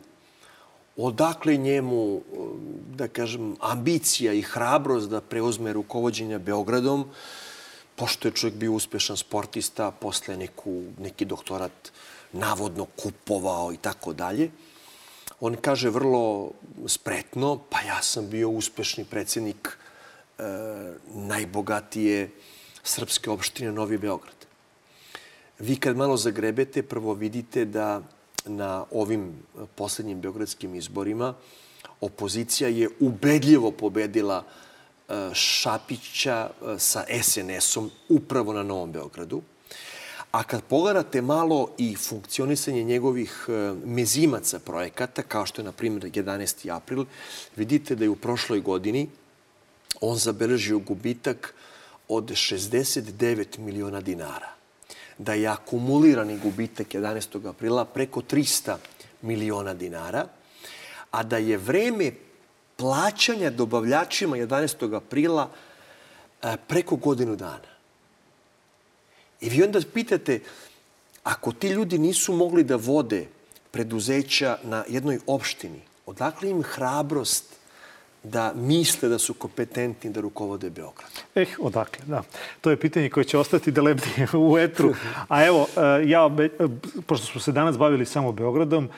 odakle 0.97 1.57
njemu, 1.57 2.21
da 2.95 3.07
kažem, 3.07 3.55
ambicija 3.59 4.33
i 4.33 4.41
hrabrost 4.41 5.09
da 5.09 5.21
preuzme 5.21 5.73
rukovodđenja 5.73 6.39
Beogradom, 6.39 7.05
pošto 7.95 8.27
je 8.27 8.31
čovjek 8.31 8.55
bio 8.55 8.73
uspešan 8.73 9.17
sportista, 9.17 9.91
posle 9.91 10.37
neku, 10.37 10.83
neki 10.99 11.25
doktorat 11.25 11.91
navodno 12.33 12.85
kupovao 12.85 13.73
i 13.73 13.77
tako 13.77 14.13
dalje, 14.13 14.51
on 15.39 15.55
kaže 15.61 15.89
vrlo 15.89 16.51
spretno, 16.87 17.59
pa 17.69 17.81
ja 17.81 18.01
sam 18.01 18.29
bio 18.29 18.49
uspešni 18.49 19.05
predsednik 19.05 19.77
e, 19.77 19.88
najbogatije 21.13 22.29
srpske 22.83 23.29
opštine 23.29 23.71
Novi 23.71 23.97
Beograd. 23.97 24.35
Vi 25.59 25.75
kad 25.75 25.97
malo 25.97 26.17
zagrebete, 26.17 26.83
prvo 26.83 27.13
vidite 27.13 27.65
da 27.65 28.01
na 28.45 28.85
ovim 28.91 29.33
poslednjim 29.75 30.21
beogradskim 30.21 30.75
izborima 30.75 31.33
opozicija 32.01 32.69
je 32.69 32.89
ubedljivo 32.99 33.71
pobedila 33.71 34.43
e, 34.43 35.29
Šapića 35.33 36.49
e, 36.49 36.79
sa 36.79 37.05
SNS-om 37.21 37.91
upravo 38.09 38.53
na 38.53 38.63
Novom 38.63 38.91
Beogradu. 38.91 39.41
A 40.31 40.43
kad 40.43 40.63
pogledate 40.63 41.21
malo 41.21 41.69
i 41.77 41.95
funkcionisanje 41.95 42.83
njegovih 42.83 43.45
mezimaca 43.85 44.59
projekata, 44.59 45.21
kao 45.21 45.45
što 45.45 45.61
je, 45.61 45.65
na 45.65 45.71
primjer, 45.71 46.03
11. 46.03 46.75
april, 46.75 47.05
vidite 47.55 47.95
da 47.95 48.03
je 48.03 48.09
u 48.09 48.15
prošloj 48.15 48.61
godini 48.61 49.09
on 50.01 50.17
zabeležio 50.17 50.79
gubitak 50.79 51.53
od 52.07 52.31
69 52.31 53.59
miliona 53.59 54.01
dinara. 54.01 54.49
Da 55.17 55.33
je 55.33 55.47
akumulirani 55.47 56.37
gubitak 56.37 56.87
11. 56.87 57.49
aprila 57.49 57.85
preko 57.85 58.21
300 58.21 58.75
miliona 59.21 59.73
dinara, 59.73 60.27
a 61.11 61.23
da 61.23 61.37
je 61.37 61.57
vreme 61.57 62.11
plaćanja 62.75 63.49
dobavljačima 63.49 64.37
11. 64.37 64.95
aprila 64.95 65.49
e, 66.41 66.55
preko 66.67 66.95
godinu 66.95 67.35
dana. 67.35 67.69
I 69.41 69.49
vi 69.49 69.63
onda 69.63 69.79
pitate, 69.93 70.39
ako 71.23 71.51
ti 71.51 71.67
ljudi 71.67 71.97
nisu 71.97 72.33
mogli 72.33 72.63
da 72.63 72.75
vode 72.75 73.27
preduzeća 73.71 74.57
na 74.63 74.83
jednoj 74.87 75.19
opštini, 75.27 75.81
odakle 76.05 76.49
im 76.49 76.63
hrabrost 76.63 77.59
da 78.24 78.53
misle 78.55 79.09
da 79.09 79.20
su 79.20 79.34
kompetentni 79.34 80.09
da 80.09 80.22
rukovode 80.22 80.70
Beograd? 80.70 81.09
Eh, 81.36 81.45
odakle, 81.59 82.05
da. 82.05 82.24
To 82.61 82.70
je 82.70 82.78
pitanje 82.78 83.09
koje 83.09 83.24
će 83.24 83.38
ostati 83.38 83.72
da 83.72 83.82
lebdi 83.82 84.09
u 84.34 84.57
etru. 84.57 84.93
A 85.28 85.45
evo, 85.45 85.67
e, 85.78 86.09
ja, 86.09 86.30
e, 86.39 86.49
pošto 87.05 87.26
smo 87.26 87.41
se 87.41 87.51
danas 87.51 87.78
bavili 87.78 88.05
samo 88.05 88.32
Beogradom, 88.32 88.89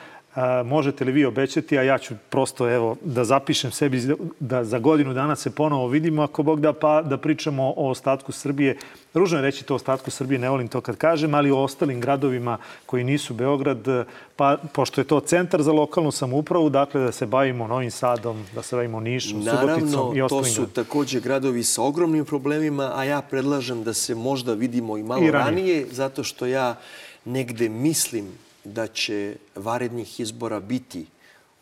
možete 0.64 1.04
li 1.04 1.12
vi 1.12 1.24
obećati, 1.24 1.78
a 1.78 1.82
ja 1.82 1.98
ću 1.98 2.14
prosto 2.30 2.70
evo, 2.70 2.96
da 3.04 3.24
zapišem 3.24 3.70
sebi 3.70 4.02
da 4.40 4.64
za 4.64 4.78
godinu 4.78 5.14
dana 5.14 5.36
se 5.36 5.50
ponovo 5.50 5.88
vidimo, 5.88 6.22
ako 6.22 6.42
Bog 6.42 6.60
da, 6.60 6.72
pa 6.72 7.02
da 7.02 7.16
pričamo 7.16 7.74
o 7.76 7.90
ostatku 7.90 8.32
Srbije. 8.32 8.76
Ružno 9.14 9.38
je 9.38 9.42
reći 9.42 9.64
to 9.64 9.74
o 9.74 9.76
ostatku 9.76 10.10
Srbije, 10.10 10.38
ne 10.38 10.50
volim 10.50 10.68
to 10.68 10.80
kad 10.80 10.96
kažem, 10.96 11.34
ali 11.34 11.50
o 11.50 11.58
ostalim 11.58 12.00
gradovima 12.00 12.58
koji 12.86 13.04
nisu 13.04 13.34
Beograd, 13.34 14.06
pa 14.36 14.56
pošto 14.72 15.00
je 15.00 15.04
to 15.04 15.20
centar 15.20 15.62
za 15.62 15.72
lokalnu 15.72 16.10
samoupravu, 16.10 16.70
dakle 16.70 17.00
da 17.00 17.12
se 17.12 17.26
bavimo 17.26 17.66
Novim 17.66 17.90
Sadom, 17.90 18.44
da 18.54 18.62
se 18.62 18.76
bavimo 18.76 19.00
Nišom, 19.00 19.44
Naravno, 19.44 19.74
Suboticom 19.74 20.16
i 20.16 20.22
ostalim 20.22 20.44
Naravno, 20.44 20.66
to 20.66 20.68
su 20.68 20.74
takođe 20.74 21.20
gradovi 21.20 21.62
sa 21.62 21.82
ogromnim 21.82 22.24
problemima, 22.24 22.92
a 22.94 23.04
ja 23.04 23.22
predlažem 23.22 23.84
da 23.84 23.92
se 23.92 24.14
možda 24.14 24.54
vidimo 24.54 24.98
i 24.98 25.02
malo 25.02 25.22
I 25.22 25.30
ranije. 25.30 25.44
ranije, 25.44 25.86
zato 25.90 26.24
što 26.24 26.46
ja 26.46 26.76
negde 27.24 27.68
mislim 27.68 28.24
da 28.64 28.86
će 28.86 29.36
varednih 29.54 30.20
izbora 30.20 30.60
biti 30.60 31.06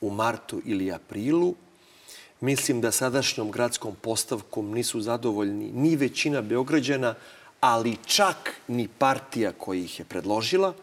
u 0.00 0.10
martu 0.10 0.62
ili 0.64 0.92
aprilu. 0.92 1.54
Mislim 2.40 2.80
da 2.80 2.90
sadašnjom 2.90 3.50
gradskom 3.50 3.94
postavkom 4.00 4.70
nisu 4.70 5.00
zadovoljni 5.00 5.70
ni 5.72 5.96
većina 5.96 6.42
Beograđana, 6.42 7.14
ali 7.60 7.96
čak 8.06 8.54
ni 8.68 8.88
partija 8.98 9.52
koja 9.52 9.80
ih 9.80 9.98
je 9.98 10.04
predložila. 10.04 10.74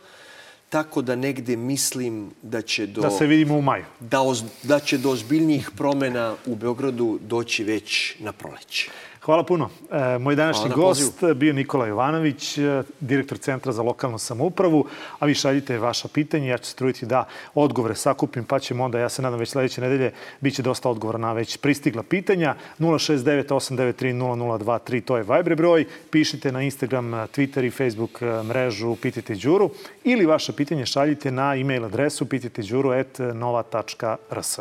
Tako 0.69 1.01
da 1.01 1.15
negde 1.15 1.55
mislim 1.55 2.31
da 2.41 2.61
će 2.61 2.87
do... 2.87 3.01
Da 3.01 3.09
se 3.09 3.25
vidimo 3.25 3.57
u 3.57 3.61
maju. 3.61 3.85
Da, 3.99 4.21
oz, 4.21 4.43
da 4.63 4.79
će 4.79 4.97
do 4.97 5.09
ozbiljnijih 5.09 5.71
promena 5.77 6.35
u 6.45 6.55
Beogradu 6.55 7.19
doći 7.21 7.63
već 7.63 8.15
na 8.19 8.31
proleće. 8.31 8.91
Hvala 9.27 9.43
puno. 9.43 9.69
E, 9.91 10.17
moj 10.19 10.35
današnji 10.35 10.69
gost 10.69 11.23
bio 11.35 11.53
Nikola 11.53 11.87
Jovanović, 11.87 12.57
e, 12.57 12.83
direktor 12.99 13.37
Centra 13.37 13.71
za 13.71 13.81
lokalnu 13.81 14.17
samoupravu, 14.17 14.85
a 15.19 15.25
vi 15.25 15.33
šaljite 15.33 15.77
vaša 15.77 16.07
pitanja. 16.07 16.45
Ja 16.45 16.57
ću 16.57 16.69
se 16.69 16.75
truditi 16.75 17.05
da 17.05 17.27
odgovore 17.53 17.95
sakupim, 17.95 18.43
pa 18.43 18.59
ćemo 18.59 18.83
onda, 18.83 18.99
ja 18.99 19.09
se 19.09 19.21
nadam, 19.21 19.39
već 19.39 19.49
sledeće 19.49 19.81
nedelje 19.81 20.11
biće 20.41 20.61
dosta 20.61 20.89
odgovora 20.89 21.19
na 21.19 21.33
već 21.33 21.57
pristigla 21.57 22.03
pitanja. 22.03 22.55
069-893-0023, 22.79 25.01
to 25.01 25.17
je 25.17 25.23
Viber 25.23 25.55
broj. 25.55 25.85
Pišite 26.11 26.51
na 26.51 26.61
Instagram, 26.61 27.11
Twitter 27.11 27.65
i 27.65 27.71
Facebook 27.71 28.21
e, 28.21 28.43
mrežu 28.43 28.95
Pitajte 28.95 29.35
Đuru 29.35 29.69
ili 30.03 30.25
vaše 30.25 30.53
pitanje 30.53 30.85
šaljite 30.85 31.31
na 31.31 31.55
e-mail 31.55 31.85
adresu 31.85 32.25
pitajteđuru.nova.rs. 32.25 34.59